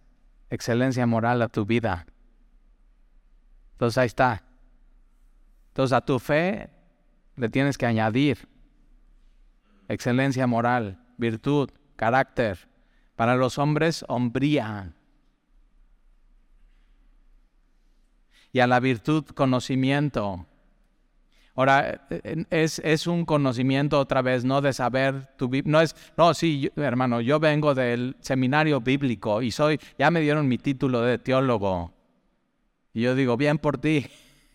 excelencia 0.50 1.06
moral 1.06 1.42
a 1.42 1.50
tu 1.50 1.66
vida. 1.66 2.06
Entonces 3.74 3.98
ahí 3.98 4.08
está. 4.08 4.44
Entonces 5.68 5.92
a 5.92 6.00
tu 6.00 6.18
fe 6.18 6.70
le 7.36 7.50
tienes 7.50 7.78
que 7.78 7.88
añadir 7.88 8.48
excelencia 9.90 10.48
moral, 10.48 11.04
virtud, 11.18 11.72
carácter. 11.98 12.70
Para 13.18 13.36
los 13.36 13.58
hombres, 13.58 14.06
hombría. 14.08 14.94
Y 18.54 18.60
a 18.60 18.68
la 18.68 18.80
virtud, 18.80 19.26
conocimiento. 19.26 20.46
Ahora, 21.56 22.08
es, 22.50 22.80
es, 22.80 23.08
un 23.08 23.26
conocimiento 23.26 24.00
otra 24.00 24.22
vez, 24.22 24.44
no 24.44 24.62
de 24.62 24.74
saber 24.74 25.28
tu 25.38 25.50
No 25.66 25.82
es, 25.82 25.96
no, 26.18 26.34
sí, 26.34 26.72
hermano, 26.76 27.22
yo 27.22 27.40
vengo 27.40 27.76
del 27.76 28.16
seminario 28.22 28.80
bíblico 28.82 29.42
y 29.42 29.52
soy, 29.52 29.80
ya 30.00 30.12
me 30.12 30.22
dieron 30.22 30.48
mi 30.48 30.58
título 30.58 31.02
de 31.02 31.18
teólogo. 31.18 31.94
Y 32.94 33.02
yo 33.02 33.16
digo, 33.16 33.38
bien 33.38 33.58
por 33.58 33.78
ti. 33.78 34.06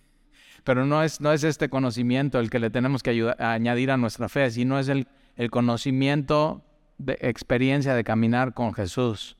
Pero 0.64 0.85
no 0.85 1.02
es, 1.02 1.20
no 1.20 1.32
es 1.32 1.44
este 1.44 1.68
conocimiento 1.68 2.38
el 2.38 2.50
que 2.50 2.59
le 2.59 2.70
tenemos 2.70 3.02
que 3.02 3.35
añadir 3.38 3.90
a 3.90 3.96
nuestra 3.96 4.28
fe, 4.28 4.50
sino 4.50 4.78
es 4.78 4.88
el 4.88 5.06
el 5.37 5.50
conocimiento 5.50 6.64
de 6.98 7.18
experiencia 7.20 7.94
de 7.94 8.04
caminar 8.04 8.54
con 8.54 8.72
Jesús. 8.72 9.37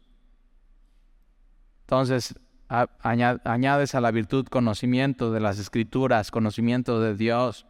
Entonces, 1.81 2.35
añades 2.69 3.95
a 3.95 4.01
la 4.01 4.11
virtud 4.11 4.47
conocimiento 4.47 5.33
de 5.33 5.41
las 5.41 5.59
escrituras, 5.59 6.31
conocimiento 6.31 7.01
de 7.01 7.15
Dios 7.15 7.67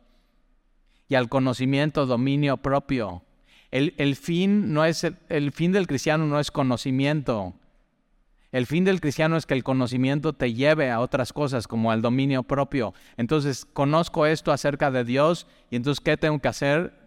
y 1.08 1.14
al 1.14 1.28
conocimiento 1.28 2.06
dominio 2.06 2.56
propio. 2.56 3.22
El, 3.70 4.16
fin 4.16 4.72
no 4.72 4.84
es 4.84 5.04
el, 5.04 5.52
fin 5.52 5.72
del 5.72 5.86
cristiano 5.86 6.24
no 6.26 6.40
es 6.40 6.50
conocimiento. 6.50 7.54
El 8.52 8.66
fin 8.66 8.84
del 8.84 9.00
cristiano 9.00 9.36
es 9.36 9.44
que 9.44 9.54
el 9.54 9.64
conocimiento 9.64 10.32
te 10.32 10.54
lleve 10.54 10.90
a 10.90 11.00
otras 11.00 11.32
cosas 11.32 11.68
como 11.68 11.90
al 11.90 12.00
dominio 12.00 12.42
propio. 12.42 12.94
Entonces, 13.18 13.66
conozco 13.66 14.24
esto 14.24 14.50
acerca 14.50 14.90
de 14.90 15.04
Dios 15.04 15.46
y 15.70 15.76
entonces 15.76 16.00
¿qué 16.02 16.16
tengo 16.16 16.38
que 16.38 16.48
hacer? 16.48 17.06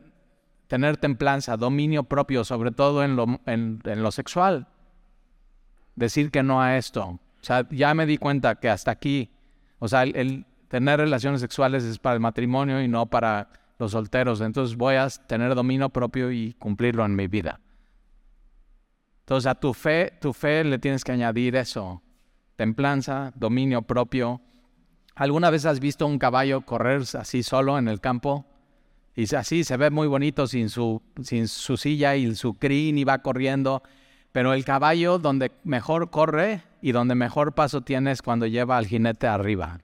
tener 0.70 0.98
templanza, 0.98 1.58
dominio 1.58 2.04
propio, 2.04 2.46
sobre 2.46 2.72
todo 2.72 3.04
en 3.04 3.16
lo, 3.16 3.42
en, 3.48 3.82
lo 3.84 4.12
sexual. 4.12 4.68
Decir 5.96 6.30
que 6.30 6.44
no 6.44 6.62
a 6.62 6.78
esto. 6.78 7.20
O 7.42 7.46
sea, 7.46 7.68
ya 7.70 7.94
me 7.94 8.06
di 8.06 8.18
cuenta 8.18 8.56
que 8.56 8.70
hasta 8.70 8.92
aquí, 8.92 9.30
o 9.80 9.88
sea, 9.88 10.04
el, 10.04 10.46
tener 10.70 11.00
relaciones 11.00 11.42
sexuales 11.42 11.84
es 11.84 12.00
para 12.00 12.14
el 12.14 12.20
matrimonio 12.20 12.82
y 12.82 12.88
no 12.88 13.08
para 13.08 13.50
los 13.78 13.92
solteros. 13.92 14.40
Entonces 14.42 14.78
voy 14.78 14.96
a 14.96 15.10
tener 15.10 15.56
dominio 15.56 15.90
propio 15.90 16.32
y 16.32 16.54
cumplirlo 16.54 17.06
en 17.06 17.16
mi 17.16 17.28
vida. 17.28 17.60
Entonces 19.22 19.48
a 19.48 19.56
tu 19.56 19.74
fe, 19.74 20.14
tu 20.22 20.34
fe 20.34 20.64
le 20.64 20.80
tienes 20.80 21.04
que 21.04 21.12
añadir 21.12 21.56
eso. 21.56 22.02
Templanza, 22.56 23.32
dominio 23.36 23.82
propio. 23.82 24.42
¿Alguna 25.16 25.50
vez 25.50 25.66
has 25.66 25.80
visto 25.80 26.08
un 26.08 26.20
caballo 26.20 26.62
correr 26.62 27.04
así 27.14 27.44
solo 27.44 27.78
en 27.78 27.88
el 27.88 28.00
campo? 28.00 28.46
Y 29.16 29.34
así 29.36 29.64
se 29.64 29.76
ve 29.76 29.90
muy 29.90 30.08
bonito 30.08 30.48
sin 30.48 30.70
su, 30.70 31.02
sin 31.24 31.48
su 31.48 31.78
silla 31.78 32.16
y 32.16 32.36
su 32.36 32.54
crin 32.56 32.98
y 32.98 33.04
va 33.04 33.20
corriendo. 33.20 33.84
Pero 34.32 34.54
el 34.54 34.64
caballo 34.64 35.18
donde 35.18 35.52
mejor 35.64 36.10
corre 36.10 36.64
y 36.82 36.92
donde 36.92 37.16
mejor 37.16 37.54
paso 37.54 37.82
tiene 37.82 38.12
es 38.12 38.22
cuando 38.22 38.46
lleva 38.46 38.78
al 38.78 38.88
jinete 38.88 39.28
arriba. 39.28 39.80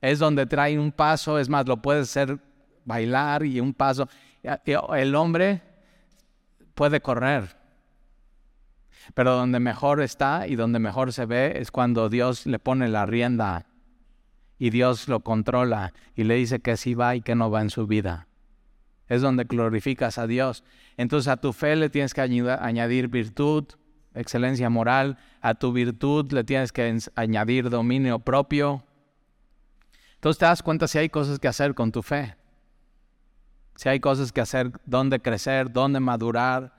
Es 0.00 0.18
donde 0.18 0.46
trae 0.46 0.78
un 0.78 0.92
paso, 0.92 1.38
es 1.38 1.48
más, 1.48 1.66
lo 1.66 1.78
puede 1.78 2.00
hacer 2.00 2.38
bailar 2.84 3.44
y 3.44 3.60
un 3.60 3.72
paso. 3.72 4.08
El 4.42 5.14
hombre 5.14 5.62
puede 6.74 7.00
correr. 7.00 7.56
Pero 9.14 9.34
donde 9.34 9.60
mejor 9.60 10.00
está 10.00 10.46
y 10.46 10.56
donde 10.56 10.78
mejor 10.78 11.12
se 11.12 11.26
ve 11.26 11.58
es 11.58 11.70
cuando 11.70 12.08
Dios 12.08 12.46
le 12.46 12.58
pone 12.58 12.88
la 12.88 13.06
rienda 13.06 13.66
y 14.58 14.70
Dios 14.70 15.08
lo 15.08 15.20
controla 15.20 15.92
y 16.14 16.24
le 16.24 16.36
dice 16.36 16.60
que 16.60 16.76
sí 16.76 16.94
va 16.94 17.16
y 17.16 17.20
que 17.20 17.34
no 17.34 17.50
va 17.50 17.60
en 17.60 17.70
su 17.70 17.86
vida. 17.86 18.28
Es 19.08 19.22
donde 19.22 19.44
glorificas 19.44 20.18
a 20.18 20.26
Dios. 20.26 20.64
Entonces 20.96 21.28
a 21.28 21.36
tu 21.36 21.52
fe 21.52 21.76
le 21.76 21.90
tienes 21.90 22.14
que 22.14 22.20
añadir 22.20 23.08
virtud, 23.08 23.64
excelencia 24.14 24.70
moral, 24.70 25.18
a 25.40 25.54
tu 25.54 25.72
virtud 25.72 26.32
le 26.32 26.44
tienes 26.44 26.72
que 26.72 26.98
añadir 27.14 27.68
dominio 27.68 28.18
propio. 28.18 28.84
Entonces 30.14 30.38
te 30.38 30.46
das 30.46 30.62
cuenta 30.62 30.88
si 30.88 30.98
hay 30.98 31.10
cosas 31.10 31.38
que 31.38 31.48
hacer 31.48 31.74
con 31.74 31.92
tu 31.92 32.02
fe. 32.02 32.34
Si 33.76 33.88
hay 33.88 34.00
cosas 34.00 34.32
que 34.32 34.40
hacer, 34.40 34.70
dónde 34.86 35.20
crecer, 35.20 35.70
dónde 35.70 36.00
madurar. 36.00 36.72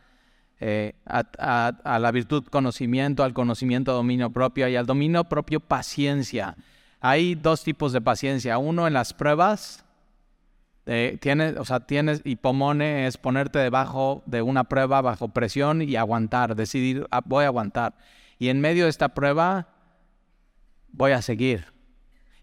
Eh, 0.61 0.95
a, 1.05 1.67
a 1.83 1.99
la 1.99 2.11
virtud 2.11 2.45
conocimiento, 2.45 3.23
al 3.23 3.33
conocimiento 3.33 3.91
dominio 3.91 4.31
propio 4.31 4.69
y 4.69 4.75
al 4.77 4.85
dominio 4.85 5.25
propio 5.25 5.59
paciencia. 5.59 6.55
Hay 7.01 7.35
dos 7.35 7.63
tipos 7.63 7.91
de 7.93 8.01
paciencia. 8.01 8.57
Uno 8.57 8.87
en 8.87 8.93
las 8.93 9.13
pruebas, 9.13 9.84
eh, 10.85 11.17
tienes, 11.19 11.57
o 11.57 11.65
sea, 11.65 11.79
tienes 11.79 12.21
hipomone 12.23 13.07
es 13.07 13.17
ponerte 13.17 13.59
debajo 13.59 14.23
de 14.25 14.41
una 14.41 14.65
prueba 14.65 15.01
bajo 15.01 15.29
presión 15.29 15.81
y 15.81 15.95
aguantar, 15.95 16.55
decidir, 16.55 17.07
ah, 17.11 17.21
voy 17.25 17.45
a 17.45 17.47
aguantar. 17.47 17.95
Y 18.37 18.49
en 18.49 18.61
medio 18.61 18.83
de 18.83 18.89
esta 18.89 19.09
prueba 19.09 19.67
voy 20.89 21.11
a 21.11 21.21
seguir 21.21 21.65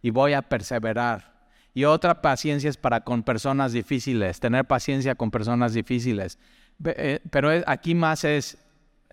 y 0.00 0.10
voy 0.10 0.32
a 0.32 0.42
perseverar. 0.42 1.32
Y 1.74 1.84
otra 1.84 2.20
paciencia 2.20 2.68
es 2.68 2.76
para 2.76 3.00
con 3.00 3.22
personas 3.22 3.72
difíciles, 3.72 4.40
tener 4.40 4.66
paciencia 4.66 5.14
con 5.14 5.30
personas 5.30 5.72
difíciles. 5.72 6.38
Eh, 6.84 7.20
pero 7.30 7.50
aquí 7.66 7.94
más 7.94 8.24
es 8.24 8.58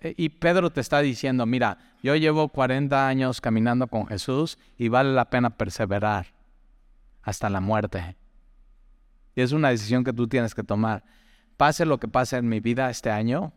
y 0.02 0.30
Pedro 0.30 0.70
te 0.70 0.80
está 0.80 1.00
diciendo, 1.00 1.44
mira, 1.46 1.78
yo 2.02 2.16
llevo 2.16 2.48
40 2.48 3.06
años 3.06 3.40
caminando 3.40 3.86
con 3.86 4.06
Jesús 4.06 4.58
y 4.78 4.88
vale 4.88 5.12
la 5.12 5.28
pena 5.28 5.50
perseverar 5.50 6.26
hasta 7.22 7.50
la 7.50 7.60
muerte. 7.60 8.16
Y 9.34 9.42
es 9.42 9.52
una 9.52 9.70
decisión 9.70 10.04
que 10.04 10.12
tú 10.12 10.28
tienes 10.28 10.54
que 10.54 10.62
tomar. 10.62 11.04
Pase 11.56 11.84
lo 11.84 11.98
que 11.98 12.08
pase 12.08 12.36
en 12.36 12.48
mi 12.48 12.60
vida 12.60 12.90
este 12.90 13.10
año, 13.10 13.52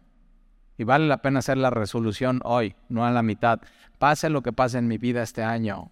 y 0.78 0.84
vale 0.84 1.08
la 1.08 1.22
pena 1.22 1.40
hacer 1.40 1.58
la 1.58 1.70
resolución 1.70 2.42
hoy, 2.44 2.76
no 2.90 3.06
a 3.06 3.12
la 3.12 3.24
mitad. 3.24 3.60
Pase 4.00 4.30
lo 4.30 4.42
que 4.42 4.54
pase 4.54 4.80
en 4.80 4.88
mi 4.88 4.98
vida 4.98 5.22
este 5.22 5.44
año. 5.44 5.92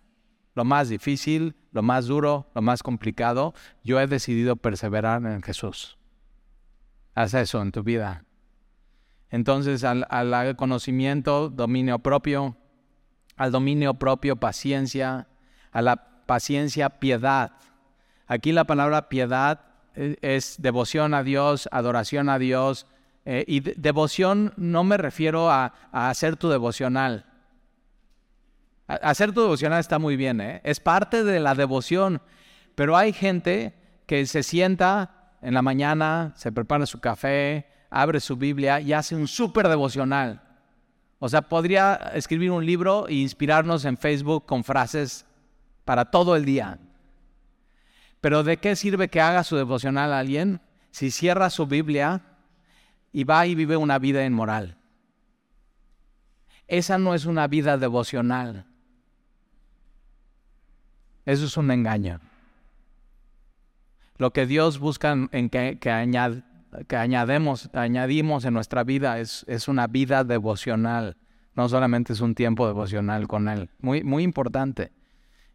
Lo 0.55 0.65
más 0.65 0.89
difícil, 0.89 1.55
lo 1.71 1.81
más 1.81 2.07
duro, 2.07 2.49
lo 2.55 2.61
más 2.61 2.83
complicado, 2.83 3.53
yo 3.83 3.99
he 3.99 4.07
decidido 4.07 4.55
perseverar 4.55 5.23
en 5.25 5.41
Jesús. 5.41 5.97
Haz 7.13 7.33
eso 7.33 7.61
en 7.61 7.71
tu 7.71 7.83
vida. 7.83 8.25
Entonces, 9.29 9.83
al, 9.83 10.55
conocimiento, 10.57 11.49
dominio 11.49 11.99
propio, 11.99 12.57
al 13.37 13.51
dominio 13.51 13.93
propio, 13.93 14.35
paciencia, 14.35 15.27
a 15.71 15.81
la 15.81 16.25
paciencia, 16.25 16.89
piedad. 16.89 17.53
Aquí 18.27 18.51
la 18.51 18.65
palabra 18.65 19.07
piedad 19.07 19.61
es, 19.95 20.61
devoción 20.61 21.13
a 21.13 21.23
Dios, 21.23 21.67
adoración 21.71 22.29
a 22.29 22.39
Dios, 22.39 22.85
Eh, 23.23 23.45
y 23.47 23.59
devoción 23.59 24.51
no 24.57 24.83
me 24.83 24.97
refiero 24.97 25.51
a, 25.51 25.73
hacer 25.91 26.37
tu 26.37 26.49
devocional. 26.49 27.25
hacer 28.87 29.31
tu 29.31 29.41
devocional 29.41 29.79
está 29.79 29.99
muy 29.99 30.15
bien, 30.15 30.41
¿eh? 30.41 30.59
es 30.63 30.79
parte 30.79 31.23
de 31.23 31.39
la 31.39 31.55
devoción, 31.55 32.21
pero 32.75 32.97
hay 32.97 33.13
gente 33.13 33.73
que 34.05 34.25
se 34.25 34.43
sienta 34.43 35.35
en 35.41 35.53
la 35.53 35.61
mañana, 35.61 36.33
se 36.35 36.51
prepara 36.51 36.85
su 36.85 36.99
café, 36.99 37.67
abre 37.89 38.19
su 38.19 38.35
Biblia 38.35 38.81
y 38.81 38.91
hace 38.91 39.15
un 39.15 39.27
súper 39.27 39.67
devocional. 39.67 40.41
O 41.19 41.29
sea, 41.29 41.43
podría 41.43 42.11
escribir 42.15 42.51
un 42.51 42.65
libro 42.65 43.07
e 43.07 43.13
inspirarnos 43.13 43.85
en 43.85 43.97
Facebook 43.97 44.45
con 44.45 44.63
frases 44.63 45.25
para 45.85 46.05
todo 46.05 46.35
el 46.35 46.43
día. 46.43 46.79
Pero 48.21 48.43
¿de 48.43 48.57
qué 48.57 48.75
sirve 48.75 49.09
que 49.09 49.19
haga 49.19 49.43
su 49.43 49.55
devocional 49.55 50.13
a 50.13 50.19
alguien 50.19 50.61
si 50.91 51.09
cierra 51.09 51.49
su 51.49 51.65
Biblia 51.65 52.21
y 53.11 53.23
va 53.23 53.47
y 53.47 53.55
vive 53.55 53.75
una 53.77 53.97
vida 53.97 54.23
inmoral? 54.23 54.77
Esa 56.67 56.99
no 56.99 57.15
es 57.15 57.25
una 57.25 57.47
vida 57.47 57.77
devocional. 57.77 58.65
Eso 61.25 61.45
es 61.45 61.57
un 61.57 61.71
engaño. 61.71 62.21
Lo 64.17 64.31
que 64.31 64.45
Dios 64.45 64.79
busca 64.79 65.11
en 65.31 65.49
que, 65.49 65.79
que, 65.79 65.89
añadimos 67.75 68.45
en 68.45 68.53
nuestra 68.53 68.83
vida 68.83 69.19
es, 69.19 69.43
es, 69.47 69.67
una 69.67 69.87
vida 69.87 70.23
devocional. 70.23 71.17
No 71.55 71.67
solamente 71.67 72.13
es 72.13 72.21
un 72.21 72.35
tiempo 72.35 72.67
devocional 72.67 73.27
con 73.27 73.49
Él. 73.49 73.69
Muy, 73.79 74.03
muy 74.03 74.23
importante. 74.23 74.91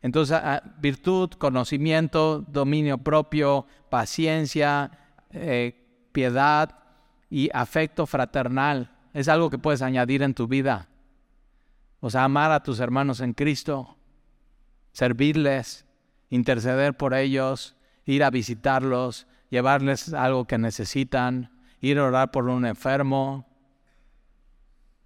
Entonces, 0.03 0.39
virtud, 0.79 1.31
conocimiento, 1.31 2.41
dominio 2.41 2.99
propio, 2.99 3.67
paciencia, 3.91 4.91
eh, 5.31 6.09
piedad 6.13 6.79
y 7.29 7.51
afecto 7.53 8.07
fraternal 8.07 8.97
es 9.13 9.29
algo 9.29 9.51
que 9.51 9.59
puedes 9.59 9.83
añadir 9.83 10.23
en 10.23 10.35
tu 10.35 10.47
vida. 10.47 10.89
O 12.01 12.11
sea, 12.11 12.25
amar 12.25 12.53
a 12.53 12.63
tus 12.63 12.81
hermanos 12.81 13.21
en 13.21 13.33
Cristo, 13.33 13.97
servirles, 14.93 15.87
interceder 16.29 16.97
por 16.97 17.15
ellos, 17.15 17.77
ir 18.05 18.23
a 18.23 18.31
visitarlos, 18.31 19.27
llevarles 19.51 20.13
algo 20.13 20.47
que 20.47 20.59
necesitan, 20.59 21.51
ir 21.81 21.99
a 21.99 22.05
orar 22.05 22.31
por 22.31 22.49
un 22.49 22.67
enfermo. 22.67 23.47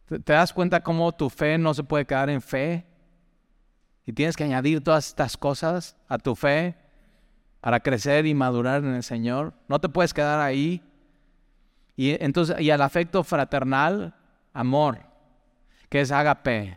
¿Te 0.06 0.32
das 0.32 0.52
cuenta 0.52 0.82
cómo 0.82 1.12
tu 1.12 1.30
fe 1.30 1.56
no 1.56 1.72
se 1.72 1.84
puede 1.84 2.04
quedar 2.04 2.30
en 2.30 2.42
fe? 2.42 2.89
Y 4.10 4.12
tienes 4.12 4.36
que 4.36 4.42
añadir 4.42 4.82
todas 4.82 5.06
estas 5.06 5.36
cosas 5.36 5.96
a 6.08 6.18
tu 6.18 6.34
fe 6.34 6.74
para 7.60 7.78
crecer 7.78 8.26
y 8.26 8.34
madurar 8.34 8.82
en 8.82 8.92
el 8.94 9.04
Señor. 9.04 9.54
No 9.68 9.80
te 9.80 9.88
puedes 9.88 10.12
quedar 10.12 10.40
ahí. 10.40 10.82
Y 11.94 12.20
entonces, 12.20 12.60
y 12.60 12.70
al 12.70 12.82
afecto 12.82 13.22
fraternal, 13.22 14.12
amor, 14.52 14.98
que 15.88 16.00
es 16.00 16.10
agape, 16.10 16.76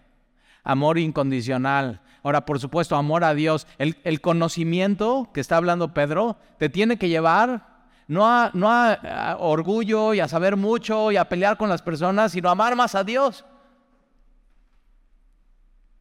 amor 0.64 1.00
incondicional. 1.00 2.02
Ahora, 2.22 2.46
por 2.46 2.60
supuesto, 2.60 2.96
amor 2.96 3.24
a 3.24 3.34
Dios. 3.34 3.66
El, 3.80 4.22
conocimiento 4.22 5.32
que 5.34 5.40
está 5.40 5.58
hablando 5.58 5.92
Pedro 5.92 6.38
te 6.60 6.70
tiene 6.70 6.98
que 6.98 7.10
llevar 7.10 7.88
no, 8.08 8.28
a, 8.28 8.52
no 8.54 8.70
a, 8.70 9.38
orgullo 9.40 10.14
y 10.14 10.20
a 10.20 10.28
saber 10.28 10.56
mucho 10.56 11.12
y 11.12 11.18
a 11.18 11.28
pelear 11.28 11.58
con 11.58 11.68
las 11.68 11.82
personas, 11.82 12.34
sino 12.34 12.50
a 12.50 12.52
amar 12.52 12.76
más 12.76 12.94
a 12.94 13.04
Dios. 13.04 13.44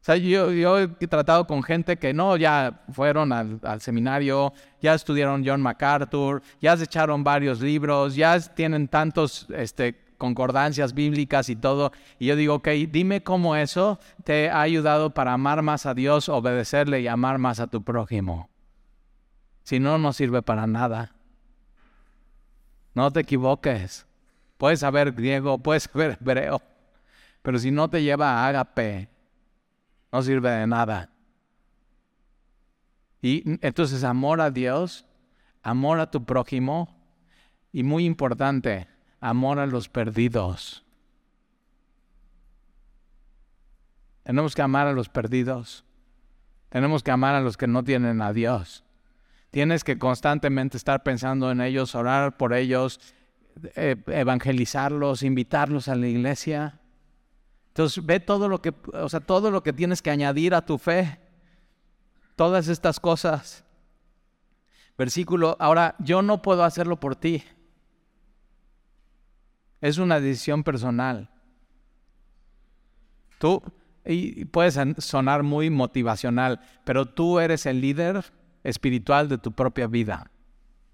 O 0.02 0.04
sea, 0.04 0.16
yo, 0.16 0.80
he 0.80 0.88
tratado 1.06 1.46
con 1.46 1.62
gente 1.62 1.96
que 1.96 2.12
no, 2.12 2.36
ya 2.36 2.82
fueron 2.90 3.32
al, 3.32 3.80
seminario, 3.80 4.52
ya 4.80 4.94
estudiaron 4.94 5.44
John 5.46 5.62
MacArthur, 5.62 6.42
ya 6.60 6.76
se 6.76 6.82
echaron 6.84 7.22
varios 7.22 7.60
libros, 7.60 8.16
ya 8.16 8.40
tienen 8.40 8.88
tantos 8.88 9.46
este, 9.50 10.02
concordancias 10.18 10.92
bíblicas 10.92 11.48
y 11.50 11.54
todo. 11.54 11.92
Y 12.18 12.26
yo 12.26 12.34
digo, 12.34 12.54
ok, 12.54 12.68
dime 12.90 13.22
cómo 13.22 13.54
eso 13.54 14.00
te 14.24 14.50
ha 14.50 14.62
ayudado 14.62 15.10
para 15.10 15.34
amar 15.34 15.62
más 15.62 15.86
a 15.86 15.94
Dios, 15.94 16.28
obedecerle 16.28 17.00
y 17.00 17.06
amar 17.06 17.38
más 17.38 17.60
a 17.60 17.68
tu 17.68 17.84
prójimo. 17.84 18.50
Si 19.62 19.78
no, 19.78 19.98
no 19.98 20.12
sirve 20.12 20.42
para 20.42 20.66
nada. 20.66 21.14
No 22.92 23.12
te 23.12 23.20
equivoques. 23.20 24.04
Puedes 24.58 24.80
saber 24.80 25.12
griego, 25.12 25.58
puedes 25.58 25.84
saber 25.84 26.18
hebreo, 26.20 26.60
pero 27.42 27.60
si 27.60 27.70
no 27.70 27.88
te 27.88 28.02
lleva 28.02 28.30
a 28.30 28.48
ágape, 28.48 29.11
no 30.12 30.22
sirve 30.22 30.50
de 30.50 30.66
nada. 30.66 31.10
Y 33.22 33.42
entonces 33.66 34.04
amor 34.04 34.40
a 34.40 34.50
Dios, 34.50 35.06
amor 35.62 36.00
a 36.00 36.10
tu 36.10 36.24
prójimo 36.24 36.94
y 37.72 37.82
muy 37.82 38.04
importante, 38.04 38.88
amor 39.20 39.58
a 39.58 39.66
los 39.66 39.88
perdidos. 39.88 40.84
Tenemos 44.24 44.54
que 44.54 44.62
amar 44.62 44.86
a 44.86 44.92
los 44.92 45.08
perdidos. 45.08 45.84
Tenemos 46.68 47.02
que 47.02 47.10
amar 47.10 47.34
a 47.34 47.40
los 47.40 47.56
que 47.56 47.66
no 47.66 47.82
tienen 47.82 48.22
a 48.22 48.32
Dios. 48.32 48.84
Tienes 49.50 49.84
que 49.84 49.98
constantemente 49.98 50.76
estar 50.76 51.02
pensando 51.02 51.50
en 51.50 51.60
ellos, 51.60 51.94
orar 51.94 52.36
por 52.36 52.54
ellos, 52.54 53.00
eh, 53.74 53.96
evangelizarlos, 54.06 55.22
invitarlos 55.22 55.88
a 55.88 55.94
la 55.94 56.06
iglesia. 56.06 56.80
Entonces 57.72 58.04
ve 58.04 58.20
todo 58.20 58.48
lo 58.48 58.60
que, 58.60 58.74
o 58.92 59.08
sea, 59.08 59.20
todo 59.20 59.50
lo 59.50 59.62
que 59.62 59.72
tienes 59.72 60.02
que 60.02 60.10
añadir 60.10 60.54
a 60.54 60.66
tu 60.66 60.76
fe. 60.76 61.18
Todas 62.36 62.68
estas 62.68 63.00
cosas. 63.00 63.64
Versículo, 64.98 65.56
ahora 65.58 65.96
yo 65.98 66.20
no 66.20 66.42
puedo 66.42 66.64
hacerlo 66.64 67.00
por 67.00 67.16
ti. 67.16 67.42
Es 69.80 69.96
una 69.96 70.20
decisión 70.20 70.62
personal. 70.62 71.30
Tú, 73.38 73.62
y 74.04 74.44
puedes 74.44 74.78
sonar 74.98 75.42
muy 75.42 75.70
motivacional, 75.70 76.60
pero 76.84 77.06
tú 77.06 77.40
eres 77.40 77.64
el 77.64 77.80
líder 77.80 78.22
espiritual 78.64 79.30
de 79.30 79.38
tu 79.38 79.52
propia 79.52 79.86
vida. 79.86 80.30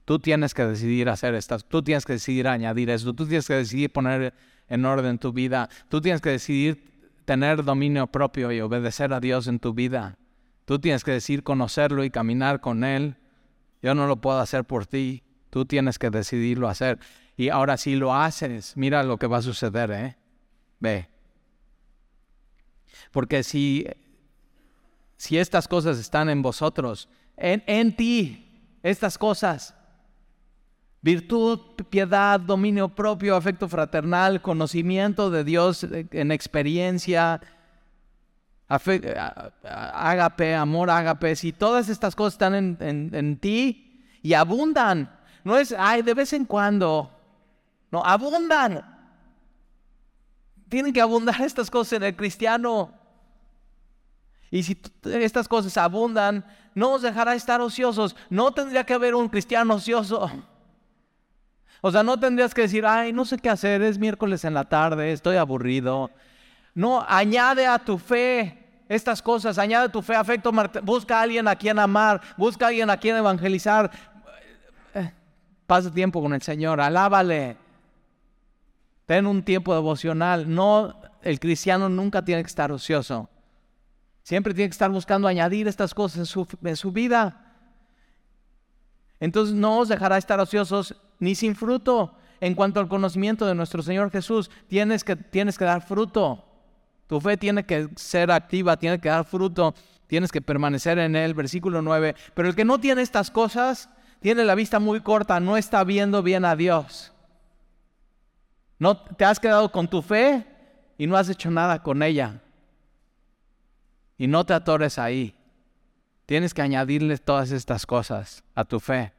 Tú 0.05 0.21
tienes 0.21 0.55
que 0.55 0.65
decidir 0.65 1.09
hacer 1.09 1.35
estas, 1.35 1.65
tú 1.65 1.83
tienes 1.83 2.07
que 2.07 2.15
decidir 2.15 2.47
añadir 2.47 2.89
esto, 2.89 3.13
tú 3.15 3.27
tienes 3.27 3.49
que 3.49 3.55
decidir 3.55 3.93
poner 3.93 4.33
en 4.69 4.85
orden 4.85 5.19
tu 5.19 5.33
vida, 5.33 5.69
tú 5.89 6.01
tienes 6.01 6.21
que 6.21 6.31
decidir 6.31 6.89
tener 7.25 7.63
dominio 7.63 8.07
propio 8.07 8.53
y 8.53 8.61
obedecer 8.61 9.13
a 9.13 9.21
Dios 9.21 9.47
en 9.49 9.59
tu 9.59 9.75
vida. 9.75 10.17
Tú 10.65 10.79
tienes 10.79 11.05
que 11.05 11.13
decidir 11.13 11.43
conocerlo 11.43 12.05
y 12.05 12.11
caminar 12.11 12.61
con 12.61 12.85
Él. 12.85 13.17
Yo 13.83 13.95
no 13.95 14.07
lo 14.07 14.21
puedo 14.21 14.39
hacer 14.39 14.65
por 14.65 14.87
ti, 14.87 15.23
tú 15.51 15.65
tienes 15.65 15.99
que 15.99 16.11
decidirlo 16.11 16.69
hacer. 16.69 16.99
Y 17.37 17.51
ahora 17.51 17.77
si 17.77 17.97
lo 17.97 18.15
haces, 18.15 18.77
mira 18.77 19.03
lo 19.03 19.17
que 19.19 19.27
va 19.27 19.39
a 19.39 19.43
suceder, 19.43 19.91
¿eh? 19.91 20.17
Ve. 20.81 21.09
Porque 23.13 23.43
si, 23.43 23.87
si 25.17 25.39
estas 25.39 25.69
cosas 25.69 25.99
están 25.99 26.29
en 26.29 26.43
vosotros, 26.43 27.09
en, 27.37 27.63
en 27.67 27.95
ti, 27.95 28.73
estas 28.83 29.19
cosas, 29.19 29.75
virtud, 31.03 31.61
piedad, 31.91 32.41
dominio 32.41 32.89
propio, 32.89 33.37
afecto 33.37 33.69
fraternal, 33.69 34.43
conocimiento 34.43 35.31
de 35.31 35.45
Dios 35.45 35.85
en 35.85 36.33
experiencia, 36.33 37.41
ágape, 38.69 40.55
amor 40.55 40.91
ágape, 40.91 41.37
si 41.37 41.53
todas 41.53 41.89
estas 41.89 42.15
cosas 42.15 42.35
están 42.35 42.55
en, 42.55 42.79
en 43.15 43.39
ti 43.39 44.05
y 44.23 44.35
abundan, 44.35 45.17
no 45.45 45.57
es, 45.57 45.75
ay, 45.79 46.03
de 46.03 46.15
vez 46.15 46.33
en 46.33 46.45
cuando, 46.45 47.11
no, 47.91 48.05
abundan. 48.05 48.97
Tienen 50.69 50.93
que 50.93 51.01
abundar 51.01 51.41
estas 51.43 51.71
cosas 51.71 51.95
en 51.95 52.03
el 52.05 52.17
cristiano. 52.17 52.93
Y 54.51 54.63
si 54.63 54.81
estas 55.05 55.47
cosas 55.47 55.77
abundan, 55.77 56.45
no 56.75 56.93
os 56.93 57.03
dejará 57.03 57.35
estar 57.35 57.61
ociosos. 57.61 58.17
No 58.31 58.53
tendría 58.53 58.85
que 58.85 58.95
haber 58.95 59.15
un 59.15 59.29
cristiano 59.29 59.75
ocioso. 59.75 60.31
O 61.81 61.91
sea, 61.91 62.03
no 62.03 62.19
tendrías 62.19 62.55
que 62.55 62.63
decir, 62.63 62.85
ay, 62.85 63.13
no 63.13 63.25
sé 63.25 63.39
qué 63.39 63.49
hacer, 63.49 63.83
es 63.83 63.99
miércoles 63.99 64.45
en 64.45 64.55
la 64.55 64.65
tarde, 64.65 65.13
estoy 65.13 65.37
aburrido. 65.37 66.11
No, 66.75 67.05
añade 67.09 67.67
a 67.67 67.79
tu 67.79 67.99
fe 67.99 68.83
estas 68.89 69.23
cosas, 69.23 69.59
añade 69.59 69.89
tu 69.91 70.03
fe 70.03 70.15
afecto, 70.15 70.51
busca 70.83 71.19
a 71.19 71.23
alguien 71.23 71.47
a 71.47 71.55
quien 71.55 71.79
amar, 71.79 72.21
busca 72.37 72.67
a 72.67 72.69
alguien 72.69 72.91
a 72.91 72.97
quien 72.97 73.17
evangelizar. 73.17 73.91
Eh, 74.95 75.13
pasa 75.67 75.93
tiempo 75.93 76.21
con 76.21 76.35
el 76.35 76.43
Señor, 76.43 76.81
alábale. 76.81 77.57
Ten 79.07 79.27
un 79.27 79.43
tiempo 79.43 79.75
devocional. 79.75 80.53
No, 80.53 81.01
el 81.23 81.39
cristiano 81.41 81.89
nunca 81.89 82.25
tiene 82.25 82.43
que 82.43 82.49
estar 82.49 82.73
ocioso. 82.73 83.29
Siempre 84.23 84.53
tiene 84.53 84.69
que 84.69 84.75
estar 84.75 84.91
buscando 84.91 85.29
añadir 85.29 85.69
estas 85.69 85.95
cosas 85.95 86.35
en 86.63 86.77
su 86.77 86.93
vida. 86.93 87.48
Entonces 89.21 89.55
no 89.55 89.79
os 89.79 89.89
dejará 89.89 90.19
estar 90.19 90.39
ociosos 90.41 90.95
ni 91.19 91.35
sin 91.35 91.55
fruto. 91.55 92.15
En 92.41 92.55
cuanto 92.55 92.79
al 92.79 92.89
conocimiento 92.89 93.47
de 93.47 93.55
nuestro 93.55 93.83
Señor 93.83 94.11
Jesús, 94.11 94.51
tienes 94.69 95.03
que, 95.03 95.17
tienes 95.17 95.59
que 95.59 95.65
dar 95.65 95.83
fruto. 95.83 96.45
Tu 97.09 97.21
fe 97.21 97.37
tiene 97.37 97.65
que 97.65 97.89
ser 97.97 98.31
activa, 98.31 98.77
tiene 98.77 99.01
que 99.01 99.09
dar 99.09 99.25
fruto, 99.25 99.75
tienes 100.07 100.31
que 100.31 100.41
permanecer 100.41 100.99
en 100.99 101.17
Él. 101.17 101.35
Versículo 101.35 101.83
9. 101.83 102.15
Pero 102.35 102.49
el 102.49 102.55
que 102.55 102.65
no 102.65 102.79
tiene 102.79 103.03
estas 103.03 103.31
cosas, 103.31 103.89
tiene 104.21 104.45
la 104.45 104.55
vista 104.55 104.79
muy 104.79 105.01
corta, 105.01 105.41
no 105.41 105.57
está 105.57 105.83
viendo 105.85 106.23
bien 106.23 106.45
a 106.45 106.55
Dios. 106.55 107.13
No 108.79 108.97
te 108.97 109.25
has 109.25 109.41
quedado 109.41 109.73
con 109.73 109.89
tu 109.89 110.03
fe 110.03 110.47
y 110.97 111.07
no 111.07 111.17
has 111.17 111.29
hecho 111.29 111.51
nada 111.51 111.83
con 111.83 112.03
ella. 112.03 112.41
Y 114.17 114.27
no 114.27 114.45
te 114.45 114.53
atores 114.53 114.99
ahí. 114.99 115.38
Tienes 116.29 116.53
que 116.53 116.61
añadirle 116.61 117.17
todas 117.17 117.53
estas 117.53 117.87
cosas 117.87 118.45
a 118.55 118.67
tu 118.67 118.81
fe. 118.81 119.15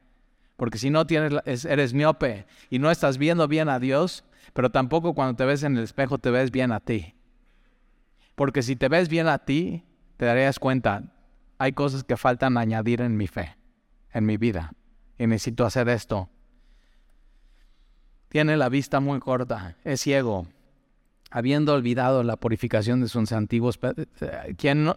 Porque 0.54 0.78
si 0.78 0.90
no 0.90 1.08
tienes, 1.08 1.64
eres 1.64 1.92
miope 1.92 2.46
y 2.70 2.78
no 2.78 2.88
estás 2.88 3.18
viendo 3.18 3.48
bien 3.48 3.68
a 3.68 3.80
Dios, 3.80 4.22
pero 4.52 4.70
tampoco 4.70 5.12
cuando 5.12 5.34
te 5.34 5.44
ves 5.44 5.64
en 5.64 5.76
el 5.76 5.82
espejo 5.82 6.18
te 6.18 6.30
ves 6.30 6.52
bien 6.52 6.70
a 6.70 6.78
ti. 6.78 7.16
Porque 8.36 8.62
si 8.62 8.76
te 8.76 8.88
ves 8.88 9.08
bien 9.08 9.26
a 9.26 9.38
ti, 9.38 9.82
te 10.18 10.26
darías 10.26 10.60
cuenta, 10.60 11.12
hay 11.58 11.72
cosas 11.72 12.04
que 12.04 12.16
faltan 12.16 12.56
añadir 12.56 13.00
en 13.00 13.16
mi 13.16 13.26
fe, 13.26 13.56
en 14.12 14.24
mi 14.24 14.36
vida. 14.36 14.72
Y 15.18 15.26
necesito 15.26 15.66
hacer 15.66 15.88
esto. 15.88 16.30
Tiene 18.28 18.56
la 18.56 18.68
vista 18.68 19.00
muy 19.00 19.18
corta, 19.18 19.76
es 19.82 20.02
ciego, 20.02 20.46
habiendo 21.28 21.74
olvidado 21.74 22.22
la 22.22 22.36
purificación 22.36 23.00
de 23.00 23.08
sus 23.08 23.32
antiguos... 23.32 23.80
Eh, 23.82 24.54
quien 24.56 24.84
no, 24.84 24.94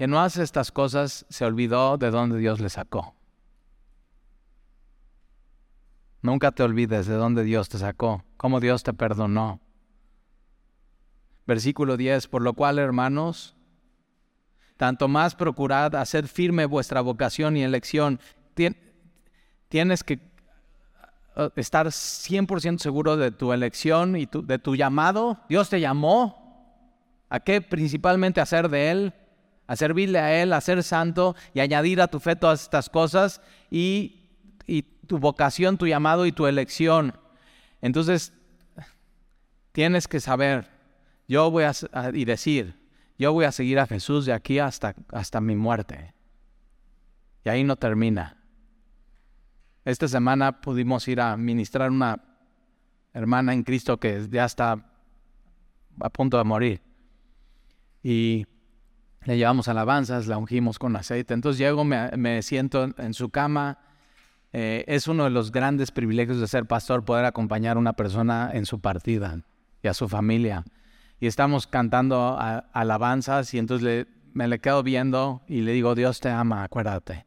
quien 0.00 0.12
no 0.12 0.22
hace 0.22 0.42
estas 0.42 0.72
cosas 0.72 1.26
se 1.28 1.44
olvidó 1.44 1.98
de 1.98 2.10
dónde 2.10 2.38
Dios 2.38 2.58
le 2.58 2.70
sacó. 2.70 3.14
Nunca 6.22 6.52
te 6.52 6.62
olvides 6.62 7.06
de 7.06 7.16
dónde 7.16 7.44
Dios 7.44 7.68
te 7.68 7.76
sacó, 7.76 8.24
cómo 8.38 8.60
Dios 8.60 8.82
te 8.82 8.94
perdonó. 8.94 9.60
Versículo 11.46 11.98
10, 11.98 12.28
por 12.28 12.40
lo 12.40 12.54
cual, 12.54 12.78
hermanos, 12.78 13.54
tanto 14.78 15.06
más 15.06 15.34
procurad 15.34 15.94
hacer 15.94 16.28
firme 16.28 16.64
vuestra 16.64 17.02
vocación 17.02 17.58
y 17.58 17.62
elección. 17.62 18.20
tienes 19.68 20.02
que 20.02 20.14
uh, 21.36 21.50
estar 21.56 21.88
100% 21.88 22.78
seguro 22.78 23.18
de 23.18 23.32
tu 23.32 23.52
elección 23.52 24.16
y 24.16 24.26
de 24.32 24.58
tu 24.58 24.76
llamado. 24.76 25.36
Dios 25.50 25.68
te 25.68 25.78
llamó. 25.78 26.40
¿A 27.28 27.40
qué? 27.40 27.60
Principalmente 27.60 28.40
a 28.40 28.46
ser 28.46 28.70
de 28.70 28.90
Él, 28.90 29.14
a 29.70 29.76
servirle 29.76 30.18
a 30.18 30.42
Él, 30.42 30.52
a 30.52 30.60
ser 30.60 30.82
santo 30.82 31.36
y 31.54 31.60
añadir 31.60 32.00
a 32.00 32.08
tu 32.08 32.18
fe 32.18 32.34
todas 32.36 32.62
estas 32.62 32.90
cosas. 32.90 33.40
Y 33.70 34.20
y 34.70 34.82
tu 34.82 35.18
vocación, 35.18 35.76
tu 35.76 35.88
llamado 35.88 36.26
y 36.26 36.32
tu 36.32 36.46
elección. 36.46 37.18
Entonces, 37.80 38.32
tienes 39.72 40.06
que 40.06 40.20
saber, 40.20 40.70
yo 41.26 41.50
voy 41.50 41.64
a, 41.64 41.72
y 42.14 42.24
decir, 42.24 42.78
yo 43.18 43.32
voy 43.32 43.46
a 43.46 43.52
seguir 43.52 43.80
a 43.80 43.88
Jesús 43.88 44.26
de 44.26 44.32
aquí 44.32 44.60
hasta, 44.60 44.94
hasta 45.08 45.40
mi 45.40 45.56
muerte. 45.56 46.14
Y 47.44 47.48
ahí 47.48 47.64
no 47.64 47.74
termina. 47.74 48.36
Esta 49.84 50.06
semana 50.06 50.60
pudimos 50.60 51.08
ir 51.08 51.20
a 51.20 51.36
ministrar 51.36 51.90
una 51.90 52.22
hermana 53.12 53.52
en 53.52 53.64
Cristo 53.64 53.98
que 53.98 54.28
ya 54.30 54.44
está 54.44 54.86
a 56.00 56.10
punto 56.10 56.38
de 56.38 56.44
morir. 56.44 56.80
Y 58.04 58.46
le 59.24 59.36
llevamos 59.36 59.68
alabanzas, 59.68 60.26
la 60.26 60.38
ungimos 60.38 60.78
con 60.78 60.96
aceite. 60.96 61.34
Entonces 61.34 61.58
llego, 61.58 61.84
me, 61.84 62.42
siento 62.42 62.88
en 62.96 63.14
su 63.14 63.30
cama 63.30 63.78
eh, 64.52 64.84
es 64.88 65.06
uno 65.06 65.24
de 65.24 65.30
los 65.30 65.52
grandes 65.52 65.90
privilegios 65.90 66.40
de 66.40 66.48
ser 66.48 66.66
pastor, 66.66 67.04
poder 67.04 67.24
acompañar 67.24 67.76
a 67.76 67.80
una 67.80 67.92
persona 67.92 68.50
en 68.52 68.66
su 68.66 68.80
partida 68.80 69.42
y 69.82 69.88
a 69.88 69.94
su 69.94 70.08
familia. 70.08 70.64
Y 71.20 71.26
estamos 71.26 71.66
cantando 71.66 72.36
alabanzas 72.72 73.52
y 73.54 73.58
entonces 73.58 74.06
me 74.32 74.48
le 74.48 74.58
quedo 74.58 74.82
viendo 74.82 75.42
y 75.46 75.60
le 75.60 75.72
digo, 75.72 75.94
Dios 75.94 76.20
te 76.20 76.30
ama, 76.30 76.64
acuérdate. 76.64 77.26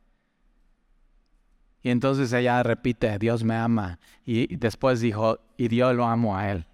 Y 1.83 1.89
entonces 1.89 2.31
ella 2.33 2.63
repite, 2.63 3.19
Dios 3.19 3.43
me 3.43 3.55
ama. 3.55 3.99
Y 4.25 4.55
después 4.55 4.99
dijo, 4.99 5.39
y 5.57 5.67
yo 5.67 5.93
lo 5.93 6.05
amo 6.05 6.37
a 6.37 6.49
Él. 6.49 6.65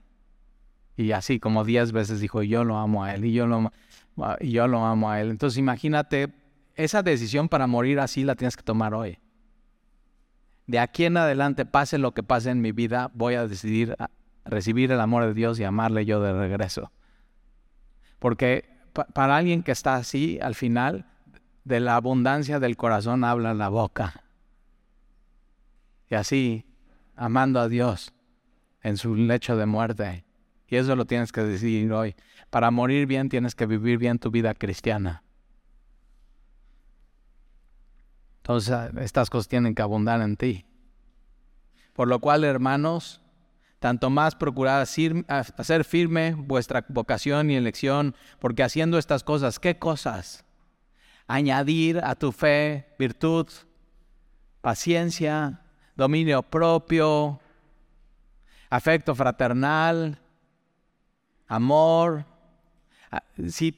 Y 0.95 1.11
así 1.11 1.39
como 1.39 1.65
diez 1.65 1.91
veces 1.91 2.21
dijo, 2.21 2.43
yo 2.43 2.63
lo 2.63 2.77
amo 2.77 3.03
a 3.03 3.15
Él, 3.15 3.25
y 3.25 3.33
yo 3.33 3.47
lo, 3.47 3.71
y 4.39 4.51
yo 4.51 4.67
lo 4.67 4.85
amo 4.85 5.09
a 5.09 5.21
Él. 5.21 5.29
Entonces 5.29 5.57
imagínate, 5.57 6.33
esa 6.75 7.03
decisión 7.03 7.49
para 7.49 7.67
morir 7.67 7.99
así 7.99 8.23
la 8.23 8.35
tienes 8.35 8.55
que 8.55 8.63
tomar 8.63 8.93
hoy 8.93 9.19
de 10.69 10.77
aquí 10.77 11.05
en 11.05 11.17
adelante, 11.17 11.65
pase 11.65 11.97
lo 11.97 12.11
que 12.11 12.21
pase 12.21 12.51
en 12.51 12.61
mi 12.61 12.71
vida, 12.71 13.09
voy 13.15 13.33
a 13.33 13.47
decidir 13.47 13.95
recibir 14.45 14.91
el 14.91 14.99
amor 14.99 15.25
de 15.25 15.33
Dios 15.33 15.59
y 15.59 15.63
amarle 15.63 16.05
yo 16.05 16.21
de 16.21 16.31
regreso. 16.31 16.91
Porque 18.19 18.69
para 19.15 19.37
alguien 19.37 19.63
que 19.63 19.71
está 19.71 19.95
así, 19.95 20.37
al 20.39 20.53
final, 20.53 21.07
de 21.63 21.79
la 21.79 21.95
abundancia 21.95 22.59
del 22.59 22.77
corazón 22.77 23.23
habla 23.23 23.55
la 23.55 23.69
boca. 23.69 24.25
Y 26.07 26.13
así, 26.13 26.67
amando 27.15 27.59
a 27.59 27.67
Dios 27.67 28.13
en 28.83 28.97
su 28.97 29.15
lecho 29.15 29.57
de 29.57 29.65
muerte. 29.65 30.23
Y 30.69 30.75
eso 30.75 30.95
lo 30.95 31.05
tienes 31.05 31.31
que 31.31 31.41
decidir 31.41 31.91
hoy. 31.91 32.15
Para 32.49 32.71
morir 32.71 33.07
bien 33.07 33.29
tienes 33.29 33.55
que 33.55 33.65
vivir 33.65 33.97
bien 33.97 34.19
tu 34.19 34.31
vida 34.31 34.53
cristiana. 34.53 35.23
Entonces, 38.37 38.75
estas 38.99 39.29
cosas 39.29 39.47
tienen 39.47 39.75
que 39.75 39.81
abundar 39.81 40.21
en 40.21 40.37
ti. 40.37 40.65
Por 41.93 42.07
lo 42.07 42.19
cual, 42.19 42.43
hermanos, 42.43 43.21
tanto 43.79 44.09
más 44.09 44.35
procurad 44.35 44.81
hacer 44.81 45.83
firme 45.85 46.33
vuestra 46.33 46.85
vocación 46.89 47.49
y 47.49 47.55
elección, 47.55 48.15
porque 48.39 48.63
haciendo 48.63 48.97
estas 48.97 49.23
cosas, 49.23 49.59
¿qué 49.59 49.77
cosas? 49.77 50.45
Añadir 51.27 51.99
a 52.03 52.15
tu 52.15 52.31
fe 52.31 52.95
virtud, 52.97 53.47
paciencia, 54.61 55.61
dominio 55.95 56.41
propio, 56.41 57.39
afecto 58.69 59.15
fraternal, 59.15 60.19
amor, 61.49 62.25
Ah, 63.11 63.23
si, 63.47 63.75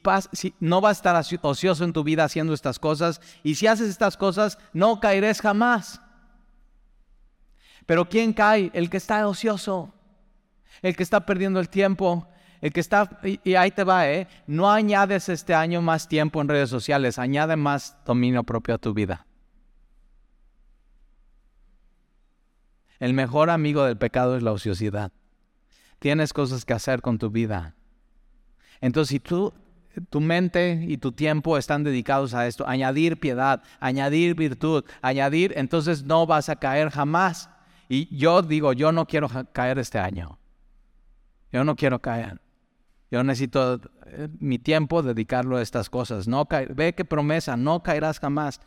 no 0.60 0.82
vas 0.82 0.98
a 1.04 1.16
estar 1.20 1.40
ocioso 1.42 1.84
en 1.84 1.92
tu 1.92 2.04
vida 2.04 2.24
haciendo 2.24 2.52
estas 2.52 2.78
cosas, 2.78 3.20
y 3.42 3.54
si 3.54 3.66
haces 3.66 3.88
estas 3.88 4.16
cosas, 4.16 4.58
no 4.74 5.00
caerás 5.00 5.40
jamás. 5.40 6.02
Pero 7.86 8.08
¿quién 8.08 8.34
cae? 8.34 8.70
El 8.74 8.90
que 8.90 8.98
está 8.98 9.26
ocioso, 9.26 9.92
el 10.82 10.94
que 10.94 11.02
está 11.02 11.24
perdiendo 11.24 11.60
el 11.60 11.70
tiempo, 11.70 12.28
el 12.60 12.72
que 12.72 12.80
está, 12.80 13.20
y, 13.22 13.54
ahí 13.54 13.70
te 13.70 13.84
va, 13.84 14.08
¿eh? 14.08 14.28
No 14.46 14.70
añades 14.70 15.30
este 15.30 15.54
año 15.54 15.80
más 15.80 16.08
tiempo 16.08 16.40
en 16.42 16.48
redes 16.48 16.68
sociales, 16.68 17.18
añade 17.18 17.56
más 17.56 17.96
dominio 18.04 18.44
propio 18.44 18.74
a 18.74 18.78
tu 18.78 18.92
vida. 18.92 19.26
El 23.00 23.14
mejor 23.14 23.50
amigo 23.50 23.84
del 23.84 23.96
pecado 23.96 24.36
es 24.36 24.42
la 24.42 24.52
ociosidad. 24.52 25.10
Tienes 26.02 26.32
cosas 26.32 26.64
que 26.64 26.72
hacer 26.72 27.00
con 27.00 27.16
tu 27.16 27.30
vida. 27.30 27.76
Entonces, 28.80 29.08
si 29.10 29.20
tu 29.20 30.20
mente 30.20 30.84
y 30.88 30.96
tu 30.96 31.12
tiempo 31.12 31.56
están 31.56 31.84
dedicados 31.84 32.34
a 32.34 32.48
esto, 32.48 32.66
añadir 32.66 33.20
piedad, 33.20 33.62
añadir 33.78 34.34
virtud, 34.34 34.84
añadir, 35.00 35.52
entonces 35.54 36.02
no 36.02 36.26
vas 36.26 36.48
a 36.48 36.56
caer 36.56 36.90
jamás. 36.90 37.48
Y 37.88 38.12
yo 38.16 38.42
digo, 38.42 38.72
yo 38.72 38.90
no 38.90 39.06
quiero 39.06 39.28
caer 39.52 39.78
este 39.78 40.00
año. 40.00 40.40
Yo 41.52 41.62
no 41.62 41.76
quiero 41.76 42.00
caer. 42.00 42.40
Yo 43.08 43.22
necesito 43.22 43.80
eh, 44.06 44.28
mi 44.40 44.58
tiempo 44.58 45.04
dedicarlo 45.04 45.58
a 45.58 45.62
estas 45.62 45.88
cosas. 45.88 46.26
No 46.26 46.48
ve 46.70 46.96
qué 46.96 47.04
promesa, 47.04 47.56
no 47.56 47.80
caerás 47.80 48.18
jamás. 48.18 48.60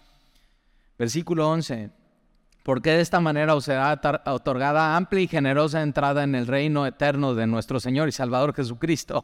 Versículo 0.98 1.50
11. 1.50 1.92
Porque 2.66 2.94
de 2.94 3.02
esta 3.02 3.20
manera 3.20 3.54
os 3.54 3.66
será 3.66 4.02
otorgada 4.26 4.98
amplia 4.98 5.22
y 5.22 5.28
generosa 5.28 5.84
entrada 5.84 6.24
en 6.24 6.34
el 6.34 6.48
reino 6.48 6.88
eterno 6.88 7.36
de 7.36 7.46
nuestro 7.46 7.80
Señor 7.80 8.10
y 8.10 8.12
Salvador 8.12 8.56
Jesucristo. 8.56 9.24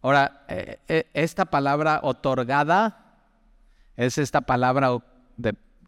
Ahora, 0.00 0.44
eh, 0.48 0.80
eh, 0.88 1.06
esta 1.14 1.44
palabra 1.44 2.00
otorgada 2.02 3.20
es 3.96 4.18
esta 4.18 4.40
palabra 4.40 4.98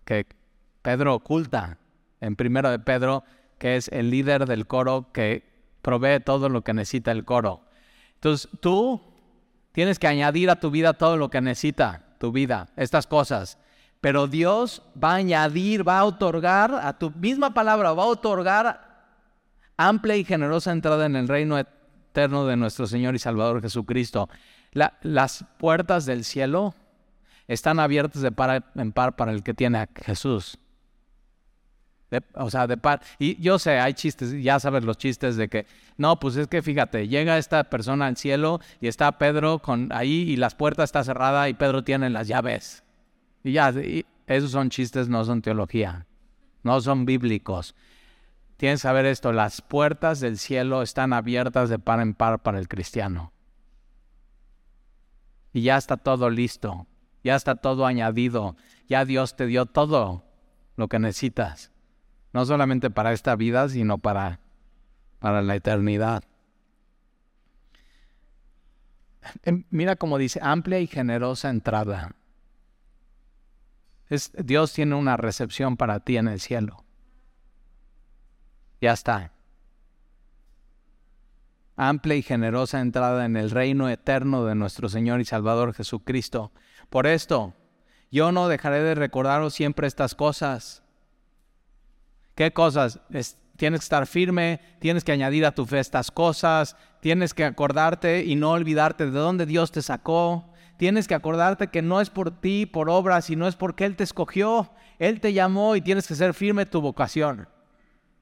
que 0.05 0.27
Pedro 0.81 1.17
oculta 1.17 1.79
en 2.21 2.37
primero 2.37 2.71
de 2.71 2.79
Pedro, 2.79 3.25
que 3.59 3.75
es 3.75 3.89
el 3.89 4.11
líder 4.11 4.47
del 4.47 4.69
coro 4.69 5.11
que 5.11 5.43
provee 5.83 6.21
todo 6.21 6.49
lo 6.49 6.63
que 6.63 6.73
necesita 6.73 7.11
el 7.11 7.25
coro. 7.25 7.65
Entonces, 8.15 8.49
tú 8.61 9.03
tienes 9.73 9.99
que 9.99 10.07
añadir 10.07 10.51
a 10.51 10.61
tu 10.61 10.71
vida 10.71 10.93
todo 10.93 11.17
lo 11.17 11.31
que 11.31 11.41
necesita 11.41 12.15
tu 12.21 12.31
vida, 12.31 12.69
estas 12.77 13.09
cosas. 13.09 13.59
Pero 14.05 14.27
Dios 14.27 14.83
va 15.03 15.13
a 15.13 15.15
añadir, 15.15 15.89
va 15.89 16.01
a 16.01 16.05
otorgar 16.05 16.75
a 16.75 16.99
tu 16.99 17.11
misma 17.13 17.55
palabra, 17.55 17.95
va 17.95 18.03
a 18.03 18.09
otorgar 18.09 19.07
amplia 19.79 20.15
y 20.17 20.25
generosa 20.25 20.73
entrada 20.73 21.07
en 21.07 21.17
el 21.17 21.27
reino 21.27 21.59
eterno 21.59 22.45
de 22.45 22.55
nuestro 22.55 22.87
Señor 22.87 23.15
y 23.15 23.19
Salvador 23.19 23.63
Jesucristo. 23.63 24.29
las 24.73 25.47
puertas 25.57 26.05
del 26.05 26.25
cielo 26.25 26.75
están 27.49 27.81
abiertas 27.81 28.21
de 28.21 28.31
par 28.31 28.63
en 28.75 28.93
par 28.93 29.17
para 29.17 29.33
el 29.33 29.43
que 29.43 29.55
tiene 29.55 29.79
a 29.79 29.89
Jesús. 29.97 30.59
o 32.35 32.51
sea, 32.51 32.67
de 32.67 32.77
par. 32.77 33.01
Y 33.19 33.41
yo 33.41 33.59
sé, 33.59 33.79
hay 33.81 33.95
chistes, 33.95 34.33
ya 34.33 34.61
sabes 34.61 34.85
los 34.85 34.99
chistes 34.99 35.37
de 35.37 35.49
que, 35.49 35.67
no, 35.97 36.21
pues 36.21 36.37
es 36.37 36.47
que 36.47 36.61
fíjate, 36.61 37.09
llega 37.09 37.39
esta 37.39 37.71
persona 37.71 38.05
al 38.05 38.19
cielo 38.19 38.61
y 38.83 38.89
está 38.89 39.13
Pedro 39.13 39.61
con 39.61 39.91
ahí 39.93 40.31
y 40.31 40.37
las 40.37 40.55
puertas 40.55 40.91
está 40.91 41.03
cerrada 41.05 41.49
y 41.49 41.55
Pedro 41.55 41.85
tiene 41.85 42.11
las 42.11 42.29
llaves. 42.29 42.84
Y 43.45 43.53
ya, 43.53 43.73
esos 44.27 44.51
son 44.51 44.71
chistes, 44.71 45.09
no 45.09 45.23
son 45.25 45.43
teología, 45.43 46.07
no 46.63 46.81
son 46.81 47.05
bíblicos. 47.05 47.77
tienes 48.57 48.81
que 48.81 48.89
saber 48.89 49.05
esto, 49.05 49.33
las 49.33 49.61
puertas 49.61 50.19
del 50.21 50.39
cielo 50.39 50.83
están 50.83 51.13
abiertas 51.13 51.69
de 51.69 51.79
par 51.79 52.01
en 52.01 52.15
par 52.15 52.43
para 52.43 52.59
el 52.59 52.69
cristiano. 52.69 53.33
Y 55.53 55.61
ya 55.61 55.77
está 55.77 55.99
todo 55.99 56.31
listo, 56.31 56.87
ya 57.23 57.37
está 57.37 57.57
todo 57.57 57.85
añadido, 57.85 58.57
ya 58.89 59.05
Dios 59.05 59.37
te 59.37 59.47
dio 59.47 59.67
todo 59.67 60.25
lo 60.77 60.89
que 60.89 60.99
necesitas, 60.99 61.71
no 62.33 62.47
solamente 62.47 62.91
para 62.91 63.13
esta 63.13 63.37
vida, 63.37 63.69
sino 63.69 63.99
para, 63.99 64.41
para 65.19 65.43
la 65.43 65.55
eternidad. 65.55 66.25
Em, 69.43 69.65
mira 69.71 69.97
cómo 69.97 70.17
dice, 70.17 70.41
amplia 70.43 70.81
y 70.81 70.87
generosa 70.87 71.51
entrada. 71.51 72.15
Es, 74.09 74.33
Dios 74.37 74.73
tiene 74.73 74.95
una 74.95 75.17
recepción 75.17 75.77
para 75.77 76.01
ti 76.01 76.17
en 76.17 76.29
el 76.29 76.41
cielo. 76.41 76.85
Ya 78.81 78.93
está. 78.93 79.33
Amplia 81.77 82.17
y 82.17 82.23
generosa 82.23 82.81
entrada 82.81 83.25
en 83.25 83.37
el 83.37 83.51
reino 83.51 83.89
eterno 83.89 84.45
de 84.45 84.55
nuestro 84.55 84.89
Señor 84.89 85.21
y 85.21 85.25
Salvador 85.25 85.75
Jesucristo. 85.75 86.53
Por 86.91 87.07
esto, 87.07 87.55
yo 88.11 88.31
no 88.31 88.49
dejaré 88.49 88.81
de 88.83 88.95
recordaros 88.95 89.55
siempre 89.55 89.87
estas 89.87 90.15
cosas. 90.15 90.83
¿Qué 92.35 92.53
cosas? 92.53 93.01
tienes 93.57 93.81
que 93.81 93.85
estar 93.85 94.07
firme, 94.07 94.61
tienes 94.81 95.05
que 95.05 95.13
añadir 95.13 95.47
a 95.47 95.55
tu 95.55 95.65
fe 95.67 95.79
estas 95.79 96.11
cosas, 96.11 96.77
tienes 97.01 97.35
que 97.35 97.45
acordarte 97.45 98.25
y 98.25 98.37
no 98.37 98.51
olvidarte 98.51 99.07
de 99.07 99.19
dónde 99.19 99.47
Dios 99.47 99.71
te 99.71 99.83
sacó, 99.83 100.53
tienes 100.77 101.09
que 101.09 101.15
acordarte 101.15 101.69
que 101.69 101.83
no 101.83 102.01
es 102.01 102.11
por 102.11 102.31
ti, 102.41 102.67
por 102.67 102.89
obras, 102.91 103.27
sino 103.27 103.47
es 103.47 103.57
porque 103.57 103.85
Él 103.85 103.97
te 103.97 104.05
escogió, 104.05 104.71
Él 104.99 105.21
te 105.21 105.33
llamó 105.33 105.77
y 105.77 105.81
tienes 105.81 106.07
que 106.07 106.15
ser 106.15 106.35
firme 106.35 106.67
tu 106.67 106.81
vocación. 106.81 107.49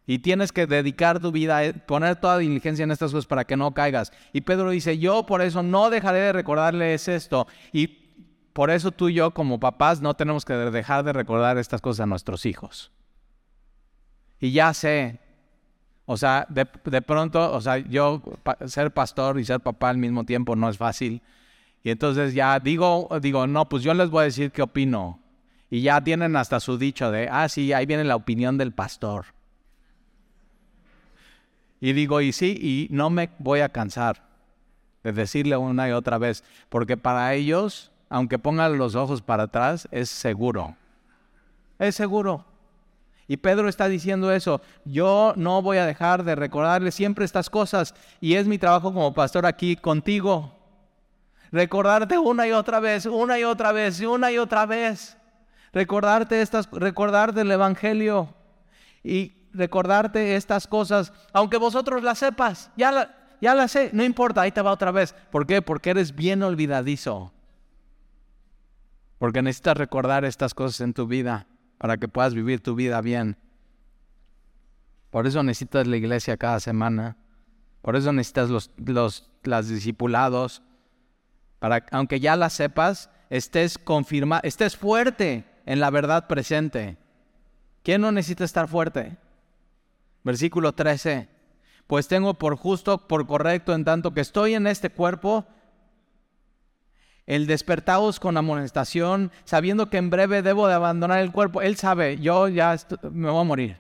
Y 0.05 0.19
tienes 0.19 0.51
que 0.51 0.67
dedicar 0.67 1.21
tu 1.21 1.31
vida, 1.31 1.61
poner 1.87 2.17
toda 2.17 2.39
diligencia 2.39 2.83
en 2.83 2.91
estas 2.91 3.13
cosas 3.13 3.27
para 3.27 3.45
que 3.45 3.57
no 3.57 3.73
caigas. 3.73 4.13
Y 4.33 4.41
Pedro 4.41 4.71
dice, 4.71 4.99
yo 4.99 5.27
por 5.27 5.43
eso 5.43 5.63
no 5.63 5.91
dejaré 5.91 6.19
de 6.19 6.33
recordarles 6.33 7.07
esto. 7.07 7.47
Y 7.73 7.87
por 8.53 8.71
eso 8.71 8.91
tú 8.91 9.09
y 9.09 9.15
yo 9.15 9.33
como 9.33 9.61
papás 9.61 10.01
no 10.01 10.15
tenemos 10.15 10.45
que 10.45 10.55
dejar 10.55 11.05
de 11.05 11.13
recordar 11.13 11.57
estas 11.57 11.81
cosas 11.81 12.01
a 12.01 12.07
nuestros 12.07 12.47
hijos. 12.47 12.91
Y 14.41 14.51
ya 14.51 14.75
sé, 14.75 15.21
o 16.05 16.17
sea, 16.17 16.47
de, 16.49 16.67
pronto, 17.03 17.53
o 17.53 17.61
sea, 17.61 17.79
yo 17.79 18.23
ser 18.67 18.93
pastor 18.93 19.39
y 19.39 19.45
ser 19.45 19.61
papá 19.61 19.91
al 19.91 19.99
mismo 19.99 20.25
tiempo 20.25 20.57
no 20.57 20.69
es 20.69 20.77
fácil. 20.77 21.23
Y 21.85 21.91
entonces 21.91 22.35
ya 22.35 22.61
digo, 22.61 23.09
digo, 23.21 23.47
no, 23.47 23.69
pues 23.69 23.83
yo 23.83 23.93
les 23.95 24.11
voy 24.11 24.23
a 24.23 24.25
decir 24.25 24.53
qué 24.53 24.63
opino. 24.63 25.21
Y 25.69 25.83
ya 25.83 26.01
tienen 26.03 26.37
hasta 26.37 26.61
su 26.61 26.79
dicho 26.79 27.11
de, 27.11 27.29
ah, 27.31 27.49
sí, 27.49 27.73
ahí 27.73 27.87
viene 27.87 28.05
la 28.05 28.17
opinión 28.17 28.59
del 28.59 28.73
pastor. 28.73 29.27
Y 31.81 31.93
digo, 31.95 32.21
y 32.21 32.33
sí, 32.33 32.57
y 32.61 32.95
no 32.95 33.11
me 33.11 33.31
voy 33.39 33.61
a 33.61 33.71
cansar 33.71 34.23
de 35.03 35.13
decirle 35.13 35.57
una 35.57 35.89
y 35.89 35.93
otra 35.93 36.19
vez, 36.19 36.45
porque 36.69 36.97
para 36.97 37.35
ellos, 37.35 37.91
aunque 38.09 38.39
pongan 38.39 38.79
los 38.79 38.95
ojos 38.95 39.21
para 39.23 39.45
atrás, 39.45 39.89
es 39.91 40.09
seguro. 40.09 40.77
Es 41.79 41.97
seguro. 41.97 42.45
Y 43.27 43.39
Pedro 43.39 43.69
está 43.69 43.89
diciendo 43.89 44.31
eso, 44.31 44.61
yo 44.85 45.33
no 45.37 45.63
voy 45.63 45.79
a 45.79 45.87
dejar 45.87 46.23
de 46.23 46.35
recordarle 46.35 46.93
siempre 46.93 47.25
estas 47.25 47.51
cosas 47.51 47.95
y 48.21 48.35
es 48.35 48.47
mi 48.47 48.59
trabajo 48.59 48.93
como 48.93 49.15
pastor 49.15 49.47
aquí 49.47 49.75
contigo. 49.75 50.62
Recordarte 51.53 52.19
una 52.19 52.49
y 52.49 52.53
otra 52.53 52.81
vez, 52.81 53.05
una 53.05 53.39
y 53.39 53.45
otra 53.45 53.73
vez, 53.73 54.01
y 54.01 54.07
una 54.07 54.33
y 54.33 54.39
otra 54.39 54.65
vez. 54.65 55.19
Recordarte 55.73 56.41
estas, 56.41 56.69
recordarte 56.71 57.43
el 57.43 57.51
Evangelio 57.51 58.35
y 59.05 59.49
recordarte 59.53 60.37
estas 60.37 60.67
cosas, 60.67 61.13
aunque 61.33 61.59
vosotros 61.59 62.03
las 62.03 62.19
sepas, 62.19 62.71
ya 62.77 62.91
la, 62.91 63.15
ya 63.41 63.55
la 63.55 63.69
sé, 63.69 63.91
no 63.93 64.03
importa, 64.03 64.41
ahí 64.41 64.51
te 64.51 64.63
va 64.63 64.73
otra 64.73 64.91
vez. 64.93 65.15
¿Por 65.31 65.47
qué? 65.47 65.61
Porque 65.61 65.91
eres 65.91 66.15
bien 66.15 66.43
olvidadizo. 66.43 67.33
Porque 69.19 69.43
necesitas 69.43 69.77
recordar 69.77 70.25
estas 70.25 70.55
cosas 70.55 70.81
en 70.81 70.95
tu 70.95 71.07
vida 71.07 71.47
para 71.77 71.99
que 71.99 72.09
puedas 72.09 72.35
vivir 72.35 72.63
tu 72.63 72.75
vida 72.75 73.01
bien. 73.03 73.37
Por 75.11 75.27
eso 75.27 75.43
necesitas 75.43 75.87
la 75.87 75.99
iglesia 75.99 76.39
cada 76.39 76.61
semana. 76.61 77.19
Por 77.83 77.97
eso 77.97 78.13
necesitas 78.13 78.49
los, 78.49 78.71
los 78.79 79.69
discipulados. 79.69 80.63
Para, 81.63 81.87
aunque 81.93 82.19
ya 82.19 82.35
la 82.35 82.51
sepas, 82.51 83.09
estés 83.31 83.79
confirma, 83.79 84.41
estés 84.43 84.77
fuerte 84.77 85.45
en 85.65 85.79
la 85.79 85.91
verdad 85.91 86.27
presente. 86.27 86.97
¿Quién 87.85 88.01
no 88.01 88.11
necesita 88.11 88.43
estar 88.43 88.67
fuerte? 88.67 89.17
Versículo 90.25 90.73
13. 90.73 91.29
Pues 91.87 92.09
tengo 92.09 92.35
por 92.35 92.57
justo, 92.57 93.07
por 93.07 93.29
correcto, 93.29 93.75
en 93.75 93.85
tanto 93.85 94.13
que 94.13 94.23
estoy 94.23 94.55
en 94.55 94.67
este 94.67 94.91
cuerpo, 94.91 95.47
el 97.27 97.47
despertaos 97.47 98.19
con 98.19 98.37
amonestación, 98.37 99.31
sabiendo 99.45 99.89
que 99.89 99.99
en 99.99 100.11
breve 100.11 100.43
debo 100.43 100.67
de 100.67 100.75
abandonar 100.75 101.21
el 101.21 101.31
cuerpo. 101.31 101.63
Él 101.63 101.77
sabe, 101.77 102.19
yo 102.19 102.49
ya 102.49 102.77
me 103.09 103.31
voy 103.31 103.41
a 103.41 103.45
morir. 103.45 103.77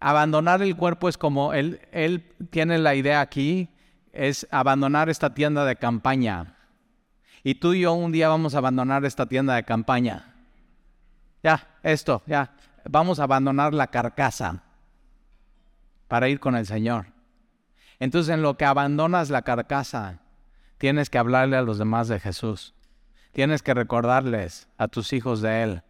Abandonar 0.00 0.62
el 0.62 0.74
cuerpo 0.74 1.10
es 1.10 1.18
como, 1.18 1.52
él, 1.52 1.82
él 1.92 2.34
tiene 2.48 2.78
la 2.78 2.94
idea 2.94 3.20
aquí, 3.20 3.68
es 4.16 4.46
abandonar 4.50 5.08
esta 5.08 5.34
tienda 5.34 5.64
de 5.64 5.76
campaña. 5.76 6.56
Y 7.42 7.56
tú 7.56 7.74
y 7.74 7.82
yo 7.82 7.92
un 7.92 8.12
día 8.12 8.28
vamos 8.28 8.54
a 8.54 8.58
abandonar 8.58 9.04
esta 9.04 9.26
tienda 9.26 9.54
de 9.54 9.64
campaña. 9.64 10.34
Ya, 11.42 11.78
esto, 11.82 12.22
ya. 12.26 12.54
Vamos 12.88 13.20
a 13.20 13.24
abandonar 13.24 13.74
la 13.74 13.88
carcasa 13.88 14.62
para 16.08 16.28
ir 16.28 16.40
con 16.40 16.56
el 16.56 16.66
Señor. 16.66 17.06
Entonces 17.98 18.34
en 18.34 18.42
lo 18.42 18.56
que 18.56 18.64
abandonas 18.64 19.30
la 19.30 19.42
carcasa, 19.42 20.20
Tienes 20.78 21.08
que 21.08 21.18
hablarle 21.18 21.56
a 21.56 21.62
los 21.62 21.78
demás 21.78 22.08
de 22.08 22.20
Jesús. 22.20 22.74
Tienes 23.32 23.62
que 23.62 23.74
recordarles 23.74 24.68
a 24.76 24.88
tus 24.88 25.12
hijos 25.12 25.40
de 25.40 25.62
Él. 25.62 25.82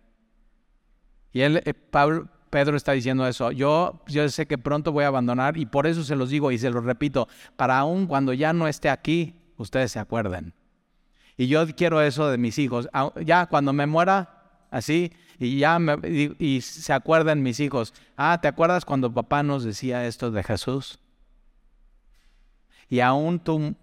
Y 1.32 1.42
él, 1.42 1.62
eh, 1.64 1.74
Pablo, 1.74 2.28
Pedro 2.56 2.74
está 2.74 2.92
diciendo 2.92 3.26
eso. 3.26 3.52
Yo, 3.52 4.00
yo 4.06 4.26
sé 4.30 4.46
que 4.46 4.56
pronto 4.56 4.90
voy 4.90 5.04
a 5.04 5.08
abandonar 5.08 5.58
y 5.58 5.66
por 5.66 5.86
eso 5.86 6.02
se 6.02 6.16
los 6.16 6.30
digo 6.30 6.50
y 6.50 6.56
se 6.56 6.70
los 6.70 6.82
repito, 6.82 7.28
para 7.54 7.78
aún 7.78 8.06
cuando 8.06 8.32
ya 8.32 8.54
no 8.54 8.66
esté 8.66 8.88
aquí, 8.88 9.34
ustedes 9.58 9.92
se 9.92 9.98
acuerden. 9.98 10.54
Y 11.36 11.48
yo 11.48 11.66
quiero 11.76 12.00
eso 12.00 12.30
de 12.30 12.38
mis 12.38 12.58
hijos. 12.58 12.88
Ya 13.22 13.44
cuando 13.44 13.74
me 13.74 13.86
muera, 13.86 14.64
así, 14.70 15.12
y 15.38 15.58
ya 15.58 15.78
me, 15.78 15.98
y 16.38 16.62
se 16.62 16.94
acuerden 16.94 17.42
mis 17.42 17.60
hijos. 17.60 17.92
Ah, 18.16 18.38
¿te 18.40 18.48
acuerdas 18.48 18.86
cuando 18.86 19.12
papá 19.12 19.42
nos 19.42 19.62
decía 19.62 20.06
esto 20.06 20.30
de 20.30 20.42
Jesús? 20.42 20.98
Y 22.88 23.00
aún 23.00 23.38
tú 23.38 23.76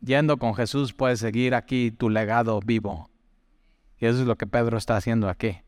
yendo 0.00 0.38
con 0.38 0.56
Jesús 0.56 0.92
puedes 0.92 1.20
seguir 1.20 1.54
aquí 1.54 1.92
tu 1.92 2.10
legado 2.10 2.58
vivo. 2.58 3.10
Y 3.96 4.06
eso 4.06 4.22
es 4.22 4.26
lo 4.26 4.34
que 4.34 4.48
Pedro 4.48 4.76
está 4.76 4.96
haciendo 4.96 5.28
aquí. 5.28 5.60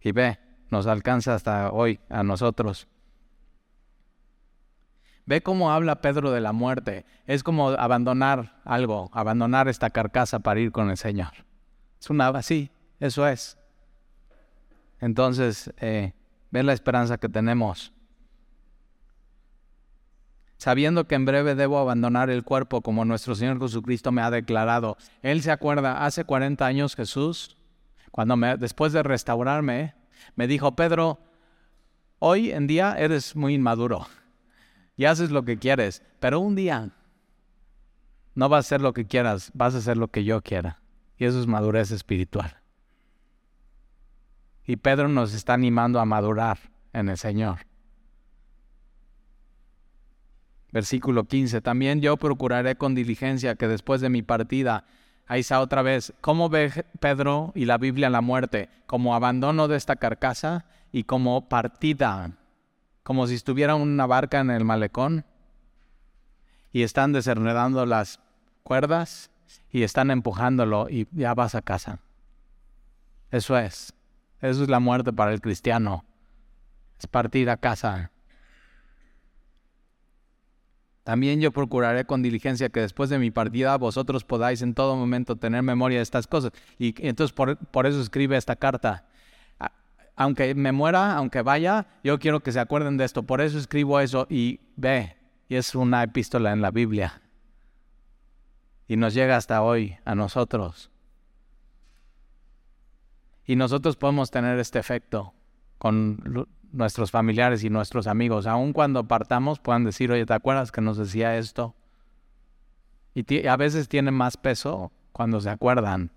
Y 0.00 0.10
ve, 0.10 0.40
nos 0.70 0.86
alcanza 0.86 1.34
hasta 1.34 1.70
hoy 1.70 2.00
a 2.08 2.22
nosotros. 2.22 2.88
Ve 5.26 5.42
cómo 5.42 5.70
habla 5.70 6.00
Pedro 6.00 6.30
de 6.30 6.40
la 6.40 6.52
muerte. 6.52 7.04
Es 7.26 7.42
como 7.42 7.68
abandonar 7.70 8.60
algo, 8.64 9.10
abandonar 9.12 9.68
esta 9.68 9.90
carcasa 9.90 10.38
para 10.38 10.60
ir 10.60 10.72
con 10.72 10.90
el 10.90 10.96
Señor. 10.96 11.32
Es 12.00 12.08
una 12.08 12.28
así, 12.28 12.70
eso 12.98 13.26
es. 13.26 13.58
Entonces, 15.00 15.72
eh, 15.78 16.14
ve 16.50 16.62
la 16.62 16.72
esperanza 16.72 17.18
que 17.18 17.28
tenemos 17.28 17.92
sabiendo 20.58 21.06
que 21.06 21.14
en 21.14 21.24
breve 21.24 21.54
debo 21.54 21.78
abandonar 21.78 22.30
el 22.30 22.44
cuerpo 22.44 22.82
como 22.82 23.04
nuestro 23.04 23.34
Señor 23.34 23.60
Jesucristo 23.60 24.12
me 24.12 24.22
ha 24.22 24.30
declarado. 24.30 24.96
Él 25.22 25.40
se 25.40 25.50
acuerda, 25.50 26.04
hace 26.04 26.24
40 26.24 26.66
años 26.66 26.94
Jesús, 26.94 27.56
cuando 28.10 28.36
me, 28.36 28.56
después 28.56 28.92
de 28.92 29.02
restaurarme, 29.02 29.94
me 30.34 30.46
dijo, 30.46 30.76
Pedro, 30.76 31.20
hoy 32.18 32.50
en 32.50 32.66
día 32.66 32.94
eres 32.98 33.36
muy 33.36 33.54
inmaduro 33.54 34.06
y 34.96 35.04
haces 35.04 35.30
lo 35.30 35.44
que 35.44 35.58
quieres, 35.58 36.02
pero 36.20 36.40
un 36.40 36.54
día 36.54 36.90
no 38.34 38.48
vas 38.48 38.58
a 38.58 38.66
hacer 38.66 38.80
lo 38.80 38.92
que 38.92 39.06
quieras, 39.06 39.50
vas 39.54 39.74
a 39.74 39.78
hacer 39.78 39.96
lo 39.96 40.08
que 40.08 40.24
yo 40.24 40.42
quiera. 40.42 40.80
Y 41.16 41.24
eso 41.24 41.40
es 41.40 41.46
madurez 41.46 41.90
espiritual. 41.90 42.56
Y 44.64 44.76
Pedro 44.76 45.08
nos 45.08 45.34
está 45.34 45.54
animando 45.54 45.98
a 45.98 46.04
madurar 46.04 46.58
en 46.92 47.08
el 47.08 47.16
Señor. 47.16 47.60
Versículo 50.70 51.24
15. 51.24 51.60
También 51.62 52.00
yo 52.00 52.16
procuraré 52.16 52.76
con 52.76 52.94
diligencia 52.94 53.54
que 53.56 53.66
después 53.66 54.00
de 54.00 54.10
mi 54.10 54.22
partida, 54.22 54.84
ahí 55.28 55.40
está 55.40 55.60
otra 55.60 55.82
vez, 55.82 56.12
¿cómo 56.20 56.48
ve 56.48 56.84
Pedro 56.98 57.52
y 57.54 57.66
la 57.66 57.78
Biblia 57.78 58.10
la 58.10 58.22
muerte? 58.22 58.68
Como 58.86 59.14
abandono 59.14 59.68
de 59.68 59.76
esta 59.76 59.96
carcasa 59.96 60.64
y 60.90 61.04
como 61.04 61.48
partida, 61.48 62.32
como 63.02 63.26
si 63.26 63.34
estuviera 63.34 63.74
una 63.74 64.06
barca 64.06 64.40
en 64.40 64.50
el 64.50 64.64
malecón 64.64 65.24
y 66.72 66.82
están 66.82 67.12
desenredando 67.12 67.86
las 67.86 68.20
cuerdas 68.62 69.30
y 69.70 69.82
están 69.82 70.10
empujándolo 70.10 70.88
y 70.88 71.06
ya 71.12 71.34
vas 71.34 71.54
a 71.54 71.62
casa. 71.62 72.00
Eso 73.30 73.56
es. 73.58 73.92
Eso 74.40 74.62
es 74.62 74.68
la 74.68 74.80
muerte 74.80 75.12
para 75.12 75.32
el 75.32 75.40
cristiano. 75.40 76.04
Es 76.98 77.06
partir 77.06 77.50
a 77.50 77.56
casa 77.56 78.10
También 81.08 81.40
yo 81.40 81.52
procuraré 81.52 82.04
con 82.04 82.20
diligencia 82.20 82.68
que 82.68 82.80
después 82.80 83.08
de 83.08 83.18
mi 83.18 83.30
partida 83.30 83.78
vosotros 83.78 84.24
podáis 84.24 84.60
en 84.60 84.74
todo 84.74 84.94
momento 84.94 85.36
tener 85.36 85.62
memoria 85.62 86.00
de 86.00 86.02
estas 86.02 86.26
cosas. 86.26 86.52
Y 86.78 86.94
entonces 86.98 87.32
por, 87.32 87.56
por 87.56 87.86
eso 87.86 87.98
escribe 88.02 88.36
esta 88.36 88.56
carta. 88.56 89.06
Aunque 90.16 90.54
me 90.54 90.70
muera, 90.70 91.16
aunque 91.16 91.40
vaya, 91.40 91.86
yo 92.04 92.18
quiero 92.18 92.40
que 92.40 92.52
se 92.52 92.60
acuerden 92.60 92.98
de 92.98 93.06
esto. 93.06 93.22
Por 93.22 93.40
eso 93.40 93.56
escribo 93.56 93.98
eso 94.00 94.26
y 94.28 94.60
ve, 94.76 95.16
y 95.48 95.54
es 95.54 95.74
una 95.74 96.02
epístola 96.02 96.52
en 96.52 96.60
la 96.60 96.70
Biblia. 96.70 97.22
Y 98.86 98.98
nos 98.98 99.14
llega 99.14 99.38
hasta 99.38 99.62
hoy 99.62 99.96
a 100.04 100.14
nosotros. 100.14 100.90
Y 103.46 103.56
nosotros 103.56 103.96
podemos 103.96 104.30
tener 104.30 104.58
este 104.58 104.78
efecto 104.78 105.32
con 105.78 106.46
nuestros 106.72 107.10
familiares 107.10 107.64
y 107.64 107.70
nuestros 107.70 108.06
amigos. 108.06 108.46
Aun 108.46 108.72
cuando 108.72 109.08
partamos, 109.08 109.60
puedan 109.60 109.84
decir, 109.84 110.12
oye, 110.12 110.26
¿te 110.26 110.34
acuerdas 110.34 110.72
que 110.72 110.80
nos 110.80 110.96
decía 110.96 111.36
esto? 111.36 111.74
Y 113.14 113.46
a 113.46 113.56
veces 113.56 113.88
tiene 113.88 114.10
más 114.10 114.36
peso 114.36 114.92
cuando 115.12 115.40
se 115.40 115.50
acuerdan, 115.50 116.12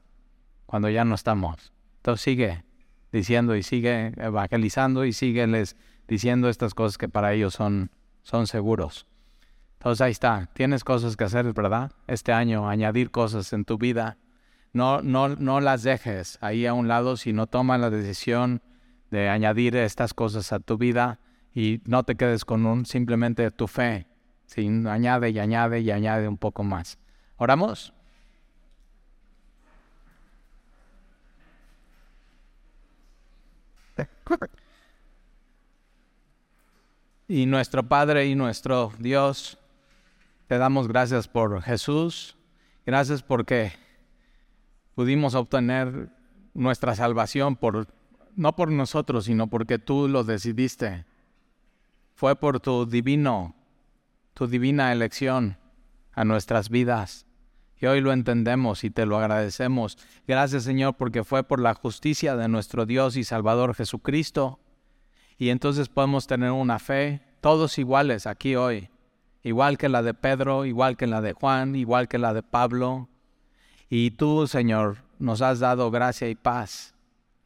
cuando 0.66 0.90
ya 0.90 1.04
no 1.04 1.16
estamos. 1.16 1.74
Entonces 1.98 2.24
sigue 2.24 2.64
diciendo 3.12 3.56
y 3.56 3.64
sigue 3.64 4.14
evangelizando 4.18 5.06
y 5.06 5.14
sígueles 5.14 5.76
diciendo 6.08 6.50
estas 6.50 6.74
cosas 6.74 6.98
que 6.98 7.10
para 7.10 7.34
ellos 7.34 7.54
son, 7.54 7.92
son 8.24 8.48
seguros. 8.48 9.08
Entonces 9.74 10.02
ahí 10.02 10.12
está, 10.12 10.50
tienes 10.54 10.84
cosas 10.84 11.18
que 11.18 11.24
hacer, 11.24 11.52
¿verdad? 11.54 11.92
Este 12.08 12.34
año, 12.34 12.70
añadir 12.70 13.10
cosas 13.10 13.52
en 13.54 13.66
tu 13.66 13.78
vida 13.78 14.18
no, 14.74 15.02
no, 15.02 15.30
no 15.30 15.60
las 15.60 15.84
dejes 15.84 16.38
ahí 16.42 16.66
a 16.66 16.74
un 16.74 16.88
lado, 16.88 17.18
sino 17.18 17.48
toma 17.48 17.78
la 17.78 17.90
decisión 17.90 18.62
de 19.12 19.30
añadir 19.30 19.76
estas 19.76 20.14
cosas 20.14 20.52
a 20.54 20.60
tu 20.60 20.78
vida 20.78 21.20
y 21.54 21.82
no 21.86 22.04
te 22.04 22.16
quedes 22.16 22.46
con 22.46 22.66
un 22.66 22.86
simplemente 22.86 23.52
tu 23.52 23.68
fe, 23.68 24.08
sino 24.46 24.90
añade 24.90 25.30
y 25.30 25.40
añade 25.40 25.82
y 25.82 25.92
añade 25.92 26.28
un 26.28 26.38
poco 26.38 26.64
más. 26.64 26.98
¿Oramos? 27.38 27.94
Y 37.28 37.46
nuestro 37.46 37.88
Padre 37.88 38.28
y 38.28 38.36
nuestro 38.36 38.92
Dios, 39.00 39.58
te 40.48 40.58
damos 40.58 40.88
gracias 40.88 41.28
por 41.28 41.62
Jesús, 41.62 42.38
gracias 42.86 43.24
porque 43.24 43.72
pudimos 44.96 45.34
obtener 45.36 46.10
nuestra 46.54 46.94
salvación 46.94 47.56
por 47.56 47.88
no 48.36 48.56
por 48.56 48.72
nosotros, 48.72 49.26
sino 49.26 49.48
porque 49.48 49.80
tú 49.80 50.08
lo 50.08 50.24
decidiste. 50.24 51.06
Fue 52.14 52.36
por 52.36 52.60
tu 52.60 52.86
divino, 52.86 53.56
tu 54.34 54.48
divina 54.48 54.92
elección 54.92 55.58
a 56.14 56.26
nuestras 56.26 56.70
vidas. 56.70 57.26
Y 57.80 57.88
hoy 57.88 58.02
lo 58.02 58.14
entendemos 58.14 58.84
y 58.84 58.92
te 58.92 59.06
lo 59.06 59.18
agradecemos. 59.18 59.98
Gracias 60.28 60.64
Señor 60.64 60.96
porque 60.98 61.24
fue 61.24 61.44
por 61.44 61.60
la 61.60 61.74
justicia 61.74 62.36
de 62.36 62.48
nuestro 62.48 62.86
Dios 62.86 63.18
y 63.18 63.24
Salvador 63.24 63.74
Jesucristo. 63.74 64.60
Y 65.38 65.50
entonces 65.50 65.90
podemos 65.90 66.28
tener 66.28 66.52
una 66.52 66.78
fe, 66.78 67.22
todos 67.42 67.80
iguales 67.80 68.28
aquí 68.28 68.56
hoy, 68.56 68.90
igual 69.42 69.80
que 69.80 69.90
la 69.90 70.04
de 70.04 70.14
Pedro, 70.14 70.66
igual 70.66 70.98
que 70.98 71.08
la 71.08 71.22
de 71.22 71.34
Juan, 71.34 71.76
igual 71.76 72.08
que 72.08 72.20
la 72.20 72.34
de 72.36 72.44
Pablo, 72.44 73.10
y 73.94 74.12
tú, 74.12 74.48
Señor, 74.48 75.00
nos 75.20 75.42
has 75.42 75.60
dado 75.60 75.92
gracia 75.92 76.30
y 76.30 76.36
paz, 76.36 76.96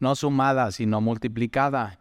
no 0.06 0.16
sumada, 0.16 0.72
sino 0.72 1.02
multiplicada. 1.02 1.98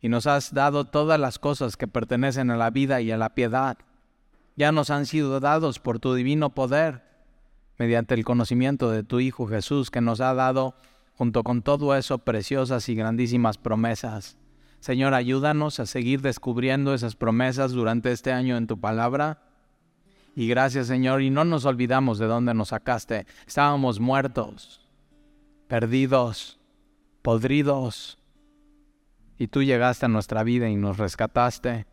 Y 0.00 0.08
nos 0.08 0.26
has 0.26 0.54
dado 0.54 0.86
todas 0.86 1.20
las 1.20 1.38
cosas 1.38 1.76
que 1.76 1.86
pertenecen 1.86 2.50
a 2.50 2.56
la 2.56 2.70
vida 2.70 3.02
y 3.02 3.10
a 3.10 3.18
la 3.18 3.34
piedad. 3.34 3.76
Ya 4.56 4.72
nos 4.72 4.88
han 4.88 5.04
sido 5.04 5.38
dados 5.38 5.78
por 5.78 5.98
tu 5.98 6.14
divino 6.14 6.54
poder, 6.54 7.02
mediante 7.76 8.14
el 8.14 8.24
conocimiento 8.24 8.90
de 8.90 9.02
tu 9.02 9.20
Hijo 9.20 9.46
Jesús, 9.46 9.90
que 9.90 10.00
nos 10.00 10.22
ha 10.22 10.32
dado, 10.32 10.74
junto 11.18 11.42
con 11.44 11.60
todo 11.60 11.94
eso, 11.94 12.16
preciosas 12.16 12.88
y 12.88 12.94
grandísimas 12.94 13.58
promesas. 13.58 14.38
Señor, 14.80 15.12
ayúdanos 15.12 15.80
a 15.80 15.84
seguir 15.84 16.22
descubriendo 16.22 16.94
esas 16.94 17.14
promesas 17.14 17.72
durante 17.72 18.10
este 18.10 18.32
año 18.32 18.56
en 18.56 18.66
tu 18.66 18.80
palabra 18.80 19.42
y 20.38 20.46
gracias 20.46 20.86
Señor, 20.86 21.20
y 21.20 21.30
no 21.30 21.44
nos 21.44 21.64
olvidamos 21.64 22.20
de 22.20 22.26
dónde 22.26 22.54
nos 22.54 22.68
sacaste. 22.68 23.26
Estábamos 23.44 23.98
muertos, 23.98 24.80
perdidos, 25.66 26.57
podridos, 27.28 28.16
y 29.36 29.48
tú 29.48 29.62
llegaste 29.62 30.06
a 30.06 30.08
nuestra 30.08 30.44
vida 30.44 30.70
y 30.70 30.76
nos 30.76 30.96
rescataste. 30.96 31.86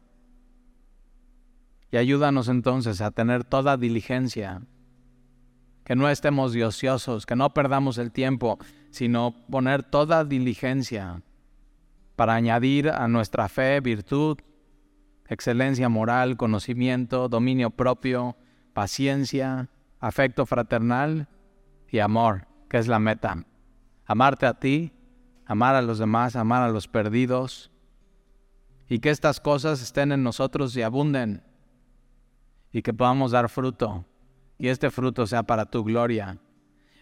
Y 1.91 1.97
ayúdanos 1.97 2.47
entonces 2.47 3.01
a 3.01 3.11
tener 3.11 3.43
toda 3.43 3.75
diligencia, 3.75 4.61
que 5.83 5.93
no 5.93 6.07
estemos 6.07 6.55
ociosos, 6.55 7.25
que 7.25 7.35
no 7.35 7.53
perdamos 7.53 7.97
el 7.97 8.13
tiempo, 8.13 8.59
sino 8.91 9.35
poner 9.51 9.83
toda 9.83 10.23
diligencia 10.23 11.21
para 12.15 12.35
añadir 12.35 12.87
a 12.87 13.09
nuestra 13.09 13.49
fe 13.49 13.81
virtud, 13.81 14.37
excelencia 15.27 15.89
moral, 15.89 16.37
conocimiento, 16.37 17.27
dominio 17.27 17.71
propio, 17.71 18.37
paciencia, 18.71 19.67
afecto 19.99 20.45
fraternal 20.45 21.27
y 21.89 21.99
amor, 21.99 22.47
que 22.69 22.77
es 22.77 22.87
la 22.87 22.99
meta. 22.99 23.45
Amarte 24.05 24.45
a 24.45 24.53
ti, 24.53 24.93
amar 25.45 25.75
a 25.75 25.81
los 25.81 25.99
demás, 25.99 26.35
amar 26.35 26.63
a 26.63 26.69
los 26.69 26.87
perdidos, 26.87 27.71
y 28.87 28.99
que 28.99 29.09
estas 29.09 29.39
cosas 29.39 29.81
estén 29.81 30.11
en 30.11 30.23
nosotros 30.23 30.75
y 30.75 30.81
abunden, 30.81 31.43
y 32.71 32.81
que 32.81 32.93
podamos 32.93 33.31
dar 33.31 33.49
fruto, 33.49 34.05
y 34.57 34.67
este 34.67 34.89
fruto 34.91 35.27
sea 35.27 35.43
para 35.43 35.65
tu 35.65 35.83
gloria. 35.83 36.37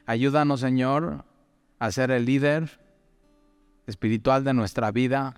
Ayúdanos, 0.06 0.60
Señor, 0.60 1.26
a 1.80 1.92
ser 1.92 2.12
el 2.12 2.26
líder 2.26 2.80
espiritual 3.88 4.44
de 4.44 4.54
nuestra 4.54 4.92
vida 4.92 5.36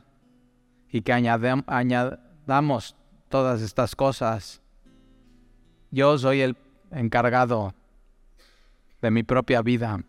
y 0.92 1.02
que 1.02 1.14
añadamos 1.14 1.66
damos 2.46 2.96
todas 3.30 3.62
estas 3.62 3.96
cosas. 3.96 4.62
Yo 5.92 6.18
soy 6.18 6.42
el 6.42 6.58
encargado 6.92 7.74
de 9.02 9.12
mi 9.12 9.24
propia 9.24 9.62
vida. 9.62 10.04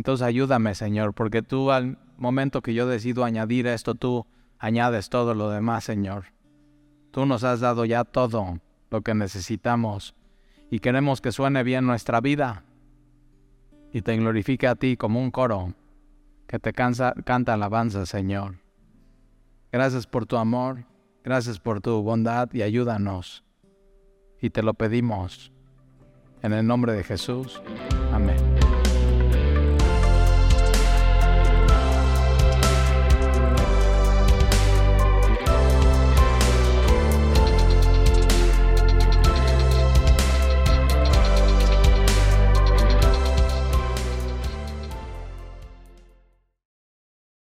Entonces 0.00 0.26
ayúdame, 0.26 0.74
Señor, 0.74 1.12
porque 1.12 1.42
tú 1.42 1.70
al 1.70 1.98
momento 2.16 2.62
que 2.62 2.72
yo 2.72 2.86
decido 2.86 3.22
añadir 3.22 3.66
esto, 3.66 3.94
tú 3.94 4.24
añades 4.58 5.10
todo 5.10 5.34
lo 5.34 5.50
demás, 5.50 5.84
Señor. 5.84 6.24
Tú 7.10 7.26
nos 7.26 7.44
has 7.44 7.60
dado 7.60 7.84
ya 7.84 8.04
todo 8.04 8.60
lo 8.90 9.02
que 9.02 9.12
necesitamos 9.12 10.14
y 10.70 10.78
queremos 10.78 11.20
que 11.20 11.32
suene 11.32 11.62
bien 11.64 11.84
nuestra 11.84 12.22
vida 12.22 12.64
y 13.92 14.00
te 14.00 14.16
glorifique 14.16 14.68
a 14.68 14.74
ti 14.74 14.96
como 14.96 15.20
un 15.20 15.30
coro 15.30 15.74
que 16.46 16.58
te 16.58 16.72
cansa, 16.72 17.12
canta 17.26 17.52
alabanza, 17.52 18.06
Señor. 18.06 18.54
Gracias 19.70 20.06
por 20.06 20.24
tu 20.24 20.38
amor. 20.38 20.86
Gracias 21.22 21.60
por 21.60 21.82
tu 21.82 22.00
bondad 22.00 22.48
y 22.54 22.62
ayúdanos. 22.62 23.44
Y 24.40 24.48
te 24.48 24.62
lo 24.62 24.72
pedimos 24.72 25.52
en 26.40 26.54
el 26.54 26.66
nombre 26.66 26.94
de 26.94 27.04
Jesús. 27.04 27.60
Amén. 28.14 28.59